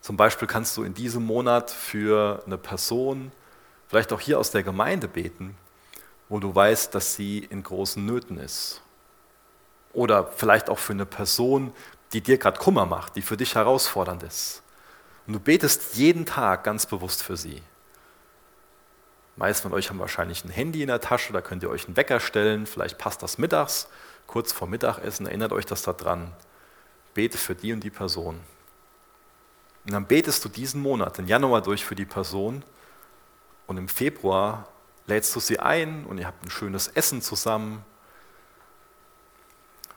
Zum 0.00 0.16
Beispiel 0.16 0.46
kannst 0.46 0.76
du 0.76 0.84
in 0.84 0.94
diesem 0.94 1.26
Monat 1.26 1.70
für 1.70 2.42
eine 2.46 2.58
Person, 2.58 3.32
vielleicht 3.88 4.12
auch 4.12 4.20
hier 4.20 4.38
aus 4.38 4.52
der 4.52 4.62
Gemeinde 4.62 5.08
beten, 5.08 5.56
wo 6.28 6.38
du 6.38 6.54
weißt, 6.54 6.94
dass 6.94 7.14
sie 7.14 7.38
in 7.38 7.62
großen 7.62 8.04
Nöten 8.04 8.38
ist. 8.38 8.82
Oder 9.92 10.26
vielleicht 10.28 10.70
auch 10.70 10.78
für 10.78 10.92
eine 10.92 11.06
Person, 11.06 11.72
die 12.12 12.20
dir 12.20 12.38
gerade 12.38 12.58
Kummer 12.58 12.86
macht, 12.86 13.16
die 13.16 13.22
für 13.22 13.36
dich 13.36 13.54
herausfordernd 13.56 14.22
ist. 14.22 14.62
Und 15.26 15.32
du 15.32 15.40
betest 15.40 15.96
jeden 15.96 16.24
Tag 16.24 16.62
ganz 16.62 16.86
bewusst 16.86 17.22
für 17.24 17.36
sie. 17.36 17.62
Meist 19.36 19.60
von 19.60 19.74
euch 19.74 19.90
haben 19.90 19.98
wahrscheinlich 19.98 20.44
ein 20.44 20.50
Handy 20.50 20.80
in 20.80 20.88
der 20.88 21.00
Tasche, 21.00 21.32
da 21.32 21.42
könnt 21.42 21.62
ihr 21.62 21.68
euch 21.68 21.86
einen 21.86 21.96
Wecker 21.96 22.20
stellen, 22.20 22.66
vielleicht 22.66 22.96
passt 22.96 23.22
das 23.22 23.36
mittags, 23.36 23.88
kurz 24.26 24.52
vor 24.52 24.66
Mittagessen, 24.66 25.26
erinnert 25.26 25.52
euch 25.52 25.66
das 25.66 25.82
daran. 25.82 26.32
Bete 27.12 27.36
für 27.36 27.54
die 27.54 27.72
und 27.72 27.80
die 27.80 27.90
Person. 27.90 28.40
Und 29.84 29.92
dann 29.92 30.06
betest 30.06 30.44
du 30.44 30.48
diesen 30.48 30.80
Monat, 30.80 31.18
den 31.18 31.28
Januar 31.28 31.62
durch 31.62 31.84
für 31.84 31.94
die 31.94 32.06
Person 32.06 32.64
und 33.66 33.76
im 33.76 33.88
Februar 33.88 34.68
lädst 35.06 35.34
du 35.36 35.40
sie 35.40 35.60
ein 35.60 36.06
und 36.06 36.18
ihr 36.18 36.26
habt 36.26 36.44
ein 36.44 36.50
schönes 36.50 36.88
Essen 36.88 37.22
zusammen. 37.22 37.84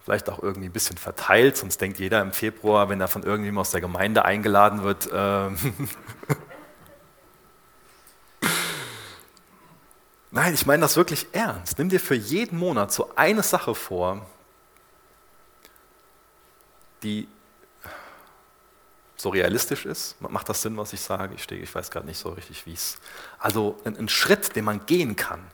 Vielleicht 0.04 0.30
auch 0.30 0.44
irgendwie 0.44 0.70
ein 0.70 0.74
bisschen 0.74 0.98
verteilt, 0.98 1.58
sonst 1.58 1.80
denkt 1.80 2.00
jeder 2.00 2.22
im 2.22 2.34
Februar, 2.34 2.90
wenn 2.90 3.00
er 3.00 3.08
von 3.08 3.24
irgendjemandem 3.24 3.60
aus 3.60 3.72
der 3.72 3.82
Gemeinde 3.82 4.26
eingeladen 4.26 4.84
wird, 4.84 5.12
äh 5.12 5.50
Nein, 10.50 10.56
ich 10.56 10.66
meine 10.66 10.82
das 10.82 10.98
wirklich 10.98 11.28
ernst. 11.32 11.78
Nimm 11.78 11.90
dir 11.90 12.00
für 12.00 12.16
jeden 12.16 12.58
Monat 12.58 12.92
so 12.92 13.12
eine 13.16 13.44
Sache 13.44 13.76
vor, 13.76 14.26
die 17.04 17.28
so 19.16 19.30
realistisch 19.30 19.86
ist. 19.86 20.20
Macht 20.20 20.50
das 20.50 20.64
Sinn, 20.64 20.76
was 20.76 20.92
ich 20.92 21.02
sage? 21.02 21.36
Ich, 21.36 21.44
stehe, 21.44 21.62
ich 21.62 21.76
weiß 21.76 21.92
gerade 21.92 22.08
nicht 22.08 22.18
so 22.18 22.30
richtig, 22.30 22.66
wie 22.66 22.74
es. 22.74 22.98
Also 23.38 23.80
ein, 23.86 23.96
ein, 23.96 24.10
Schritt, 24.10 24.56
den 24.56 24.66
man 24.66 24.84
gehen 24.88 25.16
kann. 25.16 25.46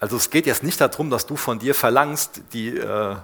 Also 0.00 0.16
es 0.16 0.30
geht 0.30 0.46
jetzt 0.46 0.64
nicht 0.64 0.80
darum, 0.80 1.08
dass 1.08 1.26
du 1.26 1.36
von 1.36 1.60
dir 1.60 1.76
verlangst, 1.76 2.40
die 2.52 2.76
äh, 2.76 3.16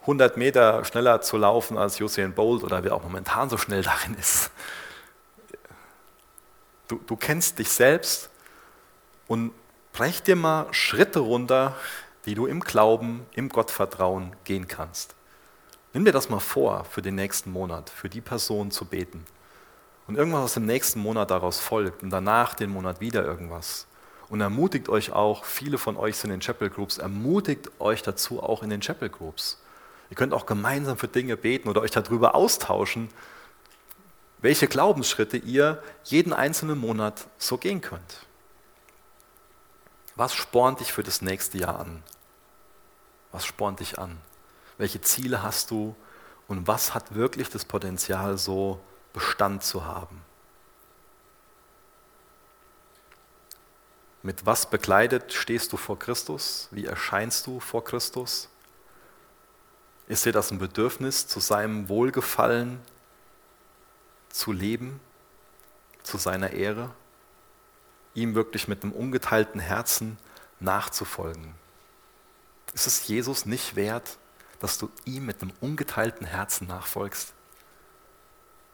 100 0.00 0.36
Meter 0.36 0.84
schneller 0.86 1.20
zu 1.20 1.36
laufen 1.36 1.78
als 1.78 2.00
Usain 2.00 2.34
Bolt 2.34 2.64
oder 2.64 2.82
wer 2.82 2.96
auch 2.96 3.04
momentan 3.04 3.48
so 3.48 3.56
schnell 3.56 3.84
darin 3.84 4.16
ist. 4.18 4.50
Du, 6.88 6.96
du 7.06 7.14
kennst 7.14 7.60
dich 7.60 7.68
selbst 7.68 8.28
und 9.28 9.52
brech 9.98 10.22
dir 10.22 10.36
mal 10.36 10.72
Schritte 10.72 11.18
runter, 11.18 11.74
die 12.24 12.36
du 12.36 12.46
im 12.46 12.60
Glauben, 12.60 13.26
im 13.34 13.48
Gottvertrauen 13.48 14.36
gehen 14.44 14.68
kannst. 14.68 15.16
Nimm 15.92 16.04
dir 16.04 16.12
das 16.12 16.28
mal 16.28 16.38
vor 16.38 16.84
für 16.84 17.02
den 17.02 17.16
nächsten 17.16 17.50
Monat, 17.50 17.90
für 17.90 18.08
die 18.08 18.20
Person 18.20 18.70
zu 18.70 18.84
beten. 18.84 19.26
Und 20.06 20.14
irgendwas 20.14 20.42
aus 20.42 20.54
dem 20.54 20.66
nächsten 20.66 21.00
Monat 21.00 21.32
daraus 21.32 21.58
folgt 21.58 22.04
und 22.04 22.10
danach 22.10 22.54
den 22.54 22.70
Monat 22.70 23.00
wieder 23.00 23.24
irgendwas. 23.24 23.88
Und 24.28 24.40
ermutigt 24.40 24.88
euch 24.88 25.10
auch, 25.10 25.44
viele 25.44 25.78
von 25.78 25.96
euch 25.96 26.16
sind 26.16 26.30
in 26.30 26.38
Chapel 26.38 26.70
Groups, 26.70 26.98
ermutigt 26.98 27.68
euch 27.80 28.00
dazu 28.02 28.40
auch 28.40 28.62
in 28.62 28.70
den 28.70 28.80
Chapel 28.80 29.08
Groups. 29.08 29.60
Ihr 30.10 30.16
könnt 30.16 30.32
auch 30.32 30.46
gemeinsam 30.46 30.96
für 30.96 31.08
Dinge 31.08 31.36
beten 31.36 31.68
oder 31.68 31.80
euch 31.80 31.90
darüber 31.90 32.36
austauschen, 32.36 33.08
welche 34.40 34.68
Glaubensschritte 34.68 35.38
ihr 35.38 35.82
jeden 36.04 36.32
einzelnen 36.32 36.78
Monat 36.78 37.26
so 37.36 37.58
gehen 37.58 37.80
könnt. 37.80 38.27
Was 40.18 40.34
spornt 40.34 40.80
dich 40.80 40.92
für 40.92 41.02
das 41.02 41.22
nächste 41.22 41.56
Jahr 41.56 41.80
an? 41.80 42.02
Was 43.32 43.46
spornt 43.46 43.80
dich 43.80 43.98
an? 43.98 44.20
welche 44.78 45.00
Ziele 45.00 45.42
hast 45.42 45.70
du 45.70 45.94
und 46.46 46.66
was 46.66 46.94
hat 46.94 47.14
wirklich 47.14 47.50
das 47.50 47.64
Potenzial, 47.64 48.38
so 48.38 48.80
Bestand 49.12 49.62
zu 49.62 49.84
haben. 49.84 50.24
Mit 54.22 54.46
was 54.46 54.70
bekleidet 54.70 55.32
stehst 55.32 55.72
du 55.72 55.76
vor 55.76 55.98
Christus? 55.98 56.68
Wie 56.70 56.86
erscheinst 56.86 57.46
du 57.46 57.60
vor 57.60 57.84
Christus? 57.84 58.48
Ist 60.06 60.24
dir 60.24 60.32
das 60.32 60.50
ein 60.50 60.58
Bedürfnis, 60.58 61.26
zu 61.26 61.40
seinem 61.40 61.88
Wohlgefallen 61.88 62.80
zu 64.30 64.52
leben, 64.52 65.00
zu 66.02 66.18
seiner 66.18 66.50
Ehre, 66.50 66.90
ihm 68.20 68.34
wirklich 68.34 68.68
mit 68.68 68.82
einem 68.82 68.92
ungeteilten 68.92 69.60
Herzen 69.60 70.18
nachzufolgen? 70.60 71.54
Ist 72.74 72.86
es 72.86 73.06
Jesus 73.08 73.46
nicht 73.46 73.76
wert, 73.76 74.18
dass 74.60 74.78
du 74.78 74.90
ihm 75.04 75.26
mit 75.26 75.42
einem 75.42 75.52
ungeteilten 75.60 76.26
Herzen 76.26 76.66
nachfolgst. 76.66 77.32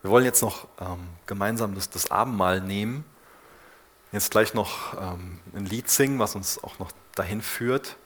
Wir 0.02 0.10
wollen 0.10 0.24
jetzt 0.24 0.42
noch 0.42 0.68
ähm, 0.80 1.08
gemeinsam 1.26 1.74
das, 1.74 1.90
das, 1.90 2.10
Abendmahl 2.10 2.60
nehmen. 2.60 3.04
Jetzt 4.12 4.30
gleich 4.30 4.54
noch 4.54 4.94
ähm, 5.00 5.40
ein 5.54 5.66
Lied 5.66 5.90
singen, 5.90 6.18
was 6.18 6.34
uns 6.34 6.62
auch 6.62 6.78
noch 6.78 6.92
dahin 7.14 7.42
führt. 7.42 7.96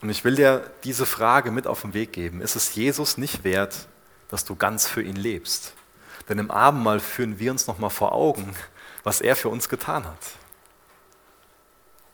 Und 0.00 0.10
ich 0.10 0.24
will 0.24 0.36
dir 0.36 0.70
diese 0.84 1.06
Frage 1.06 1.50
mit 1.50 1.66
auf 1.66 1.82
den 1.82 1.94
Weg 1.94 2.12
geben. 2.12 2.40
Ist 2.40 2.56
es 2.56 2.74
Jesus 2.74 3.18
nicht 3.18 3.44
wert, 3.44 3.88
dass 4.28 4.44
du 4.44 4.56
ganz 4.56 4.86
für 4.86 5.02
ihn 5.02 5.16
lebst? 5.16 5.74
Denn 6.32 6.38
im 6.38 6.50
Abendmahl 6.50 6.98
führen 6.98 7.38
wir 7.38 7.50
uns 7.50 7.66
nochmal 7.66 7.90
vor 7.90 8.12
Augen, 8.12 8.54
was 9.04 9.20
er 9.20 9.36
für 9.36 9.50
uns 9.50 9.68
getan 9.68 10.06
hat. 10.06 10.16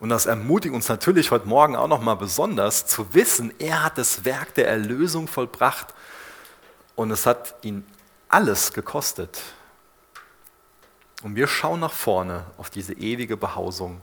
Und 0.00 0.08
das 0.08 0.26
ermutigt 0.26 0.74
uns 0.74 0.88
natürlich 0.88 1.30
heute 1.30 1.46
Morgen 1.46 1.76
auch 1.76 1.86
nochmal 1.86 2.16
besonders 2.16 2.84
zu 2.84 3.14
wissen, 3.14 3.54
er 3.60 3.84
hat 3.84 3.96
das 3.96 4.24
Werk 4.24 4.54
der 4.54 4.66
Erlösung 4.66 5.28
vollbracht 5.28 5.94
und 6.96 7.12
es 7.12 7.26
hat 7.26 7.54
ihn 7.62 7.86
alles 8.28 8.72
gekostet. 8.72 9.40
Und 11.22 11.36
wir 11.36 11.46
schauen 11.46 11.78
nach 11.78 11.92
vorne 11.92 12.44
auf 12.56 12.70
diese 12.70 12.94
ewige 12.94 13.36
Behausung. 13.36 14.00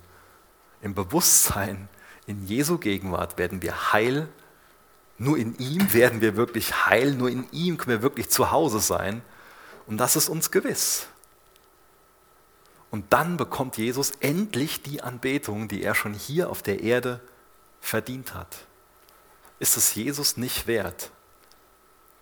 Im 0.81 0.93
Bewusstsein, 0.93 1.89
in 2.25 2.47
Jesu 2.47 2.77
Gegenwart 2.77 3.37
werden 3.37 3.61
wir 3.61 3.91
heil. 3.91 4.29
Nur 5.17 5.37
in 5.37 5.57
ihm 5.57 5.91
werden 5.91 6.21
wir 6.21 6.37
wirklich 6.37 6.85
heil. 6.85 7.11
Nur 7.15 7.29
in 7.29 7.51
ihm 7.51 7.75
können 7.75 7.97
wir 7.97 8.01
wirklich 8.01 8.29
zu 8.29 8.51
Hause 8.51 8.79
sein. 8.79 9.21
Und 9.87 9.97
das 9.97 10.15
ist 10.15 10.29
uns 10.29 10.51
gewiss. 10.51 11.07
Und 12.91 13.11
dann 13.13 13.37
bekommt 13.37 13.77
Jesus 13.77 14.11
endlich 14.19 14.81
die 14.81 15.01
Anbetung, 15.01 15.67
die 15.67 15.83
er 15.83 15.95
schon 15.95 16.13
hier 16.13 16.49
auf 16.49 16.61
der 16.61 16.81
Erde 16.81 17.19
verdient 17.81 18.33
hat. 18.33 18.55
Ist 19.59 19.77
es 19.77 19.95
Jesus 19.95 20.37
nicht 20.37 20.67
wert, 20.67 21.11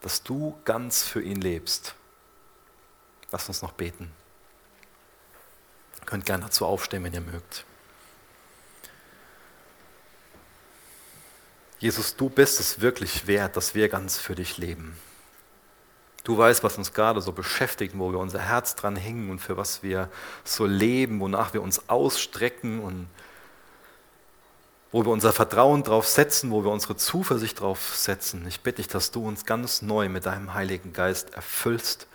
dass 0.02 0.24
du 0.24 0.60
ganz 0.66 1.04
für 1.04 1.22
ihn 1.22 1.42
lebst? 1.42 1.96
Lass 3.32 3.48
uns 3.48 3.62
noch 3.62 3.72
beten. 3.72 4.12
Ihr 6.00 6.06
könnt 6.06 6.26
gerne 6.26 6.44
dazu 6.44 6.66
aufstehen, 6.66 7.04
wenn 7.04 7.14
ihr 7.14 7.22
mögt. 7.22 7.66
Jesus, 11.80 12.16
du 12.16 12.30
bist 12.30 12.60
es 12.60 12.80
wirklich 12.80 13.28
wert, 13.28 13.58
dass 13.58 13.76
wir 13.76 13.90
ganz 13.90 14.18
für 14.18 14.36
dich 14.36 14.58
leben. 14.58 14.98
Du 16.24 16.38
weißt, 16.38 16.64
was 16.64 16.78
uns 16.78 16.94
gerade 16.94 17.22
so 17.22 17.34
beschäftigt, 17.34 17.96
wo 17.98 18.12
wir 18.12 18.20
unser 18.20 18.40
Herz 18.40 18.76
dran 18.76 18.96
hängen 18.96 19.30
und 19.30 19.40
für 19.40 19.58
was 19.58 19.84
wir 19.84 20.10
so 20.46 20.66
leben, 20.66 21.20
wonach 21.20 21.54
wir 21.54 21.62
uns 21.62 21.90
ausstrecken 21.90 22.80
und 22.80 23.08
wo 24.94 25.04
wir 25.04 25.12
unser 25.12 25.34
Vertrauen 25.34 25.84
drauf 25.84 26.08
setzen, 26.08 26.52
wo 26.52 26.64
wir 26.64 26.72
unsere 26.72 26.96
Zuversicht 26.96 27.60
drauf 27.60 27.96
setzen. 27.96 28.46
Ich 28.48 28.62
bitte 28.62 28.78
dich, 28.78 28.88
dass 28.88 29.12
du 29.12 29.28
uns 29.28 29.46
ganz 29.46 29.82
neu 29.82 30.08
mit 30.08 30.26
deinem 30.26 30.54
Heiligen 30.54 30.94
Geist 30.94 31.34
erfüllst, 31.34 32.08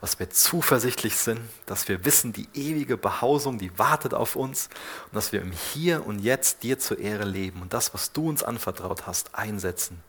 dass 0.00 0.18
wir 0.18 0.30
zuversichtlich 0.30 1.14
sind, 1.14 1.40
dass 1.66 1.86
wir 1.86 2.04
wissen, 2.04 2.32
die 2.32 2.48
ewige 2.54 2.96
Behausung, 2.96 3.58
die 3.58 3.78
wartet 3.78 4.14
auf 4.14 4.34
uns 4.34 4.70
und 5.06 5.14
dass 5.14 5.30
wir 5.30 5.40
im 5.40 5.52
Hier 5.52 6.04
und 6.04 6.18
Jetzt 6.18 6.64
dir 6.64 6.80
zur 6.80 6.98
Ehre 6.98 7.24
leben 7.24 7.62
und 7.62 7.72
das, 7.72 7.94
was 7.94 8.10
du 8.10 8.28
uns 8.28 8.42
anvertraut 8.42 9.06
hast, 9.06 9.36
einsetzen. 9.36 10.02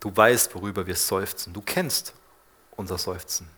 Du 0.00 0.16
weißt, 0.16 0.54
worüber 0.54 0.86
wir 0.86 0.96
seufzen. 0.96 1.52
Du 1.52 1.60
kennst 1.60 2.14
unser 2.72 2.96
Seufzen. 2.96 3.48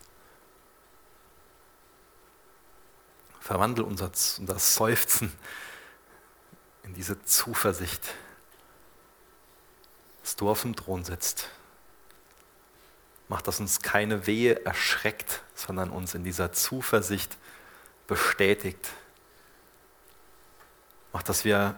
Verwandle 3.39 3.85
unser, 3.85 4.11
unser 4.39 4.59
Seufzen 4.59 5.31
in 6.83 6.93
diese 6.93 7.21
Zuversicht, 7.23 8.13
dass 10.21 10.35
du 10.35 10.49
auf 10.49 10.61
dem 10.61 10.75
Thron 10.75 11.03
sitzt. 11.03 11.49
Mach, 13.29 13.41
dass 13.41 13.59
uns 13.59 13.81
keine 13.81 14.27
Wehe 14.27 14.65
erschreckt, 14.65 15.43
sondern 15.55 15.89
uns 15.89 16.13
in 16.13 16.23
dieser 16.23 16.51
Zuversicht 16.51 17.37
bestätigt. 18.07 18.89
Mach, 21.13 21.23
dass 21.23 21.45
wir 21.45 21.75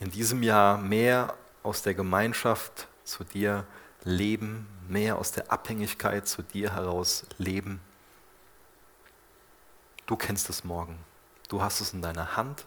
in 0.00 0.10
diesem 0.10 0.42
Jahr 0.42 0.78
mehr 0.78 1.34
aus 1.62 1.82
der 1.82 1.94
Gemeinschaft 1.94 2.88
zu 3.04 3.24
dir 3.24 3.66
leben, 4.06 4.66
mehr 4.88 5.18
aus 5.18 5.32
der 5.32 5.52
Abhängigkeit 5.52 6.26
zu 6.26 6.42
dir 6.42 6.72
heraus 6.72 7.26
leben. 7.38 7.80
Du 10.06 10.16
kennst 10.16 10.48
es 10.48 10.64
morgen. 10.64 10.98
Du 11.48 11.60
hast 11.60 11.80
es 11.80 11.92
in 11.92 12.00
deiner 12.00 12.36
Hand. 12.36 12.64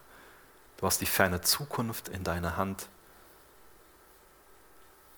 Du 0.76 0.86
hast 0.86 1.00
die 1.00 1.06
ferne 1.06 1.40
Zukunft 1.40 2.08
in 2.08 2.24
deiner 2.24 2.56
Hand. 2.56 2.88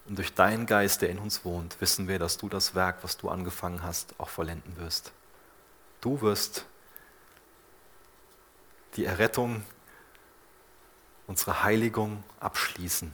Und 0.07 0.17
durch 0.19 0.33
deinen 0.33 0.67
Geist, 0.67 1.03
der 1.03 1.11
in 1.11 1.19
uns 1.19 1.45
wohnt, 1.45 1.81
wissen 1.81 2.09
wir, 2.09 2.19
dass 2.19 2.39
du 2.39 2.49
das 2.49 2.75
Werk, 2.75 3.03
was 3.03 3.17
du 3.17 3.29
angefangen 3.29 3.83
hast, 3.83 4.15
auch 4.19 4.29
vollenden 4.29 4.77
wirst. 4.77 5.13
Du 6.01 6.21
wirst 6.21 6.67
die 8.95 9.05
Errettung, 9.05 9.65
unsere 11.27 11.63
Heiligung 11.65 12.23
abschließen. 12.41 13.13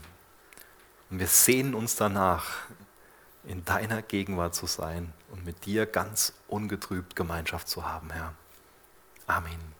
Und 1.10 1.18
wir 1.18 1.26
sehnen 1.26 1.74
uns 1.74 1.96
danach, 1.96 2.66
in 3.48 3.64
deiner 3.64 4.02
Gegenwart 4.02 4.54
zu 4.54 4.66
sein 4.66 5.12
und 5.32 5.44
mit 5.44 5.64
dir 5.64 5.86
ganz 5.86 6.34
ungetrübt 6.48 7.16
Gemeinschaft 7.16 7.68
zu 7.68 7.90
haben, 7.90 8.10
Herr. 8.10 8.34
Amen. 9.26 9.77